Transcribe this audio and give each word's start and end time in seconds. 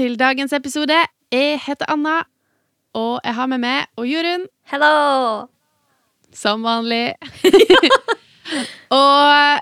til 0.00 0.14
dagens 0.16 0.52
episode. 0.56 0.96
Jeg 1.32 1.58
heter 1.60 1.84
Anna, 1.92 2.22
og 2.96 3.20
jeg 3.24 3.34
har 3.36 3.48
med 3.50 3.60
meg 3.60 3.88
og 4.00 4.06
Jorunn, 4.08 4.46
Hello! 4.70 5.44
som 6.32 6.62
vanlig. 6.64 7.12
og 9.02 9.60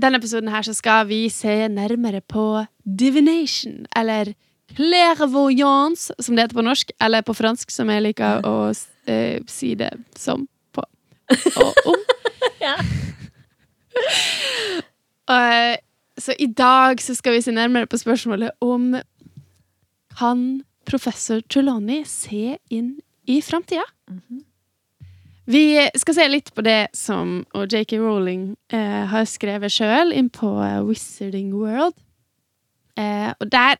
denne 0.00 0.16
episoden 0.16 0.48
her 0.48 0.64
så 0.64 0.72
skal 0.72 1.04
vi 1.10 1.26
se 1.28 1.68
nærmere 1.68 2.22
på 2.24 2.64
divination, 2.88 3.84
eller 3.96 4.32
clairvoyance, 4.72 6.14
som 6.20 6.36
det 6.36 6.46
heter 6.46 6.56
på 6.56 6.64
norsk, 6.64 6.94
eller 7.00 7.26
på 7.26 7.36
fransk, 7.36 7.74
som 7.74 7.92
jeg 7.92 8.04
liker 8.06 8.48
å 8.48 8.70
eh, 8.72 9.42
si 9.44 9.74
det 9.76 9.90
som 10.16 10.46
på 10.72 10.86
og 11.66 11.82
om. 11.92 12.06
Ja. 12.64 12.78
Eh, 15.28 15.76
så 16.16 16.32
i 16.40 16.46
dag 16.46 17.02
så 17.02 17.14
skal 17.14 17.36
vi 17.36 17.44
se 17.44 17.52
nærmere 17.52 17.86
på 17.86 18.00
spørsmålet 18.00 18.56
om 18.64 18.94
kan 20.16 20.64
professor 20.88 21.40
Trelawney 21.40 22.04
se 22.08 22.58
inn 22.72 22.96
i 23.26 23.40
framtida? 23.42 23.84
Vi 25.46 25.90
skal 25.94 26.16
se 26.16 26.26
litt 26.28 26.50
på 26.54 26.64
det 26.66 26.88
som 26.96 27.44
og 27.54 27.70
J.K. 27.70 27.98
Rowling 28.02 28.48
eh, 28.74 29.04
har 29.06 29.28
skrevet 29.30 29.70
sjøl 29.70 30.10
inn 30.14 30.30
på 30.32 30.48
eh, 30.62 30.80
Wizarding 30.86 31.52
World. 31.54 31.94
Eh, 32.98 33.30
og 33.30 33.50
der 33.52 33.78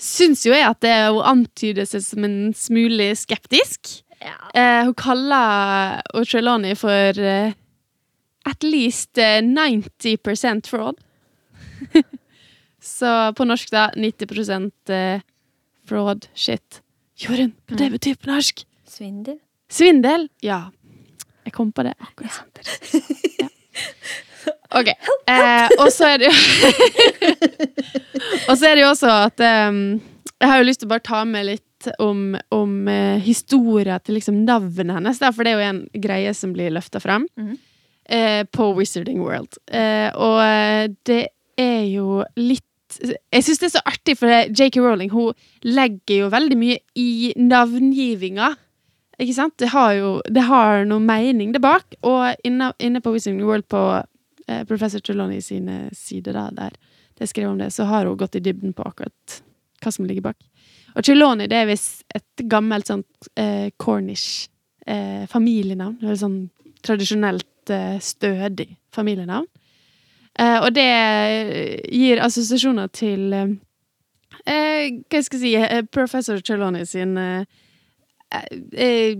syns 0.00 0.44
jo 0.46 0.54
jeg 0.54 0.68
at 0.68 0.78
det 0.84 0.94
hun 1.10 1.26
antyder 1.32 1.88
seg 1.88 2.04
som 2.06 2.26
en 2.28 2.38
smule 2.56 3.10
skeptisk. 3.18 3.96
Ja. 4.20 4.36
Eh, 4.54 4.84
hun 4.86 4.94
kaller 4.94 5.98
Trelawney 6.22 6.76
for 6.78 7.18
eh, 7.18 7.56
at 8.46 8.62
least 8.66 9.18
eh, 9.18 9.40
90% 9.42 10.70
fraud. 10.70 11.00
Så 12.80 13.10
på 13.36 13.44
norsk, 13.44 13.70
da, 13.74 13.90
90 13.96 14.70
eh, 14.94 15.26
fraud 15.90 16.28
shit. 16.38 16.80
Jorunn, 17.20 17.52
hva 17.68 17.76
det 17.82 17.90
betyr 17.98 18.16
på 18.22 18.30
norsk? 18.30 18.62
Svindel? 18.88 19.36
Svindel? 19.70 20.28
Ja. 20.42 20.62
Jeg 21.44 21.52
kom 21.56 21.68
på 21.74 21.82
det 21.86 21.92
akkurat 22.00 22.32
samtidig. 22.38 22.70
Ja. 23.40 23.48
Ok. 24.80 24.88
Eh, 25.28 25.68
og 25.82 25.90
så 25.92 26.04
er 26.14 26.22
det 26.22 26.28
jo 26.30 26.34
Og 28.48 28.56
så 28.58 28.68
er 28.70 28.76
det 28.76 28.84
jo 28.84 28.90
også 28.92 29.10
at 29.26 29.42
um, 29.70 29.80
Jeg 30.40 30.48
har 30.50 30.60
jo 30.60 30.66
lyst 30.68 30.82
til 30.82 30.88
å 30.88 30.92
bare 30.94 31.04
ta 31.06 31.22
med 31.28 31.46
litt 31.48 31.88
om, 32.02 32.34
om 32.54 32.74
uh, 32.88 33.16
historia 33.24 33.98
til 34.04 34.18
liksom 34.18 34.42
navnet 34.46 34.92
hennes, 34.98 35.20
da, 35.20 35.30
for 35.32 35.46
det 35.48 35.54
er 35.54 35.60
jo 35.62 35.68
en 35.72 35.82
greie 36.04 36.32
som 36.36 36.52
blir 36.56 36.72
løfta 36.74 37.00
fram 37.02 37.26
Mhm. 37.40 37.54
eh, 38.10 38.42
på 38.52 38.66
Wizarding 38.76 39.22
World. 39.24 39.56
Eh, 39.72 40.10
og 40.12 40.40
eh, 40.44 40.88
det 41.08 41.22
er 41.60 41.84
jo 41.88 42.20
litt 42.36 42.66
Jeg 42.98 43.44
syns 43.46 43.60
det 43.62 43.68
er 43.68 43.74
så 43.76 43.84
artig, 43.86 44.16
for 44.18 44.30
J.K. 44.30 44.80
Rowling 44.82 45.12
hun 45.12 45.36
legger 45.66 46.24
jo 46.24 46.32
veldig 46.32 46.58
mye 46.58 46.78
i 46.98 47.32
navngivinga. 47.38 48.50
Ikke 49.20 49.36
sant? 49.36 49.56
Det 49.60 49.70
har 49.74 49.94
jo 49.98 50.12
det 50.28 50.46
har 50.48 50.86
noe 50.88 51.02
mening 51.04 51.52
der 51.54 51.62
bak. 51.62 51.98
Og 52.02 52.46
inne, 52.46 52.72
inne 52.80 53.02
på 53.04 53.12
Wizarding 53.14 53.44
World, 53.46 53.68
på 53.70 53.82
eh, 54.48 54.64
professor 54.68 55.02
Trelawney 55.04 55.42
sine 55.44 55.84
sider, 55.96 56.36
da, 56.36 56.48
der 56.56 56.78
det 57.20 57.26
er 57.26 57.34
skrevet 57.34 57.52
om 57.52 57.58
det, 57.60 57.68
så 57.76 57.84
har 57.84 58.06
hun 58.08 58.16
gått 58.16 58.38
i 58.38 58.40
dybden 58.40 58.72
på 58.72 58.84
akkurat 58.88 59.40
hva 59.84 59.90
som 59.92 60.06
ligger 60.08 60.24
bak. 60.24 60.38
Og 60.96 61.04
Trelawney 61.04 61.50
det 61.52 61.58
er 61.58 61.68
visst 61.68 62.00
et 62.16 62.44
gammelt 62.48 62.88
sånt 62.88 63.28
eh, 63.36 63.68
Cornish 63.76 64.48
eh, 64.88 65.26
familienavn. 65.28 65.98
Eller 66.00 66.16
sånn 66.16 66.38
tradisjonelt 66.80 67.72
eh, 67.76 67.98
stødig 68.00 68.70
familienavn. 68.96 69.44
Eh, 70.40 70.58
og 70.64 70.70
det 70.72 70.86
gir 71.92 72.20
assosiasjoner 72.24 72.88
til 72.96 73.32
eh, 73.36 73.50
eh, 74.48 74.86
Hva 75.12 75.20
skal 75.26 75.36
jeg 75.36 75.42
si 75.42 75.50
eh, 75.60 75.82
Professor 75.92 76.40
Trelawney 76.40 76.86
sin 76.88 77.12
eh, 77.20 77.44
eh, 78.72 79.18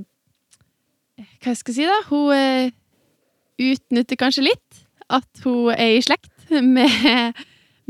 Hva 1.44 1.52
skal 1.58 1.74
jeg 1.74 1.76
si, 1.82 1.88
da? 1.90 1.98
Hun 2.08 2.72
utnytter 3.60 4.16
kanskje 4.16 4.46
litt 4.48 4.80
at 5.12 5.42
hun 5.44 5.74
er 5.74 5.98
i 5.98 6.02
slekt 6.06 6.48
med, 6.64 7.36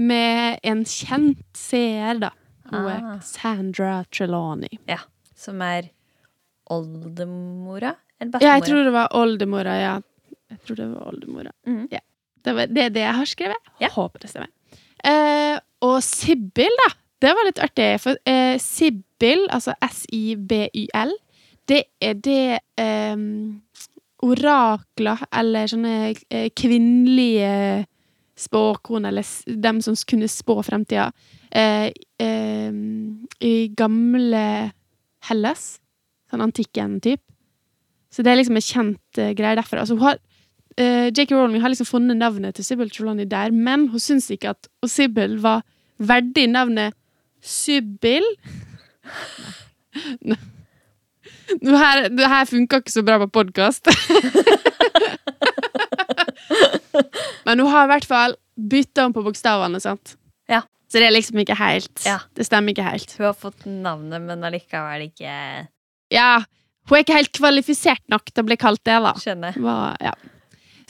med 0.00 0.58
en 0.66 0.82
kjent 0.88 1.44
seer, 1.56 2.18
da. 2.18 2.32
Hun 2.70 2.86
er 2.88 3.00
Ah. 3.04 3.20
Sandra 3.26 3.92
Trelawney. 4.14 4.78
Ja. 4.88 4.98
Som 5.38 5.60
er 5.62 5.90
oldemora? 6.70 7.94
Eller 8.20 8.42
Ja, 8.42 8.56
jeg 8.58 8.66
tror 8.68 8.84
det 8.88 8.92
var 8.94 9.08
oldemora, 9.16 9.74
ja. 9.80 9.94
Jeg 10.50 10.60
tror 10.66 10.76
det 10.80 10.88
var 10.96 11.08
oldemora. 11.12 11.52
Mm. 11.66 11.86
Ja. 11.92 12.00
Det, 12.44 12.54
var, 12.56 12.70
det 12.70 12.84
er 12.84 12.94
det 12.94 13.04
jeg 13.04 13.18
har 13.20 13.28
skrevet. 13.28 13.70
Ja. 13.82 13.90
Håper 13.94 14.22
det 14.22 14.30
stemmer. 14.32 14.50
Eh, 15.04 15.56
og 15.86 15.98
Sibyl, 16.04 16.76
da. 16.84 16.90
Det 17.20 17.32
var 17.36 17.48
litt 17.48 17.60
artig. 17.62 17.88
For 18.00 18.20
eh, 18.28 18.56
Sibyl, 18.62 19.44
altså 19.52 19.74
S-I-B-Y-L, 19.84 21.12
det 21.68 21.82
er 22.02 22.16
det 22.24 22.44
eh, 22.80 23.26
orakler, 24.26 25.24
eller 25.42 25.70
sånne 25.70 25.94
eh, 26.10 26.48
kvinnelige 26.56 27.52
spåkone, 28.40 29.12
eller 29.12 29.56
dem 29.60 29.82
som 29.84 29.96
kunne 30.08 30.28
spå 30.32 30.60
fremtida, 30.64 31.10
eh, 31.52 31.90
eh, 32.20 32.80
i 33.44 33.54
gamle 33.76 34.44
Hellas. 35.28 35.74
Sånn 36.30 36.44
antikken 36.44 37.00
type. 37.02 37.24
Så 38.10 38.24
det 38.26 38.32
er 38.32 38.40
liksom 38.40 38.58
en 38.58 38.64
kjent 38.64 39.18
uh, 39.20 39.32
greie 39.38 39.58
derfra. 39.58 39.82
Altså, 39.82 39.96
hun 39.98 40.06
har, 40.08 40.18
eh, 40.76 41.08
J.K. 41.10 41.32
Rowling 41.34 41.62
har 41.62 41.72
liksom 41.72 41.88
funnet 41.88 42.18
navnet 42.20 42.54
til 42.58 42.64
Sybil 42.66 42.90
Trelawney 42.92 43.26
der, 43.30 43.50
men 43.50 43.88
hun 43.92 44.02
syns 44.02 44.30
ikke 44.30 44.52
at 44.54 44.68
Sybil 44.86 45.38
var 45.42 45.62
verdig 45.98 46.46
navnet 46.50 46.94
Sybil. 47.42 48.26
Nå 50.22 50.36
Nå 51.60 51.74
her, 51.74 52.04
det 52.14 52.28
her 52.30 52.44
funka 52.46 52.78
ikke 52.78 52.92
så 52.94 53.02
bra 53.02 53.16
på 53.24 53.26
podkast. 53.40 53.88
men 57.46 57.58
hun 57.58 57.70
har 57.72 57.88
i 57.88 57.90
hvert 57.90 58.06
fall 58.06 58.36
bytta 58.70 59.08
om 59.08 59.14
på 59.16 59.24
bokstavene, 59.26 59.80
sant? 59.82 60.14
Ja. 60.50 60.60
Så 60.90 61.00
det 61.00 61.08
er 61.08 61.14
liksom 61.16 61.40
ikke 61.42 61.56
helt 61.58 62.04
Ja. 62.06 62.18
Det 62.38 62.46
stemmer 62.46 62.74
ikke 62.74 62.86
helt. 62.86 63.16
Hun 63.18 63.26
har 63.30 63.36
fått 63.38 63.66
navnet, 63.66 64.22
men 64.26 64.46
allikevel 64.46 65.08
ikke 65.08 65.34
Ja, 66.14 66.30
hun 66.90 66.98
er 66.98 67.04
ikke 67.04 67.18
helt 67.18 67.34
kvalifisert 67.36 68.02
nok 68.10 68.30
til 68.30 68.44
å 68.44 68.48
bli 68.48 68.58
kalt 68.60 68.82
det, 68.86 68.98
da. 69.02 69.14
skjønner. 69.18 69.58
Hva, 69.62 69.76
ja. 70.02 70.14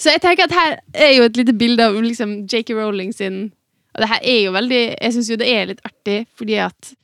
Så 0.00 0.15
jeg 0.15 0.22
tenker 0.25 0.49
at 0.49 0.55
her 0.56 0.78
er 0.94 1.12
jo 1.19 1.27
et 1.28 1.37
lite 1.37 1.53
bilde 1.56 1.84
av 1.84 1.99
liksom 2.00 2.47
J.K. 2.49 2.72
Rowling 2.77 3.12
sin 3.12 3.50
Og 3.94 4.03
det 4.03 4.09
her 4.09 4.25
er 4.25 4.41
jo 4.47 4.55
veldig 4.55 4.83
Jeg 4.97 5.12
syns 5.12 5.31
jo 5.31 5.38
det 5.41 5.50
er 5.53 5.69
litt 5.72 5.84
artig, 5.84 6.25
fordi 6.38 6.56
at 6.65 6.94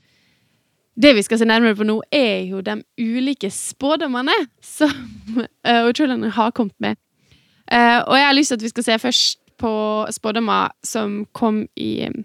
det 0.97 1.11
vi 1.12 1.23
skal 1.27 1.37
se 1.37 1.45
nærmere 1.45 1.77
på 1.77 1.84
nå, 1.84 1.99
er 2.09 2.47
jo 2.49 2.62
de 2.65 2.79
ulike 2.97 3.51
spådommene 3.53 4.33
som 4.65 4.89
uh, 5.69 5.91
Trelawney 5.93 6.31
har 6.33 6.55
kommet 6.57 6.73
med. 6.81 6.97
Eh, 7.69 7.99
og 8.01 8.17
jeg 8.17 8.27
har 8.27 8.33
lyst 8.33 8.49
til 8.49 8.57
at 8.57 8.65
vi 8.65 8.71
skal 8.73 8.87
se 8.87 8.99
først 9.03 9.39
på 9.61 9.73
spådommer 10.17 10.73
som 10.81 11.27
kom 11.37 11.67
i 11.77 12.07
um, 12.09 12.25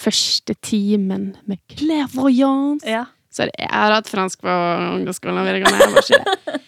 første 0.00 0.56
timen 0.62 1.36
med 1.44 1.60
clairvoyance. 1.76 2.88
Ja. 2.88 3.04
Sorry, 3.30 3.52
jeg 3.58 3.68
har 3.68 3.92
hatt 3.92 4.08
fransk 4.08 4.40
på 4.40 4.56
ungdomsskolen 4.96 5.44
videregående. 5.44 5.78
Jeg 5.84 5.92
var 5.92 5.98
ikke 6.00 6.24
det. 6.24 6.60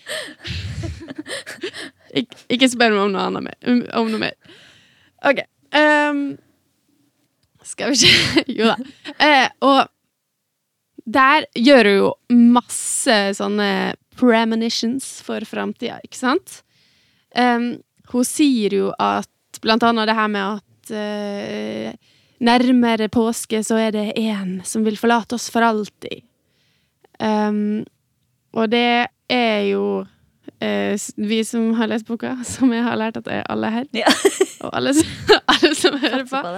Ik 2.13 2.35
ikke 2.53 2.69
spør 2.73 2.93
meg 2.95 3.07
om 3.07 3.13
noe 3.15 3.27
annet 3.31 3.47
mer. 3.47 3.57
um, 3.67 3.83
Om 4.03 4.11
noe 4.13 4.21
mer. 4.21 4.37
OK. 5.29 5.43
Um, 5.73 6.23
skal 7.65 7.93
vi 7.95 8.01
se 8.03 8.45
Jo 8.59 8.69
da. 8.73 8.77
Eh, 9.23 9.49
og 9.65 9.89
der 11.03 11.47
gjør 11.59 11.89
hun 11.89 11.97
jo 11.99 12.11
masse 12.53 13.17
sånne 13.39 13.69
premonitions 14.21 15.07
for 15.25 15.43
framtida, 15.49 15.97
ikke 16.05 16.19
sant? 16.21 16.61
Um, 17.35 17.81
hun 18.13 18.27
sier 18.29 18.75
jo 18.77 18.91
at 19.01 19.29
blant 19.65 19.83
annet 19.89 20.11
det 20.11 20.17
her 20.19 20.29
med 20.31 20.61
at 20.61 20.93
uh, 20.93 22.13
nærmere 22.43 23.09
påske 23.13 23.63
så 23.65 23.79
er 23.81 23.95
det 23.97 24.07
én 24.21 24.59
som 24.69 24.85
vil 24.87 24.99
forlate 25.01 25.39
oss 25.39 25.49
for 25.53 25.65
alltid. 25.65 26.23
Um, 27.23 27.83
og 28.53 28.69
det 28.73 29.09
er 29.33 29.61
jo 29.71 29.85
vi 31.17 31.41
som 31.45 31.73
har 31.75 31.89
lest 31.91 32.07
boka, 32.07 32.37
som 32.55 32.73
jeg 32.73 32.85
har 32.87 32.97
lært 33.01 33.17
at 33.21 33.25
det 33.27 33.33
er 33.41 33.47
alle 33.53 33.71
her. 33.75 33.87
Ja. 33.97 34.13
Og 34.63 34.71
alle, 34.79 34.93
som- 34.95 35.41
alle 35.55 35.75
som 35.79 35.97
hører 35.99 36.25
på. 36.29 36.43
på. 36.43 36.53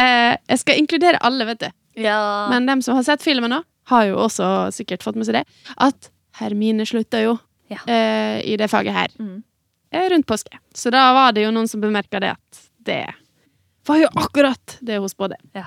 Eh, 0.00 0.36
jeg 0.48 0.58
skal 0.62 0.78
inkludere 0.80 1.20
alle, 1.26 1.44
vet 1.50 1.60
du. 1.66 1.68
Ja. 2.00 2.20
Men 2.52 2.66
dem 2.70 2.82
som 2.82 2.96
har 2.96 3.04
sett 3.04 3.22
filmen 3.26 3.52
òg, 3.58 3.64
har 3.90 4.04
jo 4.06 4.16
også 4.22 4.46
sikkert 4.72 5.02
fått 5.02 5.16
med 5.18 5.26
seg 5.26 5.40
det. 5.40 5.44
At 5.82 6.10
Hermine 6.38 6.84
slutta 6.86 7.20
jo 7.24 7.38
Ja. 7.70 7.78
eh, 7.86 8.40
i 8.46 8.56
det 8.56 8.68
faget 8.70 8.92
her 8.94 9.08
Mhm. 9.18 9.42
eh, 9.92 10.08
rundt 10.10 10.26
påske. 10.26 10.58
Så 10.74 10.90
da 10.90 11.12
var 11.12 11.32
det 11.32 11.42
jo 11.44 11.50
noen 11.50 11.68
som 11.68 11.80
bemerka 11.82 12.20
det 12.20 12.30
at 12.36 12.60
det 12.86 13.04
var 13.86 13.96
jo 13.98 14.08
akkurat 14.16 14.78
det 14.80 14.98
hun 15.02 15.08
spådde. 15.08 15.36
Ja. 15.54 15.66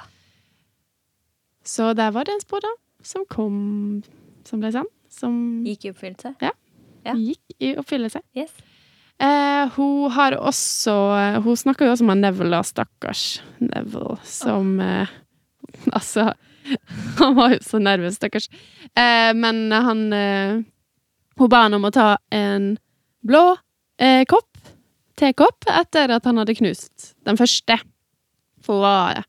Så 1.63 1.93
der 1.95 2.11
var 2.11 2.23
det 2.25 2.33
en 2.33 2.41
spådom 2.41 2.75
som 3.03 3.25
kom 3.29 4.03
Som 4.45 4.59
ble 4.59 4.71
sann. 4.71 4.87
Som 5.09 5.63
Gikk 5.65 5.85
i 5.85 5.91
oppfyllelse? 5.93 6.33
Ja. 6.41 6.49
Gikk 7.03 7.57
i 7.59 7.73
oppfyllelse. 7.79 8.21
Yes. 8.37 8.53
Eh, 9.21 9.69
hun 9.75 10.11
har 10.11 10.33
også 10.41 10.93
Hun 11.45 11.55
snakker 11.57 11.85
jo 11.85 11.91
også 11.93 12.03
om 12.03 12.17
Neville, 12.17 12.57
stakkars 12.65 13.41
Neville, 13.61 14.17
som 14.25 14.79
eh, 14.81 15.11
Altså 15.93 16.31
Han 17.19 17.35
var 17.37 17.53
jo 17.53 17.59
så 17.61 17.79
nervøs, 17.79 18.17
stakkars. 18.17 18.49
Eh, 18.97 19.31
men 19.37 19.67
han 19.71 20.01
eh, 20.13 20.63
Hun 21.37 21.51
ba 21.51 21.65
han 21.67 21.77
om 21.77 21.85
å 21.85 21.93
ta 21.93 22.17
en 22.33 22.73
blå 23.23 23.55
eh, 24.01 24.25
kopp, 24.27 24.57
tekopp, 25.15 25.69
etter 25.69 26.11
at 26.11 26.25
han 26.27 26.41
hadde 26.41 26.55
knust 26.57 27.13
den 27.23 27.37
første. 27.39 27.77
For 28.63 28.79
hun 28.79 28.83
var 28.83 29.21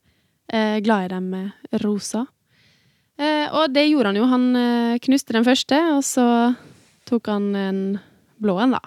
eh, 0.50 0.80
glad 0.82 1.06
i 1.06 1.12
dem 1.12 1.28
med 1.30 1.82
rosa. 1.84 2.24
Eh, 3.20 3.46
og 3.54 3.70
det 3.74 3.86
gjorde 3.86 4.10
han 4.10 4.18
jo. 4.18 4.26
Han 4.32 4.46
knuste 5.04 5.36
den 5.36 5.46
første, 5.46 5.78
og 5.94 6.02
så 6.02 6.26
tok 7.08 7.30
han 7.32 7.54
en 7.56 7.80
blå 8.42 8.58
en, 8.60 8.76
da. 8.76 8.80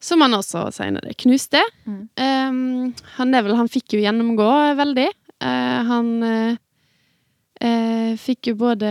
Som 0.00 0.24
han 0.24 0.34
også 0.36 0.64
senere 0.72 1.12
knuste. 1.20 1.60
Mm. 1.84 2.02
Um, 2.16 2.94
han 3.18 3.32
Neville 3.34 3.58
han 3.58 3.68
fikk 3.70 3.96
jo 3.96 4.02
gjennomgå 4.02 4.48
veldig. 4.78 5.08
Uh, 5.40 5.78
han 5.90 6.08
uh, 6.24 8.12
fikk 8.20 8.52
jo 8.52 8.56
både 8.62 8.90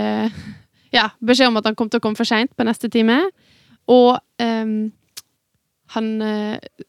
ja, 0.97 1.09
beskjed 1.17 1.49
om 1.49 1.59
at 1.61 1.69
han 1.69 1.77
kom 1.77 1.89
til 1.89 2.01
å 2.01 2.05
komme 2.05 2.19
for 2.19 2.29
seint 2.29 2.53
på 2.57 2.67
neste 2.67 2.91
time, 2.93 3.23
og 3.89 4.19
um, 4.41 4.91
han 5.95 6.09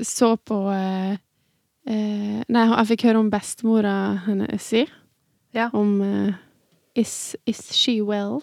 så 0.04 0.34
på 0.36 0.56
Nei, 1.90 2.64
han 2.68 2.86
fikk 2.86 3.06
høre 3.08 3.22
om 3.22 3.30
bestemora 3.32 4.20
hennes 4.26 4.66
si. 4.68 4.82
Ja. 5.56 5.70
Om 5.72 5.96
is, 6.94 7.34
is 7.48 7.62
she 7.72 8.02
well? 8.04 8.42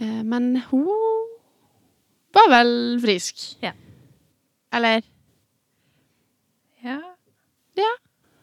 Eh, 0.00 0.22
men 0.24 0.56
hun 0.70 0.88
var 2.36 2.50
vel 2.52 2.72
frisk. 3.02 3.44
Ja. 3.64 3.72
Eller 4.74 5.02
Ja. 6.82 7.00
Ja. 7.74 7.92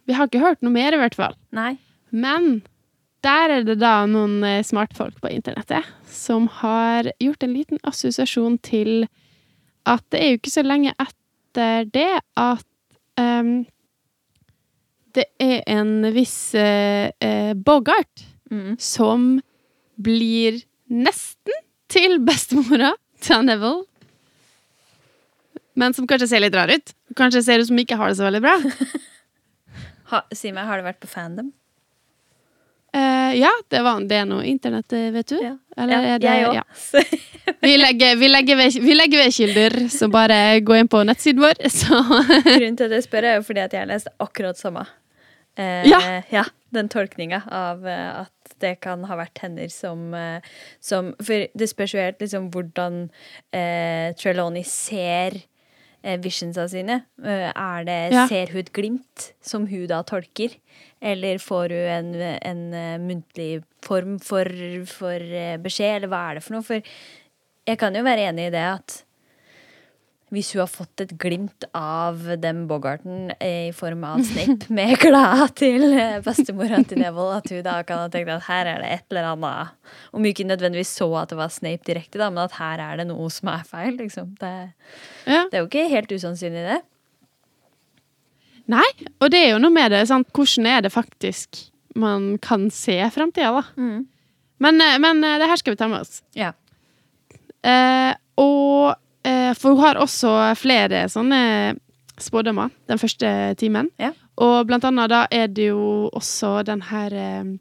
Vi 0.05 0.13
har 0.13 0.27
ikke 0.27 0.41
hørt 0.43 0.61
noe 0.61 0.73
mer, 0.73 0.93
i 0.93 0.99
hvert 0.99 1.15
fall. 1.17 1.35
Nei. 1.55 1.77
Men 2.11 2.63
der 3.25 3.49
er 3.55 3.63
det 3.65 3.79
da 3.81 4.05
noen 4.05 4.43
eh, 4.45 4.61
smartfolk 4.63 5.17
på 5.21 5.31
internettet 5.33 5.87
som 6.05 6.47
har 6.61 7.09
gjort 7.19 7.43
en 7.43 7.53
liten 7.55 7.79
assosiasjon 7.83 8.59
til 8.63 9.07
at 9.89 10.03
det 10.13 10.19
er 10.21 10.29
jo 10.33 10.37
ikke 10.39 10.53
så 10.53 10.63
lenge 10.65 10.93
etter 11.01 11.87
det 11.93 12.19
at 12.37 12.65
um, 13.21 13.65
det 15.15 15.25
er 15.41 15.61
en 15.71 16.03
viss 16.15 16.53
uh, 16.57 17.53
Bogart 17.55 18.25
Mm. 18.51 18.75
som 18.77 19.39
blir 19.97 20.59
nesten 20.91 21.59
til 21.91 22.17
bestemora 22.25 22.93
til 23.23 23.45
Neville. 23.47 23.85
Men 25.75 25.93
som 25.93 26.07
kanskje 26.07 26.29
ser 26.31 26.43
litt 26.43 26.55
rar 26.55 26.71
ut. 26.71 26.93
Kanskje 27.19 27.41
ser 27.43 27.59
ut 27.59 27.67
som 27.67 27.79
ikke 27.81 27.97
har 27.99 28.11
det 28.13 28.17
så 28.21 28.27
veldig 28.29 28.43
bra. 28.45 28.55
Ha, 30.05 30.19
si 30.37 30.51
meg, 30.53 30.67
har 30.69 30.77
du 30.77 30.83
vært 30.85 30.99
på 31.01 31.07
fandom? 31.09 31.47
Eh, 32.93 33.31
ja, 33.39 33.49
det, 33.73 33.79
var, 33.81 34.03
det 34.05 34.19
er 34.21 34.27
noe 34.29 34.43
internett, 34.45 34.93
eh, 34.93 35.07
vet 35.15 35.31
du. 35.31 35.39
Ja. 35.41 35.55
Eller 35.81 36.05
er 36.11 36.19
det 36.21 36.29
jeg 36.29 36.45
òg. 36.45 36.59
ja. 36.59 37.55
Vi 37.65 37.71
legger, 37.81 38.13
vi, 38.21 38.27
legger 38.29 38.59
ved, 38.59 38.77
vi 38.85 38.93
legger 38.93 39.23
ved 39.23 39.33
kilder, 39.33 39.75
så 39.89 40.05
bare 40.13 40.37
gå 40.61 40.77
inn 40.77 40.87
på 40.93 41.01
nettsiden 41.09 41.41
vår, 41.41 41.57
så 41.73 41.97
Grunnen 42.05 42.77
til 42.77 42.85
at 42.85 42.93
jeg 42.99 43.07
spør, 43.07 43.25
er 43.31 43.35
jo 43.39 43.43
fordi 43.49 43.63
at 43.63 43.73
jeg 43.73 43.81
har 43.81 43.89
lest 43.89 44.13
akkurat 44.21 44.61
samme. 44.61 44.85
Eh, 45.57 45.89
Ja. 45.89 46.45
Den 46.77 46.89
tolkninga 46.93 47.41
av 47.49 47.81
eh, 47.89 48.21
at 48.21 48.31
det 48.65 48.75
kan 48.83 49.05
ha 49.07 49.17
vært 49.21 49.39
hender 49.45 49.69
som, 49.71 50.07
eh, 50.17 50.41
som 50.83 51.13
For 51.23 51.45
det 51.53 51.69
spørs 51.71 51.93
jo 51.95 52.01
helt 52.01 52.19
liksom 52.23 52.49
hvordan 52.53 53.05
eh, 53.53 54.11
Trelawney 54.19 54.65
ser 54.67 55.37
eh, 56.03 56.17
visionsa 56.21 56.67
sine. 56.71 57.03
Eh, 57.23 57.49
er 57.53 57.85
det, 57.87 57.99
Ja. 58.13 58.25
Ser 58.29 58.51
hun 58.53 58.63
et 58.65 58.73
glimt 58.73 59.31
som 59.41 59.67
hun 59.71 59.87
da 59.87 60.01
tolker? 60.03 60.57
Eller 61.01 61.37
får 61.41 61.69
hun 61.75 61.95
en, 61.95 62.13
en 62.41 62.63
eh, 62.73 62.97
muntlig 63.01 63.63
form 63.85 64.17
for, 64.19 64.49
for 64.89 65.31
beskjed, 65.61 65.99
eller 66.01 66.09
hva 66.11 66.23
er 66.31 66.39
det 66.39 66.45
for 66.47 66.57
noe? 66.57 66.65
For 66.65 66.81
jeg 67.65 67.77
kan 67.81 67.95
jo 67.97 68.05
være 68.05 68.29
enig 68.31 68.49
i 68.49 68.53
det 68.53 68.65
at 68.75 69.01
hvis 70.33 70.49
hun 70.55 70.63
har 70.63 70.69
fått 70.71 71.03
et 71.03 71.11
glimt 71.21 71.67
av 71.77 72.23
den 72.41 72.63
Bogarten 72.69 73.29
i 73.43 73.69
form 73.77 74.01
av 74.07 74.23
Snape 74.25 74.71
med 74.77 74.95
klær 75.01 75.51
til 75.57 75.85
eh, 75.91 76.17
bestemora 76.25 76.81
til 76.87 77.03
Neville, 77.03 77.37
at 77.37 77.51
hun 77.53 77.61
da 77.65 77.75
kan 77.85 78.01
ha 78.01 78.09
tenkt 78.13 78.33
at 78.33 78.47
her 78.47 78.71
er 78.71 78.81
det 78.81 78.89
et 78.95 79.13
eller 79.13 79.29
annet 79.35 79.93
Om 80.11 80.23
hun 80.23 80.31
ikke 80.31 80.47
nødvendigvis 80.49 80.95
så 80.97 81.07
at 81.21 81.29
det 81.31 81.37
var 81.39 81.53
Snape 81.53 81.85
direkte, 81.85 82.17
da, 82.21 82.31
men 82.33 82.47
at 82.47 82.57
her 82.57 82.81
er 82.87 82.99
det 83.01 83.07
noe 83.11 83.29
som 83.33 83.53
er 83.53 83.63
feil. 83.69 83.93
Liksom. 84.01 84.33
Det, 84.41 84.51
ja. 85.29 85.45
det 85.51 85.59
er 85.59 85.63
jo 85.63 85.69
ikke 85.69 85.87
helt 85.93 86.17
usannsynlig, 86.17 86.65
det. 86.73 86.81
Nei, 88.73 88.87
og 89.21 89.29
det 89.29 89.43
er 89.43 89.49
jo 89.53 89.61
noe 89.61 89.73
med 89.73 89.93
det. 89.93 90.01
Sant? 90.09 90.31
Hvordan 90.33 90.69
er 90.73 90.85
det 90.87 90.93
faktisk 90.93 91.67
man 91.95 92.37
kan 92.43 92.67
se 92.73 92.97
framtida, 93.13 93.53
da? 93.55 93.63
Mm. 93.77 94.07
Men, 94.57 94.81
eh, 94.81 94.99
men 94.99 95.23
eh, 95.23 95.37
det 95.39 95.47
her 95.51 95.61
skal 95.61 95.75
vi 95.75 95.79
ta 95.79 95.87
med 95.91 96.01
oss. 96.01 96.21
Ja. 96.35 96.51
Eh, 97.65 98.11
og 98.41 98.95
For 99.53 99.75
hun 99.75 99.83
har 99.83 99.99
også 100.01 100.31
flere 100.57 101.05
sånne 101.11 101.75
spådommer 102.21 102.71
den 102.89 102.99
første 103.01 103.29
timen. 103.59 103.91
Ja. 104.01 104.13
Og 104.41 104.65
blant 104.67 104.85
annet 104.87 105.11
da 105.11 105.25
er 105.31 105.47
det 105.51 105.69
jo 105.69 106.09
også 106.15 106.59
den 106.67 106.81
her 106.89 107.13
eh, 107.15 107.55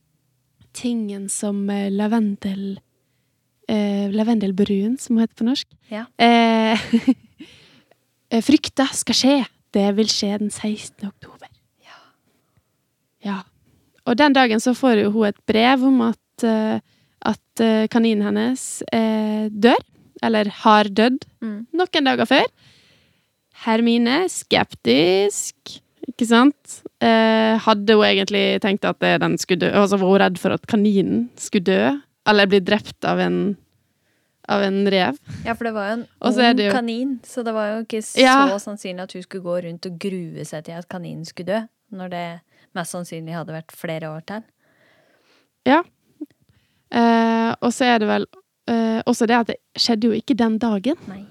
tingen 0.74 1.28
som 1.30 1.62
eh, 1.70 1.90
lavendel 1.92 2.78
eh, 3.70 4.10
Lavendelbrun, 4.12 4.98
som 4.98 5.16
hun 5.16 5.24
heter 5.24 5.38
på 5.38 5.46
norsk. 5.48 5.68
Ja. 5.92 6.04
Eh, 6.18 6.80
eh, 8.30 8.42
frykta 8.44 8.88
skal 8.94 9.18
skje. 9.18 9.36
Det 9.74 9.88
vil 9.96 10.10
skje 10.10 10.36
den 10.38 10.52
16. 10.52 11.08
oktober. 11.08 11.48
Ja. 11.82 12.00
Ja. 13.24 13.38
Og 14.04 14.18
den 14.20 14.36
dagen 14.36 14.60
så 14.62 14.74
får 14.76 15.06
hun 15.10 15.30
et 15.30 15.40
brev 15.48 15.86
om 15.88 16.02
at, 16.10 16.46
eh, 16.46 16.78
at 17.24 17.64
eh, 17.64 17.88
kaninen 17.90 18.28
hennes 18.28 18.82
eh, 18.92 19.50
dør. 19.50 19.80
Eller 20.24 20.48
har 20.64 20.88
dødd 20.88 21.24
Mm. 21.44 21.66
noen 21.76 22.06
dager 22.08 22.26
før. 22.30 22.46
Hermine, 23.64 24.24
skeptisk, 24.32 25.54
ikke 26.08 26.26
sant? 26.28 26.78
Eh, 27.04 27.58
hadde 27.64 27.94
hun 27.96 28.04
egentlig 28.08 28.60
tenkt 28.64 28.84
at 28.88 28.98
den 29.20 29.36
skulle 29.38 29.60
dø? 29.66 29.70
Altså 29.72 29.98
var 30.00 30.08
hun 30.10 30.20
redd 30.24 30.38
for 30.40 30.56
at 30.56 30.64
kaninen 30.70 31.28
skulle 31.36 31.64
dø? 31.68 31.92
Eller 32.26 32.48
bli 32.48 32.60
drept 32.64 33.04
av 33.04 33.20
en, 33.20 33.56
av 34.48 34.62
en 34.64 34.80
rev? 34.88 35.18
ja, 35.44 35.52
for 35.54 35.64
det 35.68 35.74
var 35.76 35.88
jo 35.90 35.94
en 36.00 36.06
ung 36.24 36.58
jo- 36.64 36.72
kanin, 36.72 37.18
så 37.24 37.44
det 37.44 37.52
var 37.54 37.66
jo 37.74 37.82
ikke 37.84 38.00
så 38.02 38.20
Ja. 38.20 38.58
sannsynlig 38.58 39.02
at 39.02 39.12
hun 39.12 39.22
skulle 39.22 39.44
gå 39.44 39.58
rundt 39.64 39.86
og 39.86 39.98
grue 39.98 40.44
seg 40.44 40.64
til 40.64 40.72
at 40.80 40.88
kaninen 40.88 41.24
skulle 41.28 41.46
dø, 41.46 41.60
når 41.92 42.08
det 42.10 42.40
mest 42.74 42.92
sannsynlig 42.92 43.34
hadde 43.36 43.52
vært 43.52 43.70
flere 43.72 44.08
år 44.08 44.24
til. 44.26 44.42
Eh, 46.94 47.54
og 47.60 47.72
så 47.74 47.84
er 47.94 47.98
det 47.98 48.08
vel 48.08 48.26
eh, 48.68 49.00
også 49.06 49.26
det 49.28 49.36
at 49.38 49.46
det 49.52 49.56
skjedde 49.78 50.08
jo 50.10 50.16
ikke 50.16 50.36
den 50.38 50.58
dagen. 50.58 50.96
Nei. 51.08 51.24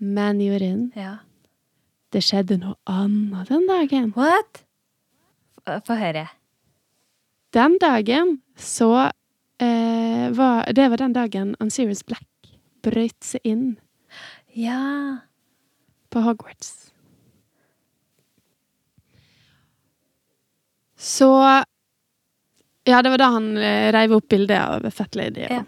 Men 0.00 0.40
Jorunn, 0.42 0.92
Ja. 0.96 1.18
det 2.12 2.22
skjedde 2.22 2.58
noe 2.60 2.74
annet 2.86 3.48
den 3.48 3.66
dagen. 3.66 4.12
What? 4.16 4.64
Få 5.86 5.94
høre. 5.96 6.26
Den 7.54 7.78
dagen 7.80 8.40
så 8.56 8.90
uh, 9.62 10.26
var 10.36 10.72
Det 10.74 10.88
var 10.90 10.96
den 11.00 11.12
dagen 11.14 11.54
Unserious 11.62 12.02
Black 12.04 12.26
brøt 12.82 13.16
seg 13.24 13.40
inn 13.44 13.76
Ja. 14.54 15.20
på 16.10 16.20
Hogwarts. 16.20 16.90
Så 20.96 21.30
Ja, 22.86 23.02
det 23.02 23.10
var 23.10 23.18
da 23.18 23.30
han 23.32 23.56
eh, 23.56 23.90
reiv 23.94 24.12
opp 24.12 24.28
bildet 24.28 24.58
av 24.60 24.90
Fat 24.92 25.14
Lady. 25.16 25.46
Og, 25.46 25.50
ja. 25.50 25.62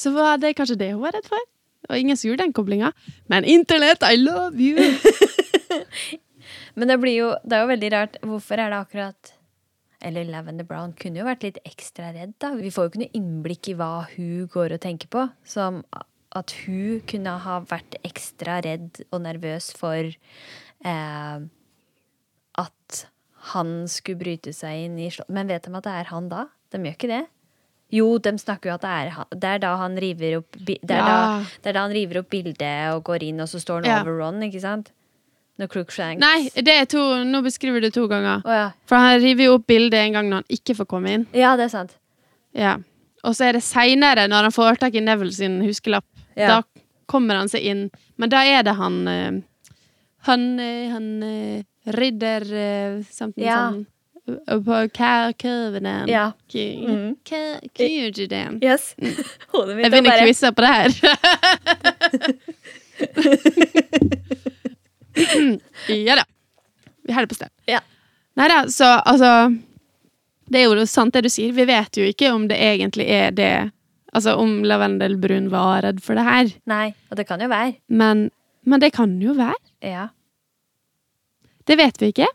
Så 0.00 0.12
var 0.14 0.40
det 0.40 0.54
kanskje 0.56 0.78
det 0.80 0.92
hun 0.94 1.02
var 1.04 1.16
redd 1.16 1.28
for. 1.28 1.42
Og 1.90 1.98
ingen 1.98 2.16
som 2.16 2.30
gjorde 2.30 2.46
den 2.46 2.54
koblinga. 2.56 2.92
Men 3.28 3.44
internett, 3.44 4.04
I 4.06 4.16
love 4.20 4.56
you! 4.60 4.78
Men 6.78 6.88
det 6.88 6.96
jo 7.12 7.34
Det 7.44 7.56
er 7.56 7.64
jo 7.64 7.70
veldig 7.70 7.92
rart. 7.92 8.16
Hvorfor 8.22 8.60
er 8.60 8.70
det 8.70 8.78
akkurat 8.78 9.32
Eller 10.00 10.24
Lavender 10.24 10.64
Brown 10.64 10.94
kunne 10.96 11.20
jo 11.20 11.26
vært 11.26 11.44
litt 11.44 11.58
ekstra 11.68 12.12
redd, 12.14 12.32
da. 12.40 12.54
Vi 12.56 12.70
får 12.72 12.86
jo 12.86 12.90
ikke 12.92 13.02
noe 13.02 13.18
innblikk 13.18 13.68
i 13.68 13.76
hva 13.76 14.06
hun 14.14 14.46
går 14.48 14.76
og 14.76 14.80
tenker 14.80 15.10
på. 15.12 15.26
Som 15.44 15.82
at 16.30 16.54
hun 16.64 17.02
kunne 17.10 17.34
ha 17.44 17.58
vært 17.68 17.98
ekstra 18.06 18.60
redd 18.64 19.02
og 19.10 19.24
nervøs 19.26 19.72
for 19.76 20.06
eh, 20.08 21.42
at 22.64 23.02
han 23.50 23.74
skulle 23.90 24.20
bryte 24.20 24.54
seg 24.56 24.86
inn 24.86 24.96
i 25.00 25.10
slottet. 25.10 25.34
Men 25.34 25.50
vet 25.50 25.66
de 25.66 25.74
at 25.76 25.86
det 25.88 25.96
er 25.98 26.10
han 26.12 26.30
da? 26.32 26.46
De 26.70 26.80
gjør 26.80 26.96
ikke 26.96 27.10
det. 27.10 27.24
Jo, 27.92 28.18
de 28.22 28.30
snakker 28.38 28.70
jo 28.70 28.74
at 28.74 28.82
det 28.84 28.90
er 28.90 29.08
han. 29.16 29.26
Det 29.34 29.44
er 29.44 29.58
da 29.58 29.76
han 29.76 29.96
river 29.98 30.36
opp, 30.38 30.56
det 30.64 30.78
er 30.90 30.96
Ja. 30.96 31.06
da, 31.06 31.44
det 31.62 31.66
er 31.66 31.72
da 31.72 31.80
han 31.86 31.90
river 31.92 32.18
opp 32.20 32.30
bildet 32.30 32.94
og 32.94 33.04
går 33.04 33.22
inn, 33.22 33.40
og 33.40 33.48
så 33.48 33.58
står 33.60 33.82
han 33.84 33.90
Ja. 33.90 34.00
over 34.02 34.18
Ron, 34.20 34.40
ikke 34.42 34.60
sant? 34.60 34.92
Når 35.58 35.68
Crookshanks 35.68 36.20
Nei, 36.20 36.48
det 36.54 36.68
er 36.68 36.84
to, 36.86 36.98
nå 37.24 37.42
beskriver 37.44 37.80
du 37.82 37.90
to 37.90 38.06
ganger. 38.08 38.40
Oh, 38.46 38.50
ja. 38.52 38.70
For 38.86 38.96
han 38.96 39.20
river 39.20 39.44
jo 39.44 39.54
opp 39.58 39.66
bildet 39.66 39.94
en 40.06 40.12
gang 40.12 40.30
når 40.30 40.36
han 40.36 40.44
ikke 40.48 40.76
får 40.76 40.86
komme 40.86 41.10
inn. 41.12 41.26
Ja, 41.34 41.56
det 41.56 41.64
er 41.64 41.68
sant. 41.74 41.96
Ja. 42.54 42.76
Og 43.22 43.34
så 43.36 43.44
er 43.48 43.52
det 43.52 43.62
seinere, 43.62 44.26
når 44.28 44.42
han 44.48 44.52
får 44.52 44.78
tak 44.80 44.94
i 44.94 45.00
Neville 45.04 45.32
sin 45.32 45.60
huskelapp. 45.60 46.04
Da 46.36 46.62
kommer 47.06 47.34
han 47.36 47.48
seg 47.48 47.60
inn. 47.62 47.90
Men 48.16 48.30
da 48.30 48.38
er 48.44 48.62
det 48.62 48.74
han 48.76 49.08
eh, 49.08 49.40
Han, 50.22 50.60
eh, 50.60 50.88
han 50.92 51.22
eh, 51.22 51.62
ridder 51.96 53.02
something 53.10 53.44
Ja. 53.44 53.70
sånn 53.70 53.86
På 54.26 54.60
hva 54.66 54.80
Ja. 56.08 56.32
Det? 58.28 58.58
Yes. 58.62 58.94
Hodet 59.52 59.76
mitt 59.76 59.84
Jeg 59.84 59.90
begynner 59.92 60.16
vinner 60.16 60.26
quize 60.26 60.52
på 60.52 60.60
det 60.60 60.72
her. 60.76 60.90
ja 66.06 66.16
da. 66.20 66.24
Vi 67.02 67.12
har 67.12 67.20
det 67.22 67.28
på 67.28 67.34
stell. 67.34 67.50
Ja. 67.66 67.80
Nei 68.38 68.48
da, 68.48 68.68
så 68.70 68.84
altså 68.84 69.56
Det 70.50 70.60
er 70.60 70.68
jo 70.70 70.86
sant 70.86 71.14
det 71.14 71.24
du 71.26 71.30
sier. 71.32 71.52
Vi 71.56 71.64
vet 71.66 71.96
jo 71.96 72.04
ikke 72.06 72.32
om 72.34 72.48
det 72.50 72.58
egentlig 72.60 73.06
er 73.10 73.30
det 73.34 73.52
Altså 74.12 74.34
om 74.42 74.64
Lavendelbrun 74.66 75.50
var 75.52 75.84
redd 75.84 76.00
for 76.02 76.18
det 76.18 76.24
her. 76.26 76.48
Nei, 76.66 76.88
og 77.10 77.18
det 77.20 77.28
kan 77.28 77.38
jo 77.38 77.46
være. 77.46 77.76
Men, 77.86 78.24
men 78.66 78.82
det 78.82 78.90
kan 78.96 79.12
jo 79.22 79.36
være. 79.38 79.54
Ja. 79.86 80.08
Det 81.70 81.76
vet 81.78 82.00
vi 82.02 82.08
ikke. 82.10 82.26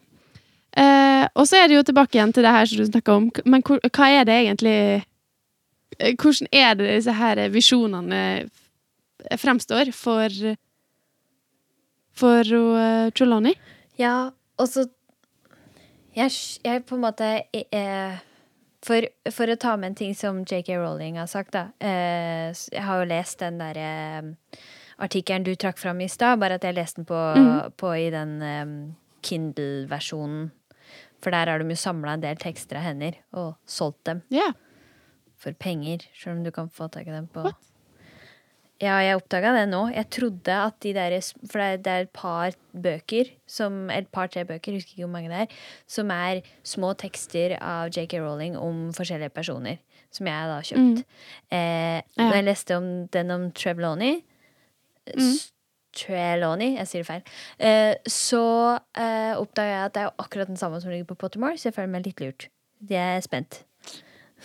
Eh, 0.75 1.25
og 1.34 1.48
så 1.48 1.62
er 1.62 1.70
det 1.70 1.77
jo 1.77 1.86
tilbake 1.88 2.17
igjen 2.17 2.34
til 2.36 2.44
det 2.44 2.51
her 2.51 2.70
som 2.70 2.82
du 2.82 2.89
snakka 2.89 3.15
om. 3.15 3.29
Men 3.46 3.63
hvor, 3.65 3.79
hva 3.79 4.10
er 4.12 4.27
det 4.27 4.39
egentlig 4.41 4.77
eh, 6.00 6.15
Hvordan 6.20 6.50
er 6.51 6.74
det 6.75 6.89
disse 6.89 7.13
her 7.15 7.39
visjonene 7.53 8.22
fremstår 9.39 9.94
for 9.96 10.29
For 12.15 12.44
uh, 12.44 13.12
Trelawney? 13.15 13.55
Ja, 14.00 14.32
og 14.60 14.67
så 14.72 14.86
jeg, 16.15 16.32
jeg 16.63 16.84
på 16.88 16.96
en 16.96 17.03
måte 17.03 17.27
eh, 17.51 18.20
for, 18.86 19.08
for 19.34 19.51
å 19.51 19.58
ta 19.60 19.75
med 19.79 19.91
en 19.91 19.98
ting 20.00 20.13
som 20.15 20.44
JK 20.46 20.77
Rowling 20.79 21.20
har 21.20 21.29
sagt, 21.32 21.55
da. 21.55 21.67
Eh, 21.79 22.51
jeg 22.53 22.84
har 22.86 23.01
jo 23.01 23.10
lest 23.10 23.41
den 23.41 23.60
derre 23.60 23.88
eh, 24.22 24.60
artikkelen 25.03 25.48
du 25.48 25.55
trakk 25.60 25.82
fram 25.82 26.00
i 26.03 26.10
stad, 26.12 26.39
bare 26.39 26.60
at 26.60 26.63
jeg 26.63 26.77
leste 26.77 27.01
den 27.01 27.10
på, 27.10 27.22
på 27.82 27.91
i 28.00 28.08
den 28.13 28.38
eh, 28.46 28.75
Kindle-versjonen. 29.25 30.51
For 31.25 31.34
der 31.34 31.50
har 31.50 31.62
de 31.63 31.74
jo 31.74 31.79
samla 31.82 32.13
en 32.20 32.22
del 32.22 32.38
tekster 32.38 32.77
av 32.77 32.86
hender 32.86 33.15
og 33.34 33.55
solgt 33.65 34.03
dem 34.05 34.22
Ja. 34.29 34.51
for 35.41 35.55
penger, 35.58 36.05
sjøl 36.13 36.38
om 36.38 36.44
du 36.46 36.51
kan 36.53 36.70
få 36.70 36.86
tak 36.94 37.08
i 37.10 37.15
dem 37.15 37.25
på 37.34 37.48
What? 37.48 37.72
Ja, 38.84 38.98
jeg 39.00 39.15
oppdaga 39.15 39.53
det 39.55 39.70
nå. 39.72 39.86
Jeg 39.96 40.10
trodde 40.12 40.51
at 40.51 40.75
de 40.84 40.91
der 40.94 41.13
For 41.48 41.62
det 41.79 41.88
er, 41.88 42.01
et 42.03 42.12
par 42.13 42.51
bøker, 42.75 43.29
som, 43.48 43.89
et 43.89 44.10
par-tre 44.12 44.44
bøker, 44.46 44.75
husker 44.75 44.98
ikke 44.98 45.05
hvor 45.08 45.13
mange 45.13 45.29
det 45.32 45.38
er, 45.46 45.53
som 45.88 46.12
er 46.12 46.41
små 46.67 46.89
tekster 47.00 47.55
av 47.62 47.88
JK 47.96 48.17
Rowling 48.20 48.58
om 48.60 48.89
forskjellige 48.94 49.32
personer. 49.32 49.79
Som 50.12 50.27
jeg 50.27 50.50
da 50.51 50.60
har 50.60 50.67
kjøpt. 50.67 51.05
Eh, 51.51 52.01
Ja. 52.17 52.27
Når 52.27 52.34
jeg 52.36 52.46
leste 52.50 52.75
om 52.77 53.08
den 53.15 53.32
om 53.32 53.48
Trevloni 53.55 54.24
S- 55.17 55.51
Trelawney, 55.95 56.75
jeg 56.79 56.89
sier 56.89 57.03
det 57.03 57.09
feil. 57.09 57.37
Eh, 57.59 57.93
så 58.11 58.43
eh, 58.97 59.33
oppdaga 59.39 59.71
jeg 59.71 59.85
at 59.89 59.95
det 59.95 60.03
er 60.03 60.09
jo 60.09 60.25
akkurat 60.25 60.51
den 60.51 60.59
samme 60.59 60.81
som 60.83 60.91
ligger 60.93 61.07
på 61.13 61.19
Pottermore, 61.25 61.57
så 61.59 61.69
jeg 61.69 61.77
føler 61.77 61.93
meg 61.95 62.09
litt 62.09 62.23
lurt. 62.23 62.49
Jeg 62.89 63.19
er 63.19 63.23
spent. 63.25 63.63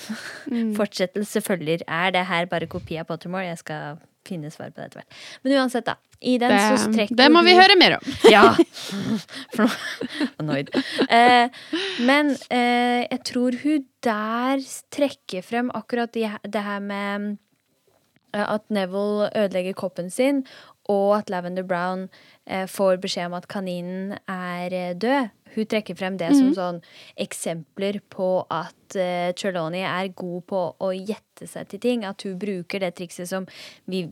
Fortsettelse 0.78 1.42
følger. 1.44 1.82
Er 1.88 2.14
det 2.14 2.28
her 2.30 2.46
bare 2.50 2.70
kopi 2.70 3.00
av 3.00 3.08
Pottermore? 3.10 3.48
Jeg 3.50 3.60
skal 3.62 3.98
finne 4.28 4.50
svar 4.52 4.70
på 4.70 4.80
det 4.80 4.90
etter 4.90 5.00
hvert. 5.00 5.20
Men 5.44 5.56
uansett, 5.58 5.86
da. 5.88 5.96
I 6.20 6.34
den 6.36 6.52
så 6.52 6.74
Det, 6.76 6.80
strekker 6.92 7.16
det 7.16 7.28
må 7.32 7.40
vi 7.46 7.54
høre 7.56 7.76
mer 7.80 7.96
om. 7.96 8.08
Ja. 8.34 8.44
For 9.54 9.64
nå 9.64 10.26
Annoyed. 10.42 10.72
Eh, 11.08 11.62
men 12.04 12.34
eh, 12.52 13.06
jeg 13.06 13.20
tror 13.30 13.56
hun 13.62 13.86
der 14.04 14.64
trekker 14.92 15.44
frem 15.44 15.72
akkurat 15.76 16.12
de, 16.16 16.26
det 16.44 16.64
her 16.64 16.84
med 16.84 17.38
at 18.32 18.66
Neville 18.70 19.30
ødelegger 19.36 19.76
koppen 19.78 20.10
sin, 20.10 20.44
og 20.90 21.18
at 21.18 21.30
Lavender 21.30 21.62
Brown 21.62 22.08
eh, 22.46 22.66
får 22.68 22.96
beskjed 23.02 23.30
om 23.30 23.36
at 23.38 23.48
kaninen 23.48 24.16
er 24.28 24.74
eh, 24.74 24.94
død. 24.94 25.30
Hun 25.54 25.66
trekker 25.66 25.98
frem 25.98 26.16
det 26.18 26.30
som 26.38 26.52
sånn 26.54 26.78
eksempler 27.18 28.00
på 28.10 28.28
at 28.54 28.96
eh, 28.98 29.30
Trelawney 29.38 29.82
er 29.82 30.12
god 30.14 30.46
på 30.50 30.62
å 30.78 30.90
gjette 30.94 31.48
seg 31.50 31.70
til 31.70 31.82
ting. 31.82 32.06
At 32.06 32.22
hun 32.26 32.38
bruker 32.38 32.82
det 32.82 32.94
trikset 32.98 33.30
som 33.30 33.48
vi 33.90 34.06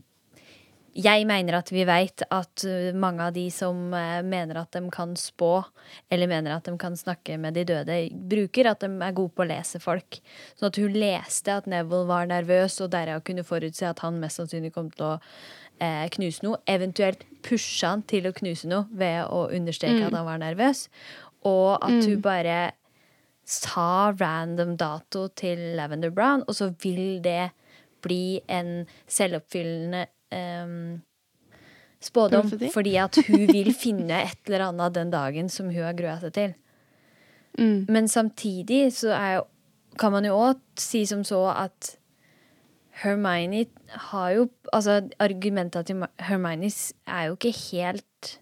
jeg 0.99 1.25
mener 1.29 1.59
at 1.59 1.71
vi 1.71 1.85
veit 1.87 2.23
at 2.27 2.63
uh, 2.67 2.89
mange 2.97 3.25
av 3.29 3.35
de 3.35 3.45
som 3.53 3.77
uh, 3.93 4.19
mener 4.25 4.59
at 4.61 4.75
de 4.75 4.81
kan 4.93 5.15
spå, 5.19 5.61
eller 6.11 6.29
mener 6.31 6.55
at 6.55 6.67
de 6.67 6.75
kan 6.81 6.97
snakke 6.99 7.37
med 7.41 7.57
de 7.57 7.65
døde, 7.69 7.97
bruker 8.31 8.71
at 8.71 8.83
de 8.83 8.89
er 8.91 9.15
gode 9.17 9.33
på 9.35 9.45
å 9.45 9.49
lese 9.49 9.81
folk. 9.83 10.19
Sånn 10.59 10.69
at 10.71 10.81
hun 10.81 10.97
leste 10.97 11.55
at 11.61 11.69
Neville 11.69 12.09
var 12.09 12.29
nervøs, 12.29 12.79
og 12.83 12.91
derav 12.95 13.23
kunne 13.27 13.47
forutse 13.47 13.87
at 13.87 14.03
han 14.05 14.19
mest 14.21 14.41
sannsynlig 14.41 14.73
kom 14.75 14.91
til 14.93 15.07
å 15.11 15.13
eh, 15.79 16.05
knuse 16.15 16.45
noe. 16.45 16.59
Eventuelt 16.69 17.23
pushe 17.45 17.87
han 17.87 18.03
til 18.09 18.29
å 18.29 18.35
knuse 18.35 18.69
noe 18.69 18.87
ved 18.91 19.23
å 19.31 19.47
understreke 19.55 20.09
at 20.09 20.15
han 20.15 20.27
var 20.27 20.41
nervøs. 20.41 20.87
Og 21.47 21.79
at 21.79 22.03
hun 22.03 22.21
bare 22.23 22.59
sa 23.49 24.11
random 24.13 24.75
dato 24.77 25.27
til 25.39 25.73
Lavender 25.79 26.11
Brown, 26.13 26.43
og 26.47 26.55
så 26.57 26.69
vil 26.83 27.21
det 27.23 27.51
bli 28.03 28.39
en 28.47 28.85
selvoppfyllende 29.11 30.05
em, 30.31 31.01
spådom. 32.01 32.47
Profeti? 32.47 32.71
Fordi 32.73 32.95
at 33.01 33.21
hun 33.27 33.45
vil 33.49 33.71
finne 33.75 34.23
et 34.25 34.39
eller 34.47 34.69
annet 34.69 34.97
den 34.97 35.13
dagen 35.13 35.49
som 35.49 35.71
hun 35.71 35.83
har 35.83 35.97
grua 35.97 36.17
seg 36.23 36.35
til. 36.37 36.57
Mm. 37.59 37.87
Men 37.89 38.07
samtidig 38.07 38.93
så 38.95 39.15
er 39.15 39.41
kan 39.99 40.13
man 40.13 40.27
jo 40.27 40.37
òg 40.37 40.59
si 40.79 41.03
som 41.09 41.25
så 41.27 41.41
at 41.51 41.95
Hermione 43.01 43.65
har 44.11 44.31
jo 44.35 44.49
Altså, 44.73 45.01
argumenta 45.19 45.81
til 45.81 46.03
Hermione 46.21 46.69
er 47.07 47.23
jo 47.25 47.37
ikke 47.37 47.55
helt 47.71 48.39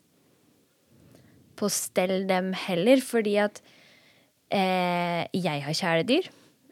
på 1.58 1.70
stell, 1.72 2.27
dem 2.29 2.51
heller, 2.53 3.00
fordi 3.01 3.36
at 3.41 3.62
eh, 4.51 5.24
jeg 5.34 5.63
har 5.63 5.74
kjæledyr. 5.74 6.27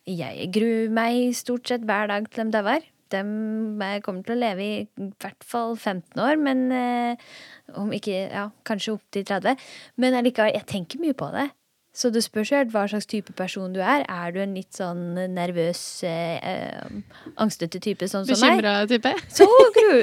Jeg 0.06 0.50
gruer 0.54 0.92
meg 0.94 1.32
stort 1.38 1.72
sett 1.72 1.88
hver 1.88 2.12
dag 2.12 2.28
til 2.30 2.44
dem 2.44 2.52
dauer. 2.54 2.84
De 3.14 3.22
kommer 4.06 4.26
til 4.26 4.36
å 4.36 4.40
leve 4.40 4.66
i 4.66 4.80
i 4.86 5.10
hvert 5.22 5.46
fall 5.46 5.76
15 5.76 6.22
år, 6.22 6.40
men 6.42 6.66
eh, 6.74 7.28
om 7.78 7.92
ikke 7.94 8.16
Ja, 8.32 8.50
kanskje 8.68 8.96
opp 8.96 9.06
til 9.14 9.26
30. 9.28 9.62
Men 10.02 10.18
allikevel, 10.18 10.56
jeg 10.56 10.68
tenker 10.70 11.02
mye 11.04 11.18
på 11.18 11.30
det. 11.36 11.50
Så 11.96 12.10
det 12.12 12.26
spørs 12.26 12.52
jo 12.52 12.60
hva 12.74 12.84
slags 12.92 13.08
type 13.08 13.32
person 13.40 13.72
du 13.72 13.80
er. 13.80 14.04
Er 14.12 14.34
du 14.36 14.42
en 14.44 14.56
litt 14.58 14.76
sånn 14.76 15.16
nervøs, 15.32 15.82
eh, 16.04 16.44
eh, 16.44 17.20
angstete 17.40 17.80
type 17.80 18.10
sånn 18.12 18.28
som 18.28 18.42
meg? 18.44 18.60
Bekymra 18.60 18.74
type? 18.90 19.14
så, 19.38 19.48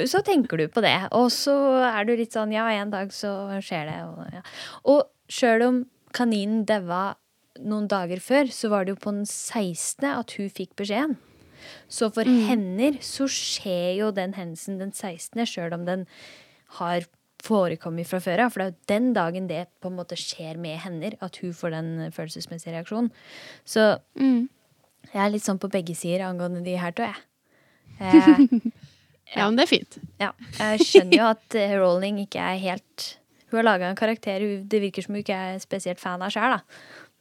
så 0.09 0.23
tenker 0.25 0.63
du 0.63 0.65
på 0.73 0.81
det. 0.81 0.95
Og 1.13 1.29
så 1.33 1.53
er 1.85 2.09
du 2.09 2.15
litt 2.17 2.33
sånn 2.33 2.55
ja, 2.55 2.65
en 2.73 2.93
dag 2.93 3.13
så 3.13 3.33
skjer 3.61 3.91
det. 3.91 3.99
Og, 4.09 4.39
ja. 4.39 4.41
og 4.89 5.05
sjøl 5.29 5.67
om 5.67 5.83
kaninen 6.17 6.63
daua 6.69 7.11
noen 7.61 7.85
dager 7.91 8.17
før, 8.23 8.49
så 8.49 8.71
var 8.73 8.85
det 8.85 8.95
jo 8.95 9.01
på 9.03 9.13
den 9.13 9.27
16. 9.29 10.09
at 10.09 10.33
hun 10.39 10.49
fikk 10.49 10.73
beskjeden. 10.79 11.19
Så 11.91 12.09
for 12.13 12.23
henne 12.27 12.93
så 13.03 13.27
skjer 13.31 13.97
jo 13.99 14.11
den 14.15 14.33
hendelsen 14.37 14.79
den 14.81 14.91
16., 14.91 15.45
sjøl 15.49 15.73
om 15.77 15.85
den 15.85 16.07
har 16.79 17.05
forekommet 17.43 18.07
fra 18.07 18.21
før 18.23 18.45
av. 18.45 18.53
For 18.53 18.63
det 18.63 18.65
er 18.65 18.71
jo 18.71 18.87
den 18.93 19.09
dagen 19.17 19.47
det 19.49 19.65
på 19.83 19.89
en 19.91 19.97
måte 19.99 20.15
skjer 20.19 20.55
med 20.63 20.77
henne, 20.85 21.11
at 21.21 21.37
hun 21.43 21.51
får 21.53 21.73
den 21.75 21.89
følelsesmessige 22.15 22.73
reaksjonen. 22.77 23.11
Så 23.67 23.99
Mm. 24.15 24.47
jeg 25.13 25.19
er 25.25 25.29
litt 25.33 25.43
sånn 25.43 25.59
på 25.59 25.69
begge 25.69 25.95
sider 25.95 26.23
angående 26.25 26.63
de 26.63 26.77
her 26.79 26.91
to, 26.91 27.03
jeg. 27.03 27.19
Eh, 29.33 29.39
Ja, 29.39 29.45
men 29.47 29.55
det 29.57 29.63
er 29.63 29.67
fint. 29.71 29.95
ja, 30.19 30.31
jeg 30.59 30.79
skjønner 30.85 31.17
jo 31.17 31.23
at 31.31 31.55
eh, 31.55 31.71
Rowling 31.79 32.19
ikke 32.21 32.39
er 32.41 32.57
helt 32.59 33.17
Hun 33.49 33.57
har 33.57 33.63
laga 33.63 33.87
en 33.89 33.95
karakter 33.95 34.43
det 34.67 34.81
virker 34.81 35.01
som 35.05 35.13
hun 35.15 35.21
ikke 35.23 35.33
er 35.53 35.59
spesielt 35.63 35.99
fan 36.01 36.21
av 36.21 36.29
sjøl, 36.33 36.53
da. 36.57 36.59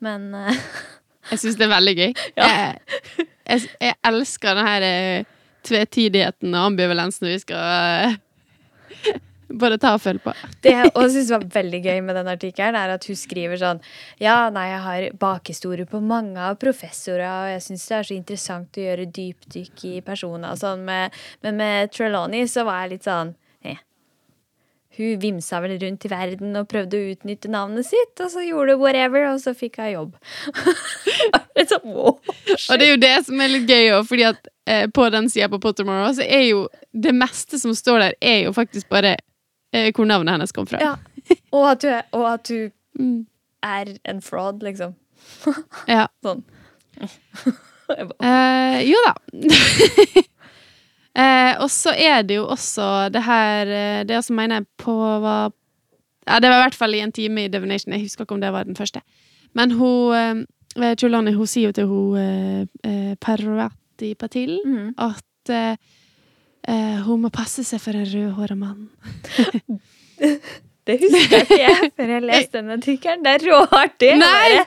Men 0.00 0.34
eh, 0.34 0.52
Jeg 1.30 1.42
syns 1.42 1.58
det 1.60 1.68
er 1.68 1.74
veldig 1.76 1.94
gøy. 1.98 2.12
Jeg, 3.42 3.60
jeg, 3.60 3.68
jeg 3.82 3.94
elsker 4.06 4.54
den 4.56 4.66
her 4.66 4.84
tvetidigheten 5.66 6.54
og 6.54 6.70
ambivalensen 6.70 7.28
vi 7.28 7.38
skal 7.42 8.12
eh, 8.12 9.18
bare 9.62 9.78
ta 9.80 9.94
og 9.96 10.02
følge 10.02 10.22
på. 10.24 10.32
det 10.64 10.72
jeg 10.72 10.90
også 10.92 11.12
syns 11.16 11.32
var 11.34 11.44
veldig 11.54 11.80
gøy 11.84 12.00
med 12.06 12.16
den 12.16 12.30
artikkelen, 12.32 12.78
er 12.78 12.94
at 12.94 13.06
hun 13.08 13.18
skriver 13.18 13.60
sånn 13.60 13.82
Ja, 14.22 14.48
nei, 14.54 14.68
jeg 14.70 14.82
har 14.86 15.06
bakhistorie 15.20 15.86
på 15.88 16.00
mange 16.00 16.40
av 16.40 16.58
professorer, 16.62 17.26
og 17.28 17.52
jeg 17.52 17.64
syns 17.66 17.86
det 17.88 17.98
er 17.98 18.08
så 18.08 18.16
interessant 18.16 18.78
å 18.80 18.86
gjøre 18.86 19.10
dypdykk 19.18 19.86
i 19.90 19.94
personer 20.06 20.54
og 20.54 20.62
sånn, 20.62 20.86
men 20.88 21.60
med 21.60 21.92
Trelawney 21.94 22.48
så 22.50 22.66
var 22.68 22.84
jeg 22.84 22.96
litt 22.96 23.08
sånn 23.10 23.34
eh. 23.34 23.41
Hun 24.96 25.18
vimsa 25.22 25.60
vel 25.64 25.78
rundt 25.80 26.04
i 26.04 26.10
verden 26.12 26.56
og 26.60 26.66
prøvde 26.68 26.98
å 26.98 27.12
utnytte 27.14 27.48
navnet 27.48 27.86
sitt, 27.88 28.12
og 28.20 28.28
så 28.32 28.42
gjorde 28.44 28.74
hun 28.76 28.82
whatever, 28.82 29.24
og 29.30 29.38
så 29.40 29.54
fikk 29.56 29.78
hun 29.80 29.88
jobb. 29.92 30.16
sånn, 31.70 31.86
wow. 31.88 32.18
Og 32.18 32.74
det 32.76 32.86
er 32.86 32.90
jo 32.90 33.00
det 33.00 33.14
som 33.24 33.40
er 33.40 33.52
litt 33.54 33.70
gøy 33.70 33.88
òg, 33.96 34.04
fordi 34.10 34.26
at 34.28 34.50
eh, 34.68 34.84
på 34.92 35.06
den 35.14 35.30
sida 35.32 35.48
på 35.52 35.60
Pottermore 35.64 36.12
så 36.18 36.26
er 36.26 36.44
jo 36.50 36.66
det 36.92 37.14
meste 37.16 37.60
som 37.62 37.72
står 37.76 38.04
der, 38.04 38.18
er 38.20 38.38
jo 38.46 38.52
faktisk 38.56 38.90
bare 38.92 39.14
eh, 39.72 39.88
hvor 39.96 40.04
navnet 40.10 40.36
hennes 40.36 40.52
kom 40.52 40.68
fra. 40.68 40.82
Ja. 40.82 40.94
Og 41.54 41.68
at 41.70 41.84
du, 41.84 41.88
er, 41.88 42.06
og 42.12 42.28
at 42.34 42.48
du 42.52 42.58
Mm. 43.00 43.22
er 43.64 43.94
en 44.04 44.18
fraud, 44.20 44.60
liksom. 44.60 44.92
ja. 45.88 46.08
Sånn. 46.26 46.42
Eh, 47.00 48.82
jo 48.84 49.00
da. 49.06 49.14
Eh, 51.18 51.54
og 51.60 51.68
så 51.70 51.92
er 51.96 52.22
det 52.22 52.36
jo 52.38 52.46
også 52.48 53.08
det 53.12 53.22
her 53.26 53.66
eh, 53.66 54.04
Det 54.08 54.22
som 54.24 54.36
mener 54.36 54.60
jeg 54.62 54.66
på 54.82 54.94
var 54.96 55.52
ja, 56.26 56.38
Det 56.40 56.48
var 56.50 56.58
i 56.60 56.62
hvert 56.68 56.78
fall 56.78 56.94
i 56.94 57.00
en 57.02 57.12
time 57.12 57.44
i 57.44 57.48
Divination. 57.50 57.92
Jeg 57.92 58.02
husker 58.06 58.24
ikke 58.24 58.34
om 58.36 58.40
det 58.40 58.52
var 58.54 58.64
den 58.64 58.76
første. 58.78 59.00
Men 59.54 59.70
hun, 59.74 60.46
eh, 60.78 60.86
eh, 60.92 61.34
hun 61.34 61.46
sier 61.46 61.66
jo 61.68 61.72
til 61.72 61.86
hun 61.90 62.16
eh, 62.16 62.66
eh, 62.84 63.14
Parvati 63.20 64.14
Patil 64.14 64.60
Mm. 64.64 64.94
at 64.98 65.50
eh, 65.50 65.76
hun 67.02 67.22
må 67.22 67.28
passe 67.34 67.64
seg 67.64 67.80
for 67.82 67.90
en 67.98 68.06
rødhåra 68.06 68.54
mann. 68.56 68.88
Det 70.86 70.96
husker 70.98 71.34
jeg 71.36 71.46
ikke 71.46 71.74
For 71.78 71.90
før 72.02 72.10
jeg 72.10 72.22
leste 72.26 72.58
den 72.58 72.70
artikkelen. 72.74 73.20
Det 73.24 73.32
er 73.36 73.44
råartig. 73.46 74.12
Nei! 74.18 74.56
bare, 74.58 74.64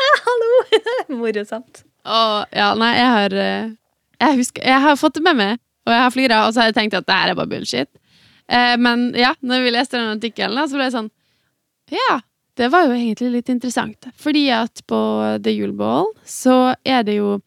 «Ah, 0.00 0.20
Hallo! 0.26 0.52
Morsomt. 1.18 1.82
Å, 2.08 2.20
ja, 2.56 2.70
nei, 2.78 2.92
jeg 2.96 3.10
har 3.12 3.34
jeg, 3.36 4.36
husker, 4.38 4.64
jeg 4.64 4.80
har 4.80 4.96
fått 4.96 5.18
det 5.18 5.24
med 5.26 5.36
meg, 5.36 5.60
og 5.88 5.94
jeg 5.94 6.04
har 6.04 6.14
flira, 6.14 6.44
og 6.46 6.52
så 6.52 6.62
har 6.62 6.70
jeg 6.70 6.78
tenkt 6.78 6.96
at 6.98 7.08
det 7.08 7.18
her 7.18 7.32
er 7.32 7.38
bare 7.38 7.50
bullshit. 7.50 7.90
Eh, 8.48 8.76
men 8.80 9.10
ja, 9.18 9.34
når 9.40 9.64
vi 9.64 9.74
leste 9.74 9.98
den 9.98 10.16
artikkelen, 10.16 10.68
så 10.68 10.78
ble 10.78 10.88
jeg 10.88 10.96
sånn 10.96 11.12
Ja, 11.92 12.20
det 12.60 12.68
var 12.72 12.88
jo 12.88 12.96
egentlig 12.96 13.30
litt 13.32 13.52
interessant. 13.52 14.08
Fordi 14.18 14.48
at 14.52 14.82
på 14.88 14.98
The 15.44 15.54
Yule 15.54 15.76
Ball 15.78 16.10
så 16.28 16.74
er 16.84 17.04
det 17.08 17.18
jo 17.18 17.38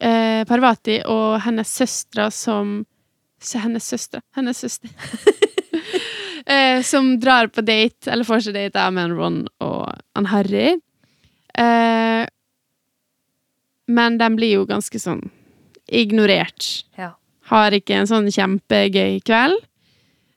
eh, 0.00 0.42
Parvati 0.48 1.00
og 1.10 1.40
hennes 1.44 1.72
søstre 1.82 2.30
som 2.32 2.80
så 3.42 3.58
Hennes 3.58 3.86
søstre. 3.90 4.20
Hennes 4.36 4.58
søster. 4.62 4.90
eh, 6.46 6.82
som 6.86 7.16
drar 7.20 7.48
på 7.50 7.64
date, 7.66 8.06
eller 8.06 8.22
får 8.22 8.44
seg 8.46 8.54
date 8.54 8.76
da, 8.76 8.86
med 8.94 9.08
en 9.08 9.16
Ron 9.18 9.40
og 9.64 9.88
en 10.18 10.28
Harry. 10.30 10.76
Eh, 11.58 12.22
men 13.90 14.18
de 14.20 14.28
blir 14.36 14.60
jo 14.60 14.68
ganske 14.70 15.00
sånn 15.02 15.24
ignorert. 15.90 16.84
Ja. 16.94 17.16
Har 17.50 17.74
ikke 17.74 17.96
en 17.98 18.06
sånn 18.10 18.28
kjempegøy 18.32 19.20
kveld. 19.26 19.58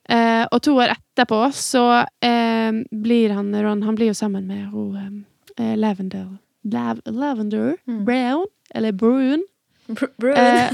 Eh, 0.09 0.43
og 0.53 0.61
to 0.61 0.75
år 0.77 0.91
etterpå 0.93 1.39
så 1.55 2.03
eh, 2.21 2.71
blir 2.93 3.31
han 3.33 3.47
Ron 3.57 3.81
Han 3.87 3.95
blir 3.97 4.11
jo 4.11 4.17
sammen 4.17 4.45
med 4.45 4.67
hun 4.69 5.23
eh, 5.57 5.73
Lavender 5.81 6.27
Lav 6.69 6.99
Lavender 7.09 7.71
Mm. 7.87 8.03
Brown, 8.05 8.45
eller 8.73 8.91
Brun. 8.93 9.41
Br 9.87 10.05
brun. 10.21 10.37
Eh, 10.37 10.69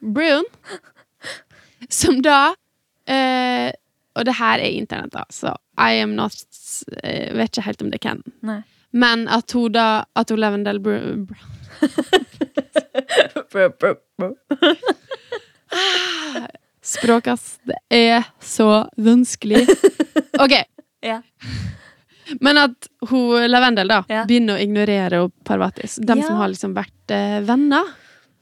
Brun. 0.00 0.44
Som 1.88 2.20
da 2.24 2.54
eh, 3.08 3.72
Og 4.16 4.24
det 4.28 4.36
her 4.38 4.58
er 4.60 4.72
internett, 4.76 5.12
da, 5.12 5.24
så 5.32 5.52
I 5.80 6.00
am 6.02 6.14
not 6.16 6.36
eh, 7.02 7.32
Vet 7.36 7.50
ikke 7.56 7.64
helt 7.66 7.82
om 7.82 7.90
det 7.92 8.00
kan. 8.04 8.20
Nei. 8.44 8.60
Men 8.92 9.28
at 9.28 9.52
hun 9.56 9.72
da 9.72 10.04
At 10.16 10.28
hun 10.30 10.40
Lavendel 10.44 10.80
Brown 10.80 11.24
br. 11.28 11.34
Språk, 16.84 17.26
ass. 17.32 17.58
Det 17.64 17.76
er 17.90 18.24
så 18.44 18.86
vanskelig. 19.00 19.64
OK. 20.40 20.52
Ja. 21.04 21.18
Men 22.40 22.56
at 22.56 22.86
hun 23.10 23.44
Lavendel 23.50 23.90
da 23.90 23.98
Ja. 24.08 24.22
begynner 24.24 24.56
å 24.56 24.62
ignorere 24.64 25.18
hun 25.20 25.32
Parvatis. 25.44 25.98
De 26.00 26.14
Ja. 26.16 26.24
som 26.26 26.36
har 26.40 26.48
liksom 26.48 26.72
vært 26.74 27.12
eh, 27.12 27.40
venner. 27.44 27.84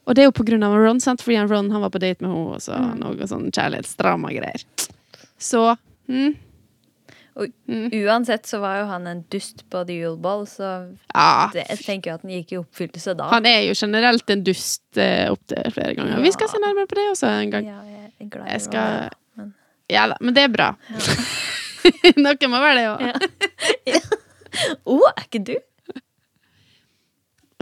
Og 0.07 0.15
det 0.15 0.23
er 0.23 0.29
jo 0.29 0.35
på 0.37 0.45
grunn 0.47 0.63
av 0.63 0.77
Ron, 0.79 1.01
sant? 1.03 1.21
fordi 1.23 1.39
han 1.41 1.49
Ron 1.51 1.71
han 1.75 1.81
var 1.83 1.91
på 1.91 1.99
date 1.99 2.23
med 2.23 2.31
henne, 2.31 2.55
og 2.55 2.61
så 2.63 2.79
Mm. 2.79 2.99
noe 3.01 3.27
sånn 3.27 3.51
kjærlighetsdrama-greier. 3.51 4.63
Så 5.39 5.77
mm, 6.09 6.37
Og 7.41 7.49
mm, 7.71 7.87
Uansett 8.03 8.45
så 8.47 8.59
var 8.61 8.83
jo 8.83 8.89
han 8.91 9.07
en 9.09 9.23
dust 9.33 9.63
på 9.73 9.81
The 9.89 9.95
Yule 10.03 10.19
Ball, 10.21 10.43
så 10.51 10.67
Ja. 11.15 11.49
det, 11.55 11.63
jeg 11.71 11.79
tenker 11.87 12.11
jo 12.11 12.15
at 12.19 12.23
den 12.27 12.35
gikk 12.35 12.53
i 12.53 12.59
oppfyllelse 12.61 13.15
da. 13.17 13.31
Han 13.33 13.47
er 13.49 13.63
jo 13.71 13.73
generelt 13.79 14.29
en 14.35 14.43
dust 14.45 14.83
uh, 15.01 15.33
opptil 15.33 15.71
flere 15.73 15.95
ganger. 15.97 16.21
Vi 16.27 16.33
skal 16.35 16.51
se 16.53 16.61
nærmere 16.61 16.91
på 16.91 16.99
det 17.01 17.07
også 17.15 17.31
en 17.41 17.55
gang. 17.55 17.71
Ja, 17.71 17.81
jeg 17.89 18.11
er 18.21 18.29
glad 18.35 18.47
i 18.47 18.53
Jeg 18.53 18.65
skal 18.67 19.09
men- 19.41 19.55
Ja 19.91 20.07
da, 20.13 20.17
men 20.21 20.35
det 20.37 20.45
er 20.45 20.53
bra. 20.53 20.69
Noe 22.25 22.49
må 22.53 22.61
være 22.63 22.77
det 22.79 22.87
òg. 22.93 23.29
Ja. 23.89 24.01
oh, 24.85 25.09
er 25.17 25.25
ikke 25.25 25.45
du? 25.53 25.57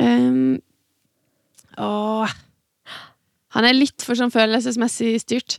Um, 0.01 0.57
åh. 1.77 2.31
Han 3.53 3.67
er 3.69 3.75
litt 3.77 4.01
for 4.07 4.17
sånn 4.17 4.33
følelsesmessig 4.33 5.11
styrt. 5.21 5.59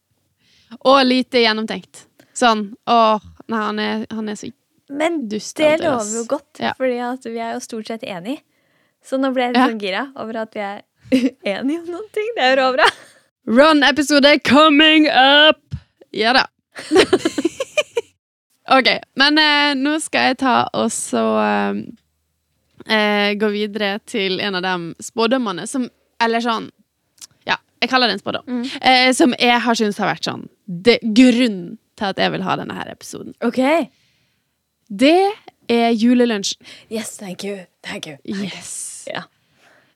og 0.88 1.02
lite 1.04 1.42
gjennomtenkt. 1.42 2.06
Sånn 2.34 2.74
Åh, 2.90 3.20
nei, 3.48 3.58
han 3.60 3.78
er, 3.78 4.06
han 4.10 4.28
er 4.28 4.34
så 4.40 4.50
Men 4.90 5.28
dust. 5.28 5.56
det 5.56 5.78
lover 5.80 6.16
jo 6.18 6.24
godt, 6.28 6.58
Ja. 6.60 6.72
fordi 6.78 7.30
vi 7.32 7.38
er 7.40 7.52
jo 7.54 7.60
stort 7.60 7.86
sett 7.86 8.02
enige. 8.02 8.40
Så 9.04 9.18
nå 9.20 9.32
ble 9.34 9.42
jeg 9.48 9.54
litt 9.54 9.60
Ja. 9.62 9.68
sånn 9.68 9.80
gira 9.80 10.12
over 10.16 10.36
at 10.42 10.54
vi 10.54 10.60
er 10.60 10.82
uenige 11.46 11.80
om 11.80 11.86
noen 11.92 12.08
ting. 12.12 12.30
Det 12.36 12.42
er 12.42 12.56
jo 12.56 12.62
råbra. 12.62 12.86
Run-episode 13.46 14.38
coming 14.44 15.06
up! 15.08 15.74
Ja 16.12 16.32
da. 16.32 16.46
ok, 18.70 18.88
men 19.20 19.38
eh, 19.38 19.74
nå 19.76 19.98
skal 20.02 20.30
jeg 20.30 20.38
ta 20.40 20.54
og 20.74 20.88
så 20.94 21.22
eh, 21.42 21.82
eh, 22.88 23.34
gå 23.38 23.50
videre 23.52 23.98
til 24.08 24.40
en 24.40 24.56
av 24.58 24.64
de 24.64 24.74
spådommene 25.04 25.66
som 25.70 25.88
Eller 26.22 26.40
sånn 26.44 26.70
Ja, 27.46 27.58
jeg 27.82 27.90
kaller 27.90 28.08
det 28.08 28.16
en 28.16 28.22
spådom. 28.22 28.44
Mm. 28.48 28.64
Eh, 28.80 29.12
som 29.12 29.34
jeg 29.38 29.60
har 29.60 29.74
syntes 29.78 29.98
har 30.00 30.08
vært 30.14 30.24
sånn 30.30 30.46
det, 30.66 30.98
Grunnen 31.04 31.76
til 31.98 32.04
at 32.12 32.18
jeg 32.18 32.32
vil 32.32 32.42
ha 32.42 32.56
denne 32.60 32.74
her 32.74 32.90
episoden. 32.92 33.34
Ok. 33.44 33.60
Det 34.88 35.18
er 35.68 35.90
julelunsjen. 35.90 36.66
Yes, 36.92 37.16
thank 37.16 37.44
you. 37.44 37.64
Thank 37.82 38.06
you. 38.06 38.16
Yes. 38.24 39.06
Yeah. 39.08 39.24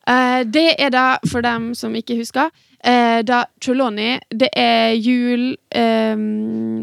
Uh, 0.09 0.45
det 0.49 0.75
er 0.81 0.89
da, 0.89 1.19
for 1.29 1.45
dem 1.45 1.75
som 1.77 1.95
ikke 1.95 2.17
husker, 2.17 2.49
uh, 2.87 3.21
da 3.29 3.43
Trelawney 3.61 4.19
Det 4.31 4.49
er 4.57 4.95
jul 4.97 5.51
um, 5.77 6.23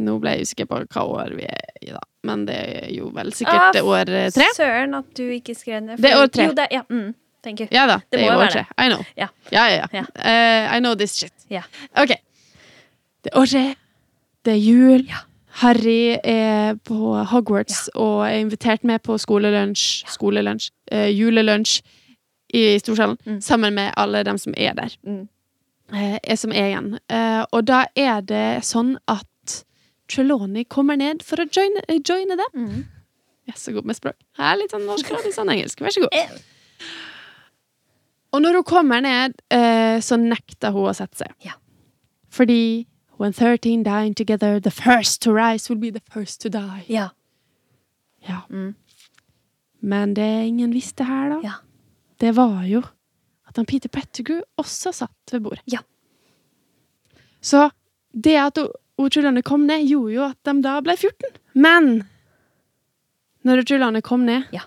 Nå 0.05 0.19
ble 0.21 0.35
jeg 0.35 0.45
usikker 0.45 0.67
på 0.69 0.83
hva 0.93 1.05
år 1.23 1.33
vi 1.33 1.47
er 1.49 1.71
i, 1.81 1.89
da. 1.89 2.03
Men 2.25 2.45
det 2.45 2.57
er 2.57 2.91
jo 2.93 3.09
vel 3.13 3.31
sikkert 3.33 3.77
Ah, 3.77 3.85
år 3.85 4.09
eh, 4.09 4.29
tre. 4.33 4.45
Søren 4.57 4.93
at 4.97 5.09
du 5.17 5.23
ikke 5.29 5.55
skrev 5.57 5.81
ned. 5.85 5.97
Det 6.01 6.11
er 6.11 6.21
år 6.21 6.29
tre. 6.33 6.47
Jo, 6.49 6.53
det, 6.57 6.67
ja, 6.73 6.81
mm. 6.89 7.13
Ja 7.45 7.83
da, 7.85 7.99
Det 8.09 8.17
det, 8.17 8.23
er 8.25 8.37
år 8.41 8.47
tre. 8.49 8.63
I 8.81 8.87
know. 8.89 9.03
Yeah. 9.17 9.29
Ja, 9.51 9.65
ja, 9.69 9.85
ja. 9.93 10.05
Eh, 10.17 10.77
I 10.77 10.79
know 10.79 10.95
this 10.97 11.13
shit. 11.13 11.33
Yeah. 11.51 11.63
Ok. 11.93 12.15
Det 13.21 13.29
er 13.33 13.37
år 13.37 13.45
tre. 13.45 13.65
Det 14.45 14.53
er 14.53 14.61
jul. 14.61 15.05
Ja. 15.09 15.23
Harry 15.61 16.17
er 16.23 16.75
på 16.83 17.13
Hogwarts 17.31 17.85
og 17.95 18.25
er 18.27 18.41
invitert 18.41 18.83
med 18.83 18.99
på 19.05 19.15
skolelunsj, 19.17 20.03
skolelunsj, 20.11 20.69
eh, 20.91 21.07
julelunsj 21.15 21.77
i 22.53 22.77
storsalen, 22.79 23.17
Mm. 23.25 23.39
sammen 23.41 23.73
med 23.73 23.93
alle 23.97 24.23
dem 24.23 24.37
som 24.37 24.53
er 24.57 24.73
der. 24.73 24.91
Mm. 25.05 25.27
eh, 25.93 26.19
er 26.23 26.35
som 26.35 26.51
er 26.51 26.67
igjen. 26.73 26.99
Eh, 27.09 27.45
og 27.51 27.65
da 27.65 27.85
er 27.95 28.21
det 28.21 28.63
sånn 28.63 28.97
at 29.07 29.63
Trelawney 30.09 30.63
kommer 30.65 30.97
ned 30.97 31.23
for 31.23 31.37
å 31.37 31.45
joine, 31.49 31.81
eh, 31.89 31.99
joine 31.99 32.35
dem. 32.37 32.51
Mm. 32.67 32.85
Jeg 33.47 33.55
er 33.55 33.59
så 33.59 33.73
god 33.73 33.85
med 33.85 33.95
språk. 33.95 34.15
Jeg 34.37 34.45
er 34.53 34.57
litt 34.57 34.71
sånn 34.71 34.85
norsk 34.85 35.11
og 35.11 35.23
litt 35.25 35.35
sånn 35.35 35.49
engelsk. 35.49 35.79
Vær 35.79 35.89
så 35.93 36.01
god. 36.01 36.41
Og 38.33 38.41
når 38.41 38.53
hun 38.59 38.63
kommer 38.63 39.01
ned, 39.01 39.33
eh, 39.51 39.99
så 40.03 40.17
nekter 40.19 40.71
hun 40.71 40.89
å 40.89 40.95
sette 40.95 41.15
seg. 41.23 41.31
Ja. 41.45 41.53
Fordi 42.29 42.85
When 43.17 43.31
13 43.33 43.83
dine 43.83 44.13
together, 44.13 44.59
the 44.59 44.71
first 44.71 45.21
to 45.21 45.31
rise 45.33 45.69
will 45.69 45.79
be 45.79 45.91
the 45.91 46.01
first 46.11 46.41
to 46.41 46.49
die. 46.49 46.83
Ja. 46.87 47.09
Ja. 48.27 48.41
Mm. 48.49 48.73
Men 49.79 50.13
det 50.13 50.45
ingen 50.47 50.71
visste 50.73 51.03
her, 51.03 51.29
da, 51.29 51.39
Ja. 51.43 51.53
det 52.17 52.31
var 52.35 52.63
jo 52.65 52.81
at 53.47 53.55
han 53.57 53.65
Peter 53.65 53.89
Pettigrew 53.89 54.41
også 54.57 54.91
satt 54.93 55.31
ved 55.31 55.41
bordet. 55.43 55.61
Ja. 55.65 55.79
Så 57.41 57.69
det 58.11 58.35
at 58.35 58.57
Trulane 59.11 59.41
kom 59.43 59.67
ned, 59.67 59.85
gjorde 59.87 60.13
jo 60.13 60.23
at 60.23 60.37
de 60.43 60.61
da 60.61 60.79
ble 60.81 60.95
14. 60.97 61.37
Men 61.53 62.03
når 63.45 63.63
Trulane 63.67 64.01
kom 64.01 64.25
ned, 64.25 64.43
Ja. 64.51 64.61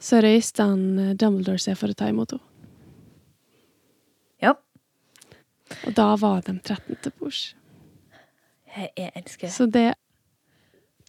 så 0.00 0.20
røyste 0.20 0.62
han 0.66 0.98
eh, 0.98 1.14
Dumbledore 1.14 1.58
seg 1.62 1.76
for 1.78 1.88
å 1.88 1.94
ta 1.94 2.08
imot 2.08 2.32
henne. 2.32 2.42
ja. 4.42 4.54
Og 5.86 5.94
da 5.96 6.08
var 6.20 6.42
de 6.46 6.54
13 6.62 6.96
til 7.02 7.12
bords. 7.18 7.40
Jeg, 8.76 8.90
jeg 8.96 9.12
elsker 9.16 9.46
det. 9.48 9.54
Så 9.54 9.66
det 9.72 9.86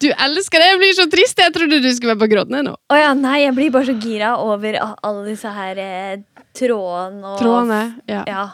Du 0.02 0.08
elsker 0.14 0.62
det! 0.62 0.68
Jeg 0.72 0.80
blir 0.82 0.94
så 0.98 1.06
trist! 1.10 1.40
Jeg 1.42 1.54
trodde 1.56 1.80
du 1.84 1.90
skulle 1.94 2.14
være 2.16 2.24
på 2.26 2.30
gråten 2.36 2.60
ennå. 2.60 2.76
Å 2.94 2.98
ja, 3.00 3.12
nei, 3.18 3.40
jeg 3.44 3.56
blir 3.58 3.72
bare 3.74 3.90
så 3.90 3.96
gira 4.02 4.36
over 4.42 4.78
alle 4.84 5.24
disse 5.28 5.50
her 5.52 5.82
eh, 5.82 6.22
trådene 6.58 7.34
og 7.34 7.40
Trådene. 7.42 7.82
Ja. 8.10 8.24
Ja. 8.30 8.46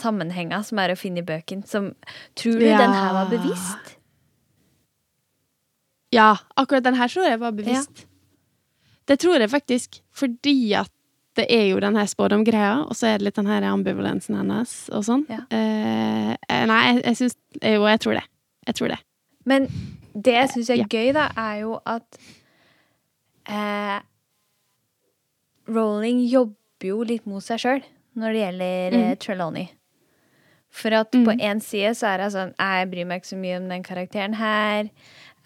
Sammenhenga 0.00 0.62
som 0.64 0.80
er 0.80 0.94
å 0.94 0.98
finne 0.98 1.20
i 1.20 1.26
bøken. 1.28 1.64
Som 1.68 1.90
Tror 2.40 2.58
du 2.60 2.64
Ja. 2.66 2.78
den 2.80 2.92
her 2.96 3.12
var 3.20 3.28
bevisst? 3.32 3.96
ja, 6.10 6.36
akkurat 6.58 6.82
den 6.82 6.96
her 6.98 7.06
tror 7.08 7.28
jeg 7.28 7.38
var 7.38 7.52
bevisst. 7.54 8.06
Det 9.06 9.18
tror 9.22 9.38
jeg 9.38 9.50
faktisk, 9.50 10.00
fordi 10.10 10.74
at 10.74 10.90
det 11.40 11.46
er 11.52 11.64
jo 11.70 11.78
den 11.82 11.96
her 11.98 12.06
spådomgreia, 12.10 12.84
og 12.86 12.94
så 12.98 13.08
er 13.10 13.18
det 13.20 13.26
litt 13.30 13.38
den 13.40 13.48
her 13.50 13.64
ambivalensen 13.70 14.36
hennes 14.38 14.74
og 14.94 15.02
sånn. 15.08 15.24
Ja. 15.32 15.40
Eh, 15.50 16.34
eh, 16.36 16.66
nei, 16.70 16.80
jeg, 16.90 17.00
jeg 17.08 17.18
syns 17.22 17.36
Jo, 17.62 17.86
jeg 17.88 18.00
tror 18.04 18.18
det. 18.20 18.24
Jeg 18.68 18.78
tror 18.78 18.92
det. 18.94 19.00
Men 19.50 19.66
det 20.14 20.36
jeg 20.36 20.52
syns 20.54 20.70
er 20.70 20.80
Ja. 20.82 20.86
gøy, 20.90 21.10
da, 21.16 21.26
er 21.40 21.60
jo 21.64 21.74
at 21.88 22.20
eh, 23.50 23.98
Rowling 25.70 26.24
jobber 26.28 26.88
jo 26.90 27.02
litt 27.06 27.26
mot 27.30 27.44
seg 27.44 27.60
sjøl 27.62 27.82
når 28.18 28.34
det 28.34 28.40
gjelder 28.44 28.96
mm. 28.96 29.18
Trelawney. 29.22 29.68
For 30.70 30.94
at 30.94 31.10
på 31.14 31.26
Mm. 31.34 31.40
én 31.40 31.60
side 31.62 31.94
så 31.98 32.12
er 32.14 32.18
det 32.18 32.32
sånn 32.32 32.52
Jeg 32.58 32.90
bryr 32.90 33.06
meg 33.06 33.22
ikke 33.22 33.32
så 33.34 33.38
mye 33.38 33.56
om 33.58 33.68
den 33.68 33.82
karakteren 33.86 34.34
her. 34.38 34.90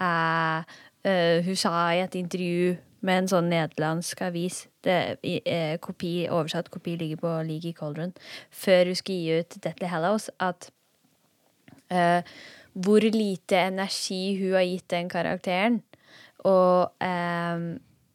Eh, 0.00 0.74
Uh, 1.04 1.44
hun 1.44 1.52
sa 1.52 1.92
i 1.92 1.98
et 2.00 2.14
intervju 2.16 2.78
med 3.04 3.18
en 3.18 3.26
sånn 3.28 3.50
nederlandsk 3.52 4.22
avis. 4.24 4.62
Det, 4.84 5.16
i, 5.24 5.38
eh, 5.48 5.78
kopi, 5.80 6.26
oversatt 6.28 6.68
kopi 6.72 6.96
ligger 7.00 7.16
på 7.22 7.30
League 7.48 7.70
i 7.70 7.76
Cauldron. 7.76 8.12
Før 8.52 8.90
hun 8.90 8.98
skulle 8.98 9.18
gi 9.22 9.40
ut 9.40 9.56
Deathly 9.64 9.88
Hallows, 9.88 10.28
at 10.44 10.70
eh, 11.90 12.20
hvor 12.74 13.06
lite 13.14 13.56
energi 13.70 14.36
hun 14.42 14.56
har 14.58 14.66
gitt 14.68 14.88
den 14.92 15.08
karakteren. 15.08 15.80
Og 16.44 16.92
eh, 17.00 17.64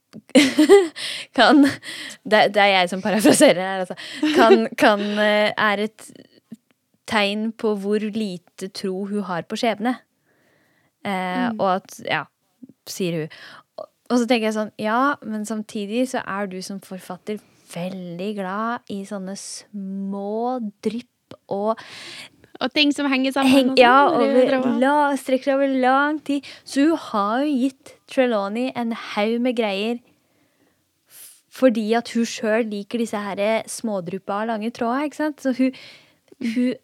kan 1.38 1.64
det, 1.66 2.42
det 2.54 2.62
er 2.64 2.74
jeg 2.74 2.90
som 2.92 3.02
parafraserer 3.02 3.62
her, 3.62 3.86
altså. 3.86 3.98
Kan, 4.36 4.68
kan 4.78 5.02
eh, 5.22 5.54
er 5.54 5.86
et 5.88 6.10
tegn 7.10 7.50
på 7.58 7.74
hvor 7.82 8.04
lite 8.14 8.70
tro 8.78 9.06
hun 9.10 9.26
har 9.30 9.48
på 9.50 9.58
skjebne. 9.60 9.98
Eh, 11.06 11.48
Mm. 11.50 11.60
Og 11.60 11.70
at 11.80 12.02
Ja, 12.06 12.24
sier 12.90 13.16
hun. 13.16 13.30
Og, 14.10 14.16
og 14.16 14.18
så 14.18 14.26
tenker 14.26 14.50
jeg 14.50 14.58
sånn, 14.58 14.74
ja, 14.82 15.16
men 15.22 15.46
samtidig 15.46 16.08
så 16.10 16.24
er 16.26 16.50
du 16.50 16.58
som 16.66 16.82
forfatter 16.82 17.40
veldig 17.70 18.30
glad 18.40 18.90
i 18.90 19.04
sånne 19.06 19.36
små 19.38 20.58
drypp 20.86 21.38
og 21.54 21.78
Og 22.60 22.74
ting 22.76 22.90
som 22.92 23.08
henger 23.08 23.32
sammen. 23.32 23.54
Heng, 23.54 23.68
sånn, 23.70 23.78
ja, 23.80 24.10
røde 24.12 24.58
over, 24.58 24.74
la, 24.82 24.96
strekker 25.16 25.48
seg 25.48 25.56
over 25.56 25.76
lang 25.80 26.18
tid. 26.28 26.44
Så 26.68 26.90
hun 26.90 26.98
har 27.06 27.46
jo 27.46 27.54
gitt 27.56 27.94
Trelawney 28.12 28.74
en 28.76 28.92
haug 28.92 29.38
med 29.46 29.56
greier 29.56 30.02
fordi 31.60 31.86
at 31.98 32.12
hun 32.16 32.28
sjøl 32.28 32.68
liker 32.72 33.02
disse 33.02 33.20
her 33.20 33.40
smådruppa 33.68 34.42
av 34.42 34.50
lange 34.52 34.70
tråder, 34.76 35.08
ikke 35.08 35.18
sant? 35.18 35.42
Så 35.44 35.52
hun, 35.58 35.76
hun 36.40 36.76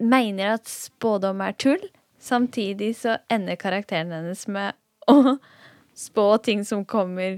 mener 0.00 0.56
at 0.56 0.68
spådom 0.68 1.40
er 1.44 1.52
tull. 1.56 1.84
Samtidig 2.20 2.94
så 3.00 3.18
ender 3.32 3.56
karakteren 3.60 4.12
hennes 4.12 4.46
med 4.48 4.76
å 5.08 5.38
spå 6.00 6.26
ting 6.44 6.64
som 6.66 6.84
kommer 6.88 7.36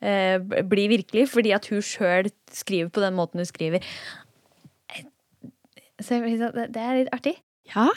eh, 0.00 0.38
b- 0.40 0.62
blir 0.70 0.88
virkelig, 0.96 1.26
fordi 1.32 1.52
at 1.56 1.68
hun 1.72 1.82
sjøl 1.84 2.30
skriver 2.54 2.88
på 2.94 3.02
den 3.04 3.16
måten 3.18 3.42
hun 3.42 3.48
skriver. 3.48 3.84
Så 5.98 6.20
blir 6.22 6.38
sånn, 6.38 6.54
det 6.72 6.78
er 6.82 7.00
litt 7.00 7.10
artig. 7.14 7.34
Ja. 7.74 7.88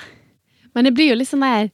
Men 0.76 0.88
det 0.88 0.94
blir 0.98 1.12
jo 1.12 1.18
litt 1.20 1.30
sånn 1.30 1.44
der 1.46 1.68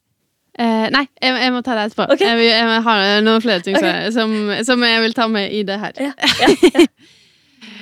eh, 0.59 0.87
Nei, 0.93 1.05
jeg, 1.21 1.35
jeg 1.43 1.53
må 1.55 1.61
ta 1.65 1.75
det 1.77 1.85
etterpå. 1.87 2.07
Okay. 2.15 2.27
Jeg, 2.27 2.49
jeg 2.51 2.81
har 2.87 3.03
noen 3.23 3.43
flere 3.45 3.63
ting 3.65 3.77
okay. 3.79 4.09
som, 4.15 4.33
som 4.67 4.83
jeg 4.85 5.03
vil 5.05 5.15
ta 5.17 5.27
med 5.31 5.53
i 5.55 5.63
det 5.67 5.79
her. 5.83 5.97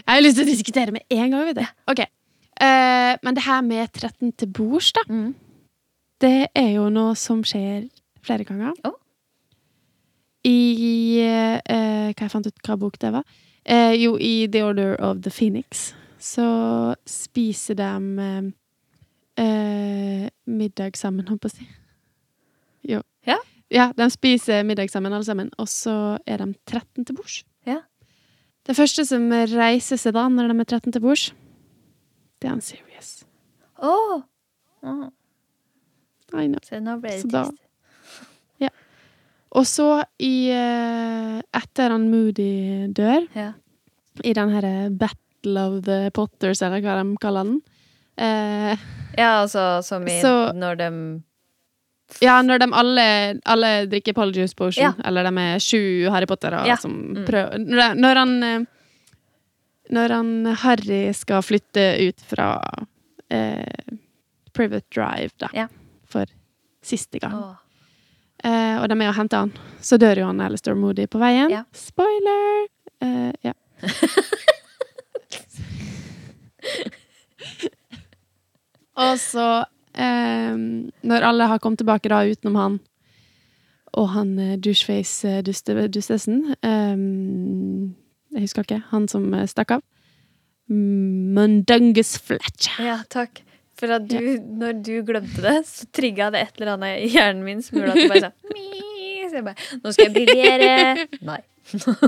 Ja, 0.05 0.13
Jeg 0.13 0.19
har 0.19 0.21
lyst 0.21 0.37
til 0.37 0.45
å 0.45 0.51
diskutere 0.51 0.93
med 0.93 1.01
en 1.09 1.31
gang. 1.33 1.47
vet 1.47 1.57
du. 1.57 1.63
Ok. 1.89 1.99
Eh, 2.61 3.13
men 3.25 3.33
det 3.35 3.41
her 3.47 3.63
med 3.65 3.89
13 3.97 4.35
til 4.37 4.51
bords, 4.53 4.91
da. 4.93 5.01
Mm. 5.09 5.31
Det 6.21 6.33
er 6.53 6.67
jo 6.75 6.83
noe 6.93 7.15
som 7.17 7.41
skjer 7.47 7.87
flere 8.25 8.45
ganger. 8.45 8.75
Å. 8.85 8.91
I 10.45 11.19
eh, 11.25 12.11
Hva 12.13 12.27
jeg 12.27 12.31
fant 12.31 12.47
ut 12.47 12.67
hva 12.67 12.77
bok 12.79 12.99
det 13.01 13.11
var? 13.15 13.25
Eh, 13.65 13.95
jo, 13.97 14.13
i 14.21 14.45
The 14.51 14.61
Order 14.63 14.93
of 15.01 15.23
the 15.25 15.33
Phoenix 15.33 15.93
så 16.21 16.45
spiser 17.09 17.77
de 17.77 17.89
eh, 18.25 19.45
eh, 19.45 20.29
middag 20.45 20.97
sammen, 20.97 21.27
holdt 21.29 21.43
på 21.43 21.51
å 21.51 21.55
si. 21.55 21.67
Jo. 22.85 23.01
Ja. 23.25 23.39
Ja, 23.73 23.89
de 23.97 24.07
spiser 24.13 24.63
middag 24.65 24.91
sammen, 24.93 25.13
alle 25.13 25.25
sammen. 25.25 25.49
Og 25.61 25.69
så 25.69 26.17
er 26.29 26.41
de 26.41 26.51
13 26.69 27.05
til 27.05 27.17
bords. 27.17 27.41
Ja. 27.65 27.81
Det 28.65 28.77
første 28.77 29.05
som 29.05 29.27
reiser 29.31 29.99
seg 30.01 30.15
da, 30.17 30.27
når 30.29 30.53
de 30.53 30.59
er 30.61 30.69
13 30.69 30.95
til 30.95 31.03
bords, 31.03 31.27
det 32.41 32.49
er 32.49 32.53
han 32.53 32.61
Serious. 32.61 33.23
Oh. 33.81 34.21
Oh. 34.85 35.09
I 36.33 36.47
know. 36.47 36.61
Så 36.65 36.79
nå 36.81 36.97
ble 37.01 37.17
det 37.17 37.29
trist. 37.29 37.64
Og 39.55 39.63
så 39.69 39.85
i 40.19 40.49
eh, 40.51 41.37
Etter 41.55 41.93
han 41.95 42.09
Moody 42.11 42.87
dør, 42.95 43.27
Ja. 43.35 43.51
i 44.23 44.33
den 44.35 44.49
herre 44.51 44.89
Battle 44.91 45.61
of 45.67 45.83
the 45.85 46.09
Potters, 46.15 46.61
eller 46.61 46.81
hva 46.83 46.97
de 47.01 47.15
kaller 47.21 47.43
den 47.47 47.61
eh, 48.17 48.77
ja, 49.17 49.41
altså 49.43 49.81
som 49.83 50.03
i 50.07 50.21
Så- 50.21 50.51
når 50.55 50.75
de 50.77 50.89
Ja, 52.21 52.41
når 52.41 52.59
de 52.59 52.67
alle, 52.73 53.39
alle 53.45 53.87
drikker 53.87 54.13
Polyjuice 54.13 54.53
Potion, 54.55 54.83
Ja. 54.83 54.93
eller 55.03 55.23
de 55.23 55.37
er 55.41 55.59
sju 55.59 56.09
Harry 56.11 56.25
Pottere 56.27 56.65
Ja. 56.67 56.75
som 56.77 56.91
Mm. 57.15 57.25
prøver 57.25 57.57
når, 57.57 57.95
når 57.95 58.15
han 58.15 58.43
eh, 58.43 58.65
Når 59.91 60.09
han 60.09 60.45
Harry 60.55 61.11
skal 61.13 61.41
flytte 61.43 62.07
ut 62.07 62.19
fra 62.21 62.59
eh, 63.29 63.65
Private 64.53 64.85
Drive, 64.91 65.31
da, 65.37 65.47
Ja. 65.53 65.67
for 66.05 66.25
siste 66.81 67.19
gang, 67.19 67.33
Åh. 67.33 67.55
Eh, 68.45 68.75
og 68.79 68.85
de 68.89 68.95
er 69.01 69.09
og 69.09 69.15
henter 69.17 69.37
han, 69.45 69.51
så 69.81 69.97
dør 70.01 70.15
jo 70.21 70.25
han 70.29 70.41
Alistair 70.45 70.75
Moody 70.79 71.05
på 71.11 71.17
veien. 71.21 71.49
Ja. 71.53 71.63
Spoiler! 71.75 72.67
Eh, 73.03 73.31
ja. 73.45 73.53
og 79.05 79.13
så, 79.19 79.47
eh, 79.93 80.53
når 81.03 81.19
alle 81.31 81.43
har 81.51 81.59
kommet 81.63 81.79
tilbake 81.83 82.09
da, 82.11 82.17
utenom 82.29 82.55
han, 82.61 82.73
og 83.95 84.09
han 84.11 84.35
eh, 84.39 84.57
doucheface 84.59 85.27
eh, 85.29 85.43
duste, 85.45 85.75
dustesen 85.87 86.41
eh, 86.59 86.95
Jeg 88.35 88.41
husker 88.43 88.61
ikke. 88.67 88.81
Han 88.91 89.07
som 89.11 89.29
eh, 89.33 89.47
stakk 89.47 89.77
av. 89.77 89.81
Mundungus 90.67 92.17
Fletcher. 92.19 92.83
Ja, 92.83 92.97
takk. 93.09 93.45
For 93.75 93.91
at 93.91 94.05
du, 94.07 94.19
når 94.59 94.77
du 94.85 94.93
glemte 95.07 95.43
det, 95.43 95.57
så 95.67 95.87
trigga 95.95 96.29
det 96.31 96.45
et 96.45 96.59
eller 96.61 96.75
annet 96.77 97.03
i 97.03 97.09
hjernen 97.11 97.43
min 97.43 97.63
som 97.63 97.79
gjorde 97.79 97.95
at 97.95 98.03
du 98.05 98.13
bare 98.13 98.31
bare 99.43 99.79
Nå 99.83 99.91
skal 99.91 100.07
jeg 100.07 100.13
briljere. 100.15 101.07
Nei. 101.29 101.41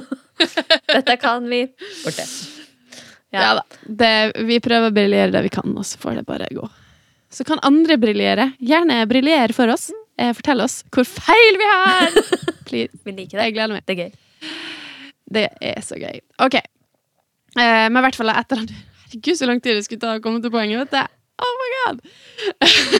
Dette 0.95 1.17
kan 1.19 1.47
vi. 1.49 1.63
Borte. 2.05 2.25
Ja, 3.35 3.57
da. 3.57 3.63
Det, 3.83 4.11
vi 4.47 4.59
prøver 4.63 4.91
å 4.91 4.95
briljere 4.95 5.33
det 5.33 5.43
vi 5.47 5.51
kan, 5.51 5.73
og 5.75 5.85
så 5.87 5.99
får 5.99 6.21
det 6.21 6.27
bare 6.29 6.47
gå. 6.55 6.69
Så 7.33 7.43
kan 7.47 7.59
andre 7.67 7.97
briljere. 7.99 8.51
Gjerne 8.63 9.01
briljere 9.09 9.51
for 9.55 9.73
oss. 9.73 9.89
Eh, 10.17 10.31
fortell 10.37 10.63
oss 10.63 10.79
hvor 10.93 11.05
feil 11.09 11.59
vi 11.59 11.67
har! 11.69 12.15
Please. 12.69 12.95
Vi 13.03 13.13
liker 13.13 13.37
det. 13.41 13.49
Jeg 13.49 13.57
gleder 13.57 13.75
meg. 13.75 13.83
Det 13.85 13.97
er 13.97 14.05
gøy. 14.05 14.55
Det 15.37 15.45
er 15.73 15.83
så 15.83 15.99
gøy. 15.99 16.21
OK. 16.45 16.55
Eh, 16.57 17.85
men 17.91 17.99
i 17.99 18.05
hvert 18.07 18.17
fall 18.17 18.31
etter 18.31 18.63
Herregud, 18.63 19.37
så 19.39 19.47
lang 19.47 19.59
tid 19.63 19.77
det 19.77 19.85
skulle 19.85 20.03
ta 20.03 20.15
å 20.17 20.23
komme 20.23 20.41
til 20.43 20.51
poenget, 20.51 20.81
vet 20.83 20.95
du. 20.95 21.16
Oh 21.37 21.53
my 21.61 21.69
god! 21.77 22.01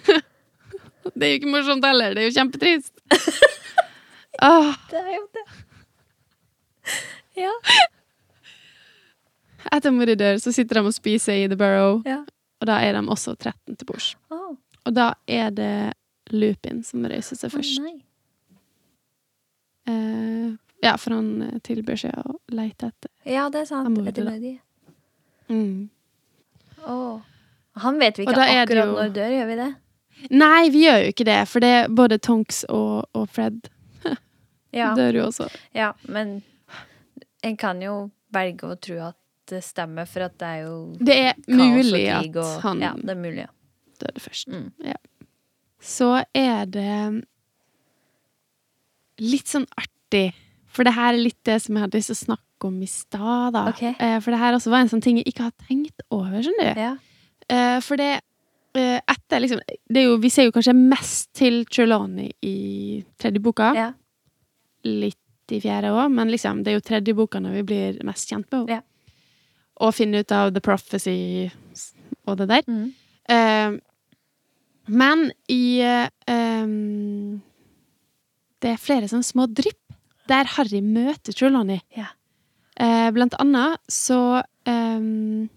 det 1.17 1.27
er 1.27 1.31
jo 1.31 1.39
ikke 1.39 1.51
morsomt 1.51 1.85
heller. 1.85 2.13
Det 2.13 2.23
er 2.23 2.27
jo 2.29 2.35
kjempetrist. 2.35 2.93
oh. 4.49 4.73
Det 4.91 5.01
er 5.01 5.13
jo 5.15 5.23
det. 5.37 5.45
Ja. 7.37 7.53
etter 9.75 9.93
mor 9.93 10.09
dør, 10.09 10.39
så 10.41 10.53
sitter 10.55 10.79
de 10.79 10.89
og 10.89 10.95
spiser 10.95 11.43
i 11.43 11.47
The 11.49 11.57
Burrow, 11.59 12.01
ja. 12.07 12.21
og 12.61 12.69
da 12.69 12.79
er 12.81 12.97
de 12.97 13.03
også 13.05 13.35
13 13.35 13.75
til 13.75 13.89
bords. 13.89 14.15
Oh. 14.33 14.55
Og 14.87 14.95
da 14.95 15.11
er 15.27 15.51
det 15.53 15.93
Lupin 16.31 16.83
som 16.83 17.05
reiser 17.07 17.39
seg 17.39 17.53
først 17.53 17.81
nei. 17.83 17.97
Eh, 19.87 20.55
ja, 20.83 20.97
for 20.99 21.15
han 21.15 21.29
eh, 21.45 21.59
tilbyr 21.63 21.99
seg 21.99 22.15
å 22.19 22.37
leite 22.51 22.89
etter. 22.91 23.11
Ja, 23.23 23.47
det 23.51 23.63
er 23.63 23.69
sant. 23.69 23.99
Etter. 24.03 24.27
Moody. 24.27 24.57
Mm. 25.47 25.87
Åh. 26.83 27.36
Han 27.83 27.99
vet 27.99 28.17
vi 28.19 28.25
ikke 28.25 28.35
akkurat 28.37 28.85
jo- 28.85 28.95
når 28.97 29.13
dør, 29.15 29.31
gjør 29.37 29.47
vi 29.51 29.55
det? 29.61 29.69
Nei, 30.31 30.69
vi 30.73 30.83
gjør 30.87 30.99
jo 31.03 31.09
ikke 31.13 31.25
det, 31.25 31.39
for 31.47 31.59
det 31.61 31.69
er 31.77 31.87
både 31.93 32.17
Tonks 32.19 32.63
og, 32.73 33.05
og 33.13 33.27
Fred 33.29 33.69
Ja. 34.73 34.93
dør 34.97 35.13
jo 35.19 35.25
også. 35.27 35.47
ja, 35.77 35.91
men 36.07 36.41
en 37.43 37.57
kan 37.57 37.81
jo 37.81 38.09
velge 38.33 38.65
å 38.67 38.75
tro 38.81 38.97
at 39.11 39.15
det 39.47 39.61
stemmer, 39.63 40.05
for 40.09 40.25
at 40.25 40.33
det 40.41 40.47
er 40.47 40.63
jo 40.65 40.93
Det 40.99 41.15
er 41.29 41.37
mulig 41.47 42.01
og 42.11 42.23
krig 42.23 42.35
at 42.41 42.61
han 42.65 42.81
Ja, 42.81 42.93
det 42.97 43.13
er 43.13 43.21
mulig, 43.21 43.45
ja. 43.45 43.51
døde 44.01 44.19
først. 44.19 44.47
Mm. 44.51 44.71
Ja. 44.83 44.97
Så 45.79 46.09
er 46.35 46.65
det 46.65 47.23
litt 49.23 49.47
sånn 49.49 49.65
artig, 49.79 50.33
for 50.69 50.85
det 50.85 50.93
her 50.97 51.13
er 51.15 51.21
litt 51.21 51.39
det 51.47 51.59
som 51.63 51.77
jeg 51.77 51.85
hadde 51.87 51.97
lyst 52.01 52.11
til 52.11 52.17
å 52.17 52.23
snakke 52.25 52.67
om 52.69 52.81
i 52.83 52.89
stad. 52.89 53.53
da. 53.55 53.63
Ok. 53.71 53.83
Eh, 53.93 54.17
for 54.19 54.33
det 54.33 54.39
her 54.41 54.57
også 54.57 54.73
var 54.73 54.83
en 54.83 54.91
sånn 54.91 55.01
ting 55.05 55.17
jeg 55.21 55.29
ikke 55.31 55.47
har 55.47 55.55
tenkt 55.67 56.03
over, 56.13 56.41
skjønner 56.43 56.73
du. 56.73 56.81
Ja. 56.81 56.95
Eh, 57.49 57.77
for 57.85 57.99
det 57.99 58.09
eh, 58.75 58.99
etter 59.07 59.39
liksom 59.39 59.61
det 59.89 60.03
jo, 60.03 60.17
Vi 60.19 60.29
ser 60.33 60.47
jo 60.49 60.51
kanskje 60.55 60.73
mest 60.75 61.29
til 61.37 61.61
Trelawney 61.65 62.33
i 62.43 63.03
tredje 63.19 63.39
boka. 63.43 63.71
ja. 63.75 63.91
Litt 64.87 65.51
i 65.51 65.61
fjerde 65.63 65.89
òg, 65.95 66.11
men 66.11 66.27
liksom, 66.31 66.59
det 66.63 66.71
er 66.71 66.75
jo 66.77 66.83
tredje 66.83 67.15
boka 67.15 67.39
når 67.39 67.53
vi 67.61 67.63
blir 67.69 67.97
mest 68.07 68.27
kjent 68.29 68.45
med 68.51 68.59
henne. 68.67 68.77
Ja. 68.77 69.13
Og 69.79 69.93
finne 69.95 70.19
ut 70.19 70.31
av 70.35 70.51
The 70.53 70.61
Prophecy 70.63 71.49
og 72.27 72.37
det 72.41 72.47
der. 72.51 72.63
Mm. 72.67 72.93
Eh, 73.29 73.77
men 74.87 75.31
i 75.51 75.79
em, 76.27 77.41
Det 78.61 78.71
er 78.73 78.79
flere 78.81 79.07
sånne 79.07 79.27
små 79.27 79.45
drypp 79.51 79.95
der 80.27 80.47
Harry 80.55 80.79
møter 80.81 81.31
Trelawney. 81.35 81.79
Ja. 81.95 82.07
Eh, 82.79 83.09
blant 83.15 83.35
annet 83.39 83.79
så 83.91 84.41
em, 84.67 85.49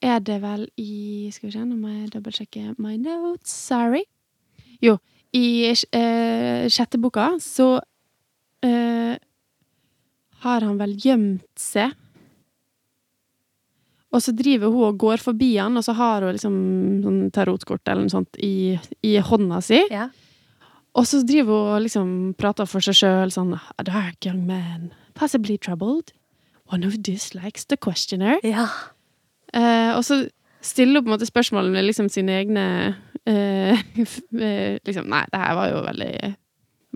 er 0.00 0.20
det 0.24 0.40
vel 0.42 0.66
i 0.80 1.28
Skal 1.32 1.48
vi 1.48 1.54
se, 1.54 1.64
nå 1.64 1.76
må 1.78 1.92
jeg 1.92 2.12
dobbeltsjekke 2.14 2.74
my 2.80 2.96
notes. 3.00 3.52
Sorry. 3.52 4.04
Jo, 4.80 4.96
i 5.36 5.70
eh, 5.70 6.68
sjette 6.72 6.98
boka 6.98 7.34
så 7.42 7.74
eh, 8.64 9.16
har 10.40 10.64
han 10.64 10.78
vel 10.80 10.96
gjemt 10.96 11.60
seg. 11.60 11.92
Og 14.10 14.24
så 14.24 14.32
driver 14.34 14.72
hun 14.72 14.88
og 14.88 14.98
går 14.98 15.22
forbi 15.22 15.52
han, 15.60 15.76
og 15.78 15.84
så 15.86 15.94
har 15.94 16.24
hun 16.26 16.34
liksom 16.34 16.56
sånn 17.04 17.20
tarotkort 17.34 17.86
eller 17.86 18.08
noe 18.08 18.14
sånt 18.16 18.40
i, 18.42 18.74
i 19.06 19.12
hånda 19.22 19.60
si. 19.62 19.84
Ja. 19.92 20.08
Og 20.98 21.06
så 21.06 21.20
driver 21.22 21.52
hun 21.52 21.74
og 21.76 21.84
liksom 21.84 22.08
prater 22.40 22.66
for 22.66 22.82
seg 22.82 22.98
sjøl 22.98 23.30
sånn 23.30 23.54
A 23.54 23.84
dark 23.86 24.26
young 24.26 24.42
man, 24.48 24.90
possibly 25.14 25.60
troubled. 25.60 26.10
One 26.72 26.86
who 26.86 26.96
dislikes 26.96 27.66
the 27.66 27.76
questioner. 27.76 28.40
ja. 28.42 28.66
Eh, 29.54 29.92
og 29.96 30.04
så 30.06 30.22
stiller 30.60 31.00
hun 31.00 31.06
på 31.06 31.10
en 31.10 31.16
måte 31.16 31.28
spørsmål 31.28 31.70
med 31.72 31.86
liksom 31.88 32.10
sine 32.12 32.36
egne 32.42 32.66
eh, 33.24 33.80
eh, 34.42 34.76
liksom, 34.84 35.08
Nei, 35.10 35.24
det 35.32 35.40
her 35.42 35.56
var 35.58 35.72
jo 35.72 35.82
veldig, 35.86 36.14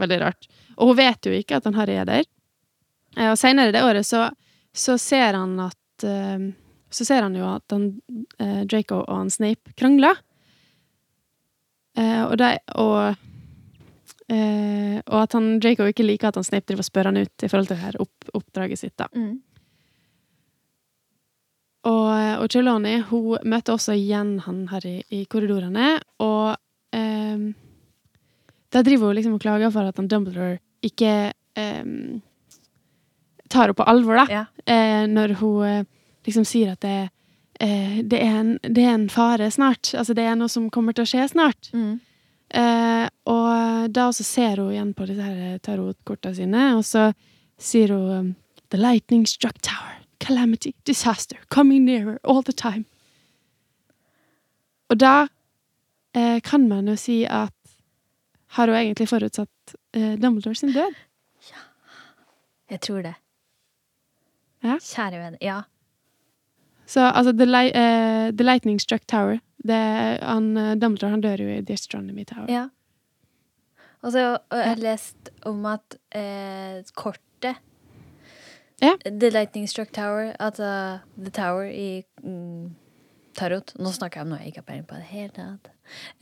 veldig 0.05 0.21
rart. 0.23 0.49
Og 0.77 0.93
hun 0.93 1.01
vet 1.01 1.27
jo 1.27 1.35
ikke 1.35 1.59
at 1.59 1.69
han 1.69 1.79
Harry 1.79 1.97
er 1.99 2.09
der. 2.09 2.29
Eh, 3.17 3.31
og 3.31 3.39
senere 3.41 3.75
det 3.75 3.85
året 3.87 4.07
så, 4.07 4.29
så 4.75 4.99
ser 5.01 5.39
han 5.39 5.57
at 5.63 6.07
eh, 6.07 6.51
Så 6.95 7.07
ser 7.07 7.23
han 7.27 7.35
jo 7.35 7.47
at 7.49 7.75
han, 7.75 7.89
eh, 8.39 8.63
Draco 8.71 9.03
og 9.03 9.17
han 9.17 9.31
Snape 9.31 9.75
krangler. 9.75 10.21
Og, 11.95 12.33
de, 12.41 12.49
og, 12.83 13.21
og 14.35 15.19
at 15.21 15.35
han 15.37 15.45
Draco 15.63 15.87
ikke 15.87 16.03
liker 16.03 16.33
at 16.33 16.39
han 16.41 16.47
Snape 16.47 16.67
driver 16.67 16.83
og 16.83 16.87
spør 16.89 17.07
han 17.07 17.21
ut 17.23 17.45
i 17.47 17.51
forhold 17.51 17.69
til 17.69 17.77
det 17.77 17.85
her 17.85 17.99
opp, 18.03 18.31
oppdraget 18.35 18.81
sitt. 18.81 18.95
da. 18.99 19.07
Mm. 19.15 19.37
Og, 21.85 22.11
og 22.41 22.49
Trelawney 22.49 23.03
hun 23.11 23.43
møter 23.45 23.75
også 23.75 23.93
igjen 23.99 24.39
han 24.47 24.63
her 24.71 24.87
i, 24.89 24.97
i 25.13 25.25
korridorene, 25.29 25.99
og 26.25 26.55
um, 26.97 27.51
der 28.75 28.83
driver 28.83 29.11
hun 29.11 29.19
liksom 29.19 29.35
og 29.37 29.43
klager 29.43 29.71
for 29.71 29.87
at 29.87 29.99
han 30.01 30.09
Dumbledore 30.11 30.59
ikke 30.85 31.33
ehm, 31.57 32.23
tar 33.49 33.69
henne 33.69 33.77
på 33.79 33.87
alvor, 33.89 34.19
da. 34.19 34.25
Ja. 34.31 34.45
Eh, 34.67 35.05
når 35.11 35.37
hun 35.41 35.67
eh, 35.69 35.85
liksom 36.27 36.47
sier 36.49 36.75
at 36.75 36.83
det, 36.83 37.11
eh, 37.61 38.01
det, 38.03 38.19
er 38.19 38.41
en, 38.41 38.57
det 38.63 38.85
er 38.85 38.97
en 38.97 39.09
fare 39.13 39.51
snart. 39.55 39.93
Altså 39.95 40.17
det 40.17 40.27
er 40.27 40.37
noe 40.41 40.51
som 40.53 40.71
kommer 40.75 40.97
til 40.97 41.07
å 41.07 41.13
skje 41.13 41.29
snart. 41.33 41.71
Mm. 41.73 42.01
Eh, 42.55 43.07
og 43.31 43.91
da 43.95 44.09
også 44.11 44.27
ser 44.27 44.63
hun 44.63 44.75
igjen 44.75 44.95
på 44.97 45.07
disse 45.09 45.29
her 45.29 45.59
tarotkortene 45.65 46.37
sine, 46.37 46.67
og 46.79 46.85
så 46.87 47.11
sier 47.61 47.95
hun 47.95 48.11
um, 48.11 48.33
The 48.73 48.81
lightning 48.81 49.27
struck 49.29 49.61
tower. 49.63 50.04
Calamity, 50.25 50.73
disaster, 50.85 51.39
coming 51.49 51.85
nearer 51.85 52.19
all 52.25 52.43
the 52.43 52.53
time. 52.53 52.85
Og 54.89 55.01
da 55.01 55.27
eh, 56.15 56.41
kan 56.45 56.69
man 56.69 56.89
jo 56.89 56.97
si 56.97 57.25
at 57.25 57.53
har 58.57 58.71
hun 58.71 58.77
egentlig 58.79 59.09
forutsatt 59.11 59.75
eh, 59.93 60.15
Dumbledore 60.21 60.55
sin 60.55 60.73
død? 60.73 60.95
Jeg 62.71 62.81
tror 62.81 63.03
det. 63.05 63.15
Ja. 64.65 64.79
Kjære 64.81 65.21
venn. 65.21 65.37
Ja. 65.45 65.63
Så 66.87 67.01
altså, 67.11 67.33
The, 67.33 67.49
Li 67.49 67.67
eh, 67.69 68.31
The 68.33 68.47
Lightning 68.47 68.81
Struck 68.81 69.07
Tower 69.07 69.39
det, 69.65 69.81
han, 70.23 70.57
eh, 70.57 70.75
Dumbledore 70.77 71.11
han 71.11 71.25
dør 71.25 71.45
jo 71.45 71.51
i 71.53 71.61
The 71.65 71.77
Astronomy 71.77 72.25
Tower. 72.25 72.49
ja. 72.49 72.69
Og 74.05 74.13
så 74.13 74.25
har 74.53 74.67
jeg 74.69 74.83
lest 74.83 75.31
om 75.49 75.63
at 75.65 75.95
eh, 76.13 76.83
kortet 76.93 77.57
Ja. 78.83 78.97
The 79.05 79.31
Lightning 79.31 79.69
Struck 79.71 79.93
Tower, 79.95 80.33
altså 80.43 80.67
The 81.15 81.31
Tower 81.35 81.69
i 81.71 82.05
mm, 82.23 82.75
Tarot 83.39 83.73
Nå 83.79 83.93
snakker 83.95 84.21
jeg 84.21 84.27
om 84.27 84.35
noe 84.35 84.41
jeg 84.43 84.53
ikke 84.53 84.63
har 84.63 84.69
peiling 84.69 84.89
på 84.91 84.99
det 84.99 85.09
hele 85.11 85.33
tatt. 85.37 85.71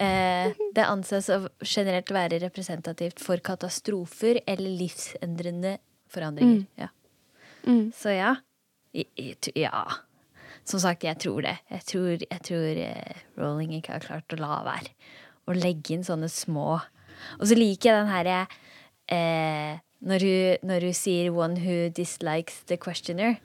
Eh, 0.02 0.52
det 0.76 0.86
anses 0.86 1.30
å 1.32 1.40
generelt 1.64 2.12
være 2.12 2.40
representativt 2.44 3.22
for 3.24 3.42
katastrofer 3.44 4.42
eller 4.46 4.78
livsendrende 4.82 5.76
forandringer. 6.12 6.64
Ja. 6.80 6.88
Mm. 7.64 7.90
Så 7.96 8.16
ja. 8.16 8.36
I, 8.92 9.06
i, 9.16 9.32
ja. 9.56 9.84
Som 10.68 10.82
sagt, 10.82 11.04
jeg 11.06 11.18
tror 11.22 11.42
det. 11.46 11.56
Jeg 11.72 11.86
tror, 11.88 12.10
jeg 12.20 12.42
tror 12.46 12.80
eh, 12.86 13.22
Rowling 13.40 13.72
ikke 13.78 13.96
har 13.96 14.04
klart 14.04 14.36
å 14.36 14.40
la 14.40 14.60
være 14.66 14.92
å 15.48 15.56
legge 15.56 15.96
inn 15.96 16.04
sånne 16.06 16.28
små 16.30 16.76
Og 17.40 17.46
så 17.50 17.56
liker 17.58 17.88
jeg 17.88 17.98
den 17.98 18.12
herre 18.12 18.36
eh, 19.10 19.80
når, 20.02 20.24
hun, 20.26 20.68
når 20.68 20.80
hun 20.88 20.94
sier 20.98 21.30
'one 21.30 21.58
who 21.62 21.88
dislikes 21.94 22.62
the 22.66 22.76
questioner'. 22.76 23.36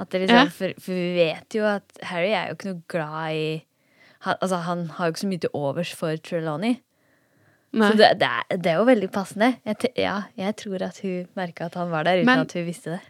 Liksom, 0.00 0.28
Ja. 0.36 0.44
for, 0.48 0.72
for 0.80 0.92
vi 0.96 1.14
vet 1.18 1.54
jo 1.54 1.64
at 1.68 1.84
Harry 2.08 2.30
er 2.32 2.46
jo 2.48 2.54
ikke 2.56 2.70
noe 2.70 2.82
glad 2.88 3.34
i 3.36 3.62
han, 4.20 4.36
altså, 4.42 4.56
han 4.64 4.86
har 4.96 5.06
jo 5.06 5.12
ikke 5.12 5.20
så 5.20 5.28
mye 5.28 5.40
til 5.40 5.50
overs 5.54 5.92
for 5.94 6.16
Trelawney. 6.16 6.74
Nei. 7.72 7.90
Så 7.90 7.96
det, 7.96 8.08
det, 8.20 8.28
er, 8.28 8.56
det 8.56 8.66
er 8.72 8.76
jo 8.80 8.84
veldig 8.84 9.10
passende. 9.12 9.56
Jeg, 9.64 9.76
ja, 9.96 10.22
jeg 10.36 10.56
tror 10.56 10.82
at 10.82 10.98
hun 11.02 11.26
merka 11.36 11.64
at 11.66 11.74
han 11.74 11.90
var 11.90 12.02
der, 12.04 12.16
uten 12.22 12.26
Men- 12.26 12.40
at 12.40 12.52
hun 12.52 12.64
visste 12.66 12.90
det. 12.96 13.00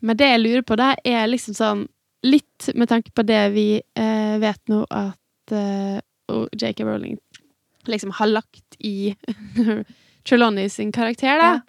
Men 0.00 0.16
det 0.16 0.28
jeg 0.30 0.40
lurer 0.40 0.62
på, 0.62 0.76
det 0.76 0.94
er 1.04 1.26
liksom 1.26 1.54
sånn 1.54 1.88
Litt 2.24 2.68
med 2.74 2.88
tanke 2.88 3.12
på 3.14 3.22
det 3.22 3.52
vi 3.54 3.80
eh, 3.94 4.38
vet 4.42 4.58
nå 4.68 4.80
at 4.90 5.52
eh, 5.54 6.00
og 6.28 6.48
J.K. 6.52 6.82
Rowling 6.84 7.16
liksom 7.86 8.10
har 8.10 8.26
lagt 8.26 8.74
i 8.80 9.14
Trelawney 10.26 10.68
sin 10.68 10.90
karakter, 10.92 11.38
da. 11.38 11.50
Ja. 11.52 11.60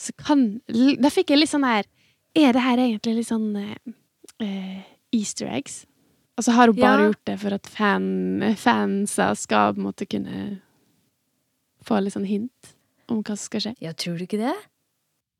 Så 0.00 0.14
kan 0.16 0.44
Da 0.66 1.10
fikk 1.12 1.28
jeg 1.34 1.42
litt 1.42 1.50
sånn 1.52 1.66
her 1.68 1.84
Er 2.38 2.54
det 2.56 2.62
her 2.64 2.78
egentlig 2.80 3.16
litt 3.20 3.28
sånn 3.28 3.50
eh, 3.60 3.94
eh, 4.40 4.82
easter 5.12 5.50
eggs? 5.50 5.82
Altså 6.38 6.54
har 6.56 6.70
hun 6.70 6.76
bare 6.78 7.02
Ja. 7.02 7.08
gjort 7.10 7.24
det 7.28 7.34
for 7.42 7.52
at 7.56 7.66
fan, 7.68 8.06
fansa 8.56 9.34
skal 9.36 9.74
på 9.74 9.82
en 9.82 9.84
måte 9.90 10.06
kunne 10.08 10.60
få 11.84 11.98
litt 12.00 12.14
sånn 12.14 12.28
hint 12.28 12.74
om 13.10 13.18
hva 13.22 13.34
som 13.36 13.44
skal 13.48 13.60
skje? 13.64 13.72
Ja, 13.82 13.92
tror 13.92 14.16
du 14.16 14.24
ikke 14.24 14.38
det? 14.40 14.54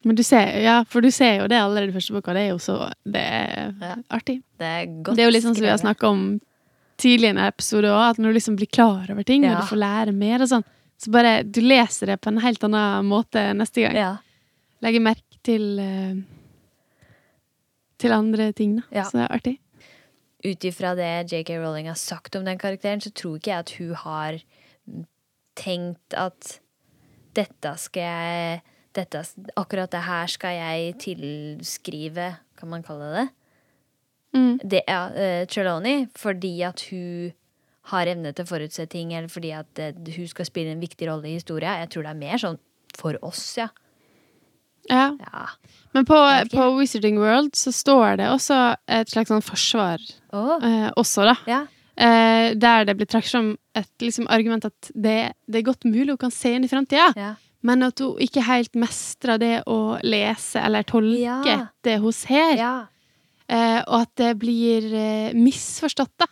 Men 0.05 0.17
du 0.17 0.23
ser, 0.25 0.49
ja, 0.65 0.83
for 0.89 1.01
du 1.05 1.11
ser 1.13 1.43
jo 1.43 1.49
det 1.53 1.59
allerede 1.61 1.93
i 1.93 1.97
første 1.97 2.15
boka. 2.17 2.33
Det 2.35 2.43
er 2.47 2.51
jo 2.55 2.59
så 2.59 2.77
Det 3.05 3.21
er 3.21 3.75
Ja. 3.81 3.95
artig. 4.11 4.43
Det 4.59 4.67
er 4.67 4.87
godt 5.03 5.17
det 5.17 5.23
er 5.23 5.31
jo 5.31 5.35
litt 5.37 5.45
sånn 5.45 5.55
som 5.55 5.63
vi 5.65 5.69
har 5.71 5.79
snakka 5.79 6.09
om 6.09 6.41
tidligere 6.99 7.37
i 7.37 7.39
en 7.39 7.47
episode 7.49 7.85
òg, 7.89 8.11
at 8.11 8.17
når 8.19 8.33
du 8.33 8.35
liksom 8.41 8.57
blir 8.57 8.69
klar 8.71 9.11
over 9.11 9.23
ting, 9.23 9.45
Ja. 9.45 9.55
og 9.55 9.61
du 9.63 9.67
får 9.77 9.79
lære 9.79 10.13
mer 10.15 10.43
og 10.43 10.49
sånn, 10.49 10.65
så 10.99 11.11
bare 11.11 11.43
Du 11.51 11.61
leser 11.61 12.07
det 12.07 12.21
på 12.21 12.29
en 12.29 12.39
helt 12.39 12.61
annen 12.65 13.07
måte 13.09 13.55
neste 13.57 13.83
gang. 13.87 13.95
Ja. 13.95 14.17
Legger 14.81 15.03
merke 15.05 15.41
til 15.45 15.79
eh, 15.83 16.21
til 18.01 18.15
andre 18.17 18.53
ting, 18.57 18.79
da. 18.79 18.87
Ja. 18.95 19.05
Så 19.05 19.19
det 19.19 19.27
er 19.27 19.35
artig. 19.37 19.57
Ut 20.41 20.65
ifra 20.65 20.95
det 20.97 21.11
JK 21.29 21.51
Rowling 21.61 21.91
har 21.91 21.99
sagt 22.01 22.37
om 22.39 22.47
den 22.49 22.59
karakteren, 22.59 23.03
så 23.05 23.13
tror 23.13 23.37
ikke 23.37 23.53
jeg 23.53 23.65
at 23.67 23.75
hun 23.77 23.91
har 24.07 24.39
tenkt 25.61 26.17
at 26.17 26.55
dette 27.37 27.75
skal 27.79 28.07
jeg 28.07 28.63
dette, 28.97 29.21
Akkurat 29.61 29.93
det 29.93 30.01
her 30.03 30.33
skal 30.33 30.57
jeg 30.57 30.97
tilskrive, 30.99 32.31
kan 32.59 32.73
man 32.73 32.83
kalle 32.83 33.13
det, 33.19 33.29
Mm. 34.31 34.61
det 34.63 34.85
ja, 34.87 35.09
uh, 35.11 35.47
Trelawney, 35.51 36.05
fordi 36.15 36.63
at 36.63 36.85
hun 36.91 37.33
har 37.91 38.07
evne 38.07 38.31
til 38.31 38.47
å 38.47 38.47
forutse 38.47 38.85
ting, 38.87 39.11
eller 39.13 39.27
fordi 39.27 39.51
at 39.51 39.81
uh, 39.83 40.13
hun 40.15 40.29
skal 40.31 40.47
spille 40.47 40.71
en 40.71 40.83
viktig 40.83 41.09
rolle 41.09 41.27
i 41.27 41.35
historia. 41.35 41.81
Jeg 41.81 41.91
tror 41.91 42.07
det 42.07 42.13
er 42.13 42.21
mer 42.21 42.39
sånn 42.39 42.59
for 42.95 43.19
oss, 43.27 43.43
ja. 43.59 43.67
Ja. 44.89 45.11
Ja. 45.19 45.49
Men 45.93 46.07
på, 46.07 46.17
på 46.53 46.69
Wizarding 46.79 47.19
World 47.19 47.57
så 47.59 47.73
står 47.75 48.21
det 48.21 48.31
også 48.31 48.59
et 48.91 49.11
slags 49.11 49.31
sånn 49.33 49.45
forsvar 49.45 50.03
oh. 50.33 50.57
eh, 50.63 50.89
også, 50.99 51.27
da. 51.27 51.37
ja. 51.51 51.61
Eh, 52.01 52.55
der 52.57 52.87
det 52.89 52.95
blir 52.97 53.11
trukket 53.11 53.33
som 53.33 53.51
et 53.77 53.91
liksom, 54.01 54.29
argument 54.33 54.65
at 54.71 54.93
det, 54.95 55.35
det 55.51 55.61
er 55.61 55.67
godt 55.67 55.85
mulig 55.85 56.15
hun 56.15 56.23
kan 56.23 56.33
se 56.33 56.55
inn 56.57 56.65
i 56.65 56.71
framtida, 56.71 57.11
ja. 57.19 57.35
men 57.67 57.85
at 57.85 58.01
hun 58.01 58.17
ikke 58.23 58.47
helt 58.47 58.79
mestrer 58.79 59.43
det 59.43 59.57
å 59.69 59.99
lese 60.07 60.63
eller 60.63 60.87
tolke 60.89 61.59
det 61.85 61.99
hun 62.01 62.17
ser. 62.17 62.57
ja. 62.61 62.75
Eh, 63.51 63.81
og 63.83 64.05
at 64.05 64.11
det 64.21 64.35
blir 64.39 64.85
eh, 64.95 65.33
misforstått, 65.35 66.13
da. 66.23 66.29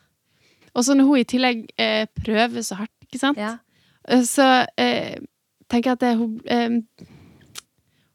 Og 0.78 0.84
så 0.86 0.94
når 0.94 1.08
hun 1.08 1.18
i 1.18 1.26
tillegg 1.26 1.64
eh, 1.80 2.04
prøver 2.14 2.62
så 2.62 2.78
hardt, 2.78 2.94
ikke 3.08 3.18
sant. 3.18 3.40
Eh, 3.42 4.22
så 4.22 4.46
eh, 4.78 5.18
tenker 5.66 5.90
jeg 5.90 5.98
at 5.98 6.04
det, 6.04 6.12
hun 6.20 6.36
eh, 6.46 6.76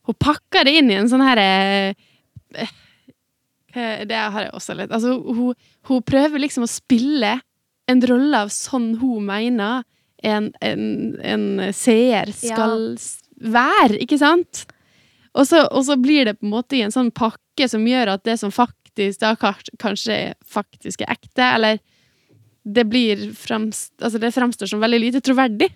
Hun 0.07 0.17
pakker 0.19 0.67
det 0.67 0.75
inn 0.79 0.91
i 0.91 0.97
en 0.99 1.09
sånn 1.11 1.23
herre 1.23 1.47
eh, 2.57 4.03
Det 4.07 4.19
har 4.19 4.47
jeg 4.47 4.53
også 4.53 4.75
litt 4.77 4.91
Altså, 4.93 5.15
hun, 5.17 5.55
hun 5.89 6.05
prøver 6.05 6.43
liksom 6.43 6.67
å 6.67 6.71
spille 6.71 7.37
en 7.91 8.03
rolle 8.07 8.43
av 8.45 8.51
sånn 8.53 8.93
hun 9.01 9.25
mener 9.27 9.83
en, 10.23 10.53
en, 10.63 10.83
en 11.19 11.47
seer 11.75 12.31
skal 12.31 12.93
ja. 12.95 13.49
være, 13.57 13.97
ikke 14.05 14.19
sant? 14.21 14.63
Og 15.35 15.47
så, 15.49 15.65
og 15.67 15.83
så 15.83 15.97
blir 15.99 16.29
det 16.29 16.37
på 16.37 16.47
en 16.47 16.53
måte 16.53 16.77
i 16.77 16.83
en 16.85 16.93
sånn 16.93 17.09
pakke 17.11 17.67
som 17.67 17.83
gjør 17.83 18.13
at 18.13 18.23
det 18.23 18.37
som 18.39 18.53
faktisk 18.53 19.19
da 19.19 19.33
kanskje 19.35 20.17
faktisk 20.47 21.03
er 21.03 21.15
ekte, 21.17 21.43
eller 21.43 21.81
det 22.63 22.85
blir 22.87 23.31
fremst, 23.35 23.91
altså 23.99 24.21
det 24.21 24.31
fremstår 24.31 24.69
som 24.71 24.83
veldig 24.83 25.01
lite 25.01 25.21
troverdig. 25.25 25.67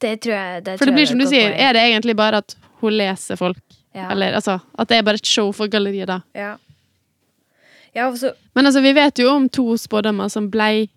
Det 0.00 0.14
tror 0.24 0.34
jeg 0.34 0.64
det 0.64 0.78
For 0.80 0.88
det 0.88 0.96
blir 0.96 1.06
som 1.10 1.20
du 1.20 1.26
sier, 1.28 1.52
er 1.52 1.76
det 1.76 1.82
egentlig 1.90 2.16
bare 2.16 2.40
at 2.44 2.56
hun 2.80 2.96
leser 2.96 3.36
folk? 3.36 3.60
Ja. 3.92 4.10
Eller 4.12 4.32
altså, 4.38 4.58
at 4.78 4.88
det 4.88 4.96
er 4.96 5.02
bare 5.06 5.20
et 5.20 5.26
show 5.26 5.50
for 5.52 5.68
galleriet, 5.70 6.08
da. 6.08 6.20
Ja. 6.34 6.54
Ja, 7.92 8.16
så 8.16 8.32
Men 8.54 8.66
altså, 8.66 8.80
vi 8.80 8.92
vet 8.94 9.18
jo 9.18 9.28
om 9.30 9.48
to 9.48 9.76
spådommer 9.76 10.28
som 10.28 10.50
ble 10.50 10.88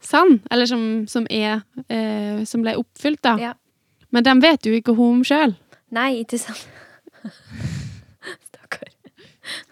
sann, 0.00 0.40
eller 0.50 0.66
som, 0.66 1.06
som 1.08 1.26
er 1.30 1.60
eh, 1.88 2.44
Som 2.44 2.62
ble 2.62 2.76
oppfylt, 2.78 3.22
da. 3.22 3.36
Ja. 3.40 3.52
Men 4.10 4.24
de 4.24 4.34
vet 4.40 4.66
jo 4.66 4.72
ikke 4.72 4.94
hun 4.94 5.24
sjøl. 5.26 5.56
Nei, 5.90 6.22
ikke 6.22 6.38
sant. 6.38 6.68
Stakkar. 8.46 8.92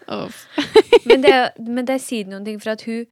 Oh. 0.08 0.30
Men 1.08 1.22
det, 1.22 1.36
men 1.76 1.86
det 1.86 2.00
sier 2.02 2.26
noen 2.28 2.44
ting 2.44 2.58
for 2.60 2.74
at 2.74 2.82
hun 2.88 3.06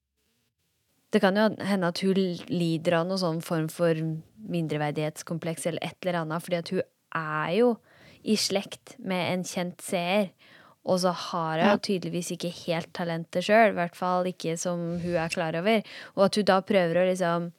Det 1.12 1.20
kan 1.20 1.36
jo 1.36 1.48
hende 1.60 1.88
at 1.92 2.00
hun 2.00 2.16
lider 2.48 2.98
av 2.98 3.06
noen 3.06 3.20
sånn 3.20 3.40
form 3.44 3.68
for 3.68 3.98
mindreverdighetskompleks 4.48 5.66
eller 5.66 5.82
et 5.82 5.96
eller 6.02 6.20
annet, 6.22 6.42
fordi 6.42 6.56
at 6.58 6.72
hun 6.74 6.82
er 7.14 7.52
jo 7.58 7.76
i 8.24 8.36
slekt 8.38 8.96
med 9.02 9.32
en 9.32 9.44
kjent 9.44 9.82
seer. 9.82 10.30
Og 10.84 10.98
så 10.98 11.12
har 11.14 11.60
hun 11.60 11.68
Ja. 11.68 11.76
tydeligvis 11.78 12.32
ikke 12.34 12.50
helt 12.66 12.92
talentet 12.92 13.44
sjøl, 13.46 13.70
i 13.70 13.78
hvert 13.78 13.94
fall 13.94 14.24
ikke 14.26 14.58
som 14.58 14.98
hun 14.98 15.14
er 15.14 15.28
klar 15.28 15.54
over. 15.54 15.82
Og 16.16 16.24
at 16.24 16.34
hun 16.34 16.44
da 16.44 16.60
prøver 16.60 16.96
å 16.96 17.08
liksom 17.10 17.52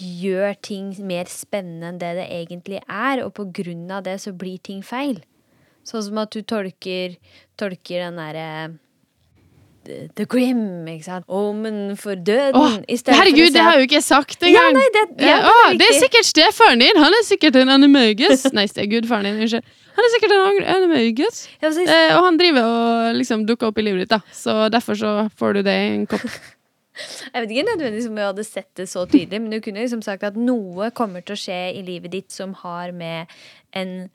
gjøre 0.00 0.54
ting 0.62 0.92
mer 1.04 1.24
spennende 1.24 1.88
enn 1.88 1.98
det 1.98 2.12
det 2.20 2.28
egentlig 2.30 2.80
er, 2.86 3.24
og 3.24 3.34
på 3.34 3.46
grunn 3.52 3.90
av 3.90 4.04
det 4.06 4.20
så 4.20 4.32
blir 4.36 4.58
ting 4.62 4.82
feil. 4.82 5.22
Sånn 5.82 6.04
som 6.04 6.18
at 6.18 6.30
du 6.30 6.42
tolker, 6.42 7.16
tolker 7.58 8.04
den 8.04 8.20
derre 8.20 8.78
The, 9.86 10.24
Grim, 10.28 10.84
ikke 10.92 11.04
sant? 11.06 11.24
Omen 11.32 11.96
for 11.96 12.14
døden. 12.14 12.54
Å 12.54 12.66
herregud, 13.16 13.48
si 13.48 13.54
det 13.56 13.62
har 13.64 13.78
jo 13.80 13.86
ikke 13.88 13.96
jeg 13.96 14.04
sagt 14.06 14.44
Ja, 14.44 14.66
nei, 14.76 14.84
det, 14.92 15.04
ja, 15.24 15.38
Eh, 15.40 15.48
Å, 15.48 15.54
det 15.80 15.86
er 15.88 15.96
sikkert 16.02 16.28
stefaren 16.28 16.82
din! 16.84 17.00
Han 17.00 17.16
er 17.16 17.24
sikkert 17.26 17.56
en 17.62 17.72
animagus. 17.72 18.44
Nei, 18.56 18.66
det 18.68 18.84
er 18.84 18.90
gudfaren 18.92 19.24
din. 19.30 19.40
Unnskyld. 19.46 19.64
Han 19.96 20.06
er 20.06 20.12
sikkert 20.14 20.36
en 20.36 20.62
animagus. 20.76 21.42
Ja, 21.62 21.72
så- 21.72 21.86
Eh, 21.88 22.14
og 22.18 22.24
han 22.28 22.36
driver 22.40 22.68
og 22.68 23.16
liksom 23.16 23.46
dukker 23.48 23.72
opp 23.72 23.78
i 23.80 23.86
livet 23.88 24.04
ditt, 24.04 24.12
da. 24.12 24.20
Så 24.36 24.68
derfor 24.70 24.94
så 25.00 25.14
får 25.40 25.54
du 25.58 25.62
det 25.66 25.76
i 25.80 25.90
en 25.96 26.06
kopp. 26.10 26.28
Jeg 27.32 27.40
vet 27.46 27.52
ikke 27.54 27.68
nødvendigvis 27.70 28.08
om 28.10 28.16
jeg 28.18 28.26
hadde 28.28 28.44
sett 28.44 28.68
det 28.76 28.84
så 28.90 29.06
tydelig, 29.08 29.38
men 29.40 29.48
du 29.54 29.60
kunne 29.64 29.80
liksom 29.80 30.02
sagt 30.04 30.24
at 30.26 30.34
noe 30.36 30.90
kommer 30.92 31.22
til 31.24 31.32
å 31.32 31.38
skje 31.40 31.60
i 31.78 31.84
livet 31.86 32.12
ditt 32.12 32.34
som 32.34 32.52
har 32.60 32.90
med 32.92 33.30
en 33.72 34.10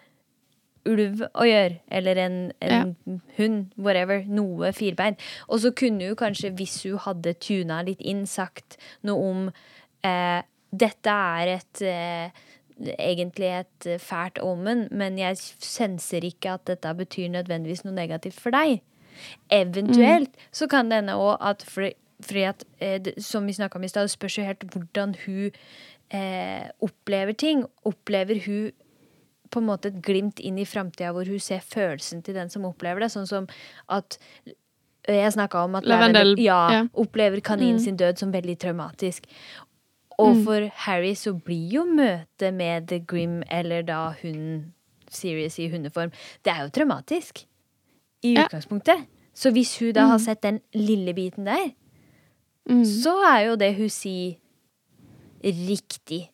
ulv 0.85 1.23
å 1.33 1.45
gjøre, 1.47 1.79
eller 1.99 2.19
en, 2.21 2.39
en 2.61 2.95
hund, 3.37 3.71
whatever, 3.77 4.23
noe 4.27 4.71
firbeint. 4.75 5.21
Og 5.49 5.63
så 5.63 5.71
kunne 5.75 6.11
hun 6.11 6.19
kanskje, 6.19 6.53
hvis 6.57 6.81
hun 6.85 7.01
hadde 7.05 7.35
tuna 7.41 7.81
litt 7.87 8.03
inn, 8.05 8.25
sagt 8.29 8.77
noe 9.07 9.29
om 9.31 9.47
eh, 10.05 10.41
dette 10.75 11.15
er 11.39 11.55
et 11.55 11.85
eh, 11.85 12.43
egentlig 12.99 13.51
et 13.61 13.87
fælt 14.01 14.39
omen, 14.43 14.87
men 14.91 15.19
jeg 15.19 15.37
senser 15.63 16.25
ikke 16.27 16.57
at 16.57 16.67
dette 16.67 16.93
betyr 16.97 17.31
nødvendigvis 17.31 17.85
noe 17.85 17.95
negativt 17.95 18.39
for 18.39 18.55
deg. 18.55 18.81
Eventuelt 19.53 20.33
så 20.51 20.67
kan 20.67 20.91
det 20.91 20.99
hende 20.99 21.15
òg 21.15 21.37
at 21.39 21.63
fordi, 21.67 21.93
fordi 22.19 22.43
at, 22.49 22.65
eh, 22.81 23.13
som 23.17 23.47
vi 23.47 23.55
snakka 23.55 23.79
om 23.79 23.83
i 23.83 23.91
stad, 23.91 24.07
spørs 24.11 24.37
jo 24.37 24.43
helt 24.43 24.63
hvordan 24.73 25.15
hun 25.25 25.51
eh, 26.11 26.67
opplever 26.81 27.31
ting. 27.31 27.65
Opplever 27.85 28.39
hun 28.45 28.71
på 29.55 29.63
en 29.63 29.69
måte 29.71 29.91
et 29.91 30.03
glimt 30.03 30.41
inn 30.43 30.59
i 30.59 30.67
framtida 30.67 31.13
hvor 31.15 31.27
hun 31.31 31.41
ser 31.41 31.63
følelsen 31.63 32.21
til 32.25 32.37
den 32.37 32.51
som 32.51 32.67
opplever 32.67 33.05
det, 33.05 33.11
sånn 33.15 33.29
som 33.29 33.49
at 33.91 34.19
jeg 35.05 35.33
snakka 35.35 35.65
om 35.67 35.77
at 35.77 35.85
Lavendel, 35.87 36.33
ja, 36.41 36.59
ja. 36.73 36.85
opplever 36.97 37.41
kaninen 37.45 37.79
sin 37.81 37.97
død 37.99 38.21
som 38.21 38.31
veldig 38.33 38.55
traumatisk. 38.61 39.27
Og 40.17 40.37
for 40.45 40.69
Harry 40.85 41.11
så 41.19 41.33
blir 41.35 41.73
jo 41.75 41.83
møtet 41.85 42.55
med 42.55 42.87
The 42.89 43.01
Grim, 43.03 43.41
eller 43.51 43.83
da 43.85 44.13
hun 44.21 44.71
Sirius 45.11 45.59
i 45.59 45.67
hundeform, 45.69 46.13
det 46.45 46.53
er 46.53 46.63
jo 46.63 46.71
traumatisk. 46.73 47.43
I 48.23 48.33
utgangspunktet. 48.39 49.05
Så 49.35 49.51
hvis 49.51 49.75
hun 49.79 49.93
da 49.93 50.07
har 50.09 50.21
sett 50.23 50.41
den 50.43 50.61
lille 50.73 51.13
biten 51.13 51.45
der, 51.45 51.73
så 52.87 53.13
er 53.29 53.39
jo 53.49 53.57
det 53.59 53.75
hun 53.77 53.91
sier, 53.91 54.39
riktig. 55.43 56.31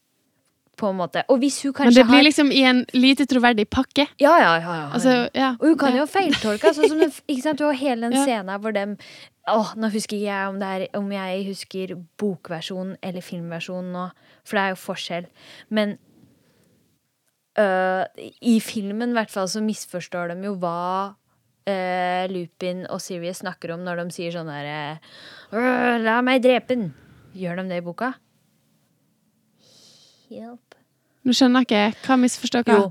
På 0.80 0.90
en 0.90 0.98
måte. 0.98 1.24
Og 1.30 1.42
hvis 1.42 1.60
hun 1.66 1.74
Men 1.78 1.94
det 1.94 2.06
blir 2.08 2.22
har 2.22 2.24
liksom 2.26 2.52
i 2.52 2.62
en 2.64 2.86
lite 2.94 3.26
troverdig 3.30 3.68
pakke. 3.70 4.08
Ja, 4.22 4.38
ja, 4.40 4.54
ja. 4.56 4.76
ja. 4.76 4.88
Altså, 4.96 5.16
ja. 5.36 5.50
Og 5.60 5.68
hun 5.68 5.78
kan 5.78 5.98
jo 5.98 6.06
feiltolke. 6.10 6.72
Sånn 6.74 6.90
som 6.94 7.04
ikke 7.32 7.44
sant? 7.44 7.60
Du 7.60 7.68
har 7.68 7.78
hele 7.78 8.08
den 8.08 8.24
scenen 8.24 8.56
hvor 8.62 8.74
dem 8.76 8.96
Åh, 9.50 9.72
nå 9.74 9.90
husker 9.90 10.20
ikke 10.20 10.30
jeg 10.30 10.50
om, 10.52 10.60
det 10.62 10.68
er, 10.70 10.84
om 11.00 11.08
jeg 11.10 11.46
husker 11.48 11.96
bokversjonen 12.22 12.94
eller 13.02 13.26
filmversjonen 13.26 13.90
nå, 13.96 14.04
for 14.46 14.58
det 14.58 14.62
er 14.62 14.74
jo 14.76 14.78
forskjell. 14.78 15.28
Men 15.74 15.96
øh, 17.58 18.04
i 18.38 18.60
filmen 18.62 19.16
i 19.16 19.18
hvert 19.18 19.34
fall 19.34 19.50
så 19.50 19.64
misforstår 19.66 20.36
de 20.36 20.46
jo 20.46 20.54
hva 20.62 21.18
øh, 21.66 22.26
Lupin 22.30 22.86
og 22.86 23.02
Sirius 23.02 23.42
snakker 23.42 23.74
om 23.74 23.82
når 23.88 24.04
de 24.04 24.18
sier 24.20 24.38
sånn 24.38 24.52
derre 24.54 25.02
La 26.06 26.22
meg 26.22 26.46
drepe 26.46 26.78
den. 26.78 26.92
Gjør 27.34 27.64
de 27.64 27.70
det 27.72 27.82
i 27.82 27.86
boka? 27.86 28.14
Hjelp. 30.32 30.76
Nå 31.28 31.36
skjønner 31.38 31.66
jeg 31.68 31.92
ikke. 31.92 32.06
Hva 32.08 32.18
misforstår 32.22 32.64
hva? 32.68 32.78
Jo. 32.80 32.90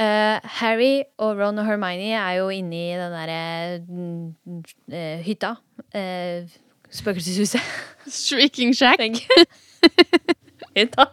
Uh, 0.00 0.38
Harry 0.60 1.02
og 1.20 1.36
Ron 1.40 1.58
og 1.60 1.66
Hermione 1.68 2.14
er 2.16 2.38
jo 2.38 2.46
inne 2.52 2.78
i 2.78 2.92
den 2.96 3.12
derre 3.12 3.40
mm, 3.84 4.60
eh, 4.92 5.18
hytta. 5.26 5.54
Uh, 5.92 6.48
spøkelseshuset. 6.92 7.60
Shrieking 8.22 8.72
Shack. 8.76 9.00
hytta. 10.76 11.08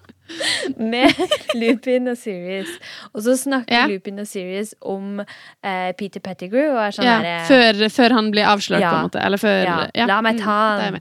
Med 0.78 1.10
Lupin 1.58 2.08
og 2.12 2.18
Sirius. 2.22 2.70
Og 3.14 3.24
så 3.26 3.34
snakker 3.40 3.74
yeah. 3.74 3.90
Lupin 3.90 4.20
og 4.22 4.28
Sirius 4.30 4.76
om 4.82 5.20
eh, 5.24 5.90
Peter 5.98 6.22
Pettigrew 6.22 6.76
og 6.76 6.84
er 6.84 6.94
sånn 6.94 7.08
Ja, 7.08 7.16
derre 7.24 7.48
før, 7.50 7.82
før 7.96 8.16
han 8.20 8.30
blir 8.36 8.46
avslørt, 8.46 8.84
Ja. 8.84 8.92
på 8.94 9.00
en 9.00 9.08
måte. 9.10 9.24
Eller 9.26 9.42
før 9.42 9.58
ja, 9.66 9.80
ja. 9.98 10.06
La 10.12 10.20
meg 10.22 10.38
Mm, 10.38 10.44
ta 10.46 10.60
han. 10.84 11.00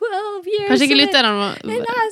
Med. 0.00 0.12
Ja. 0.12 0.20
12 0.42 0.46
years 0.52 0.68
Kanskje 0.70 0.86
ikke 0.88 0.98
lytterne 1.00 1.32
må 1.36 1.46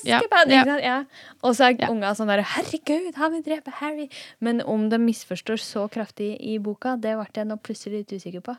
ja. 0.04 0.20
Ja. 0.50 0.78
Ja. 0.80 1.04
Og 1.42 1.54
så 1.56 1.70
er 1.70 1.76
Ja. 1.80 1.88
unga 1.90 2.12
sånn 2.14 2.28
der 2.28 2.42
Herregud, 2.42 3.14
han 3.16 3.32
vil 3.32 3.42
drepe 3.42 3.70
Harry! 3.80 4.08
Men 4.40 4.60
om 4.62 4.88
de 4.90 4.98
misforstår 4.98 5.58
så 5.58 5.88
kraftig 5.90 6.36
i 6.40 6.58
boka, 6.58 6.96
det 6.96 7.16
ble 7.16 7.26
jeg 7.34 7.46
nå 7.46 7.56
plutselig 7.62 8.04
litt 8.04 8.12
usikker 8.20 8.40
på. 8.40 8.56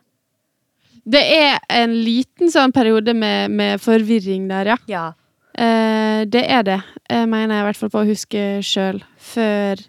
Det 1.06 1.22
er 1.22 1.60
en 1.70 1.94
liten 2.04 2.52
sånn 2.52 2.72
periode 2.72 3.14
med, 3.18 3.50
med 3.52 3.82
forvirring 3.82 4.48
der, 4.50 4.66
ja. 4.76 4.78
Ja. 4.88 5.14
Eh, 5.58 6.26
det 6.26 6.44
er 6.48 6.64
det, 6.64 6.82
jeg 7.10 7.28
mener 7.28 7.56
jeg 7.56 7.64
i 7.64 7.68
hvert 7.70 7.80
fall 7.80 7.90
på 7.90 8.04
å 8.04 8.08
huske 8.08 8.44
sjøl. 8.64 9.02
Før, 9.18 9.82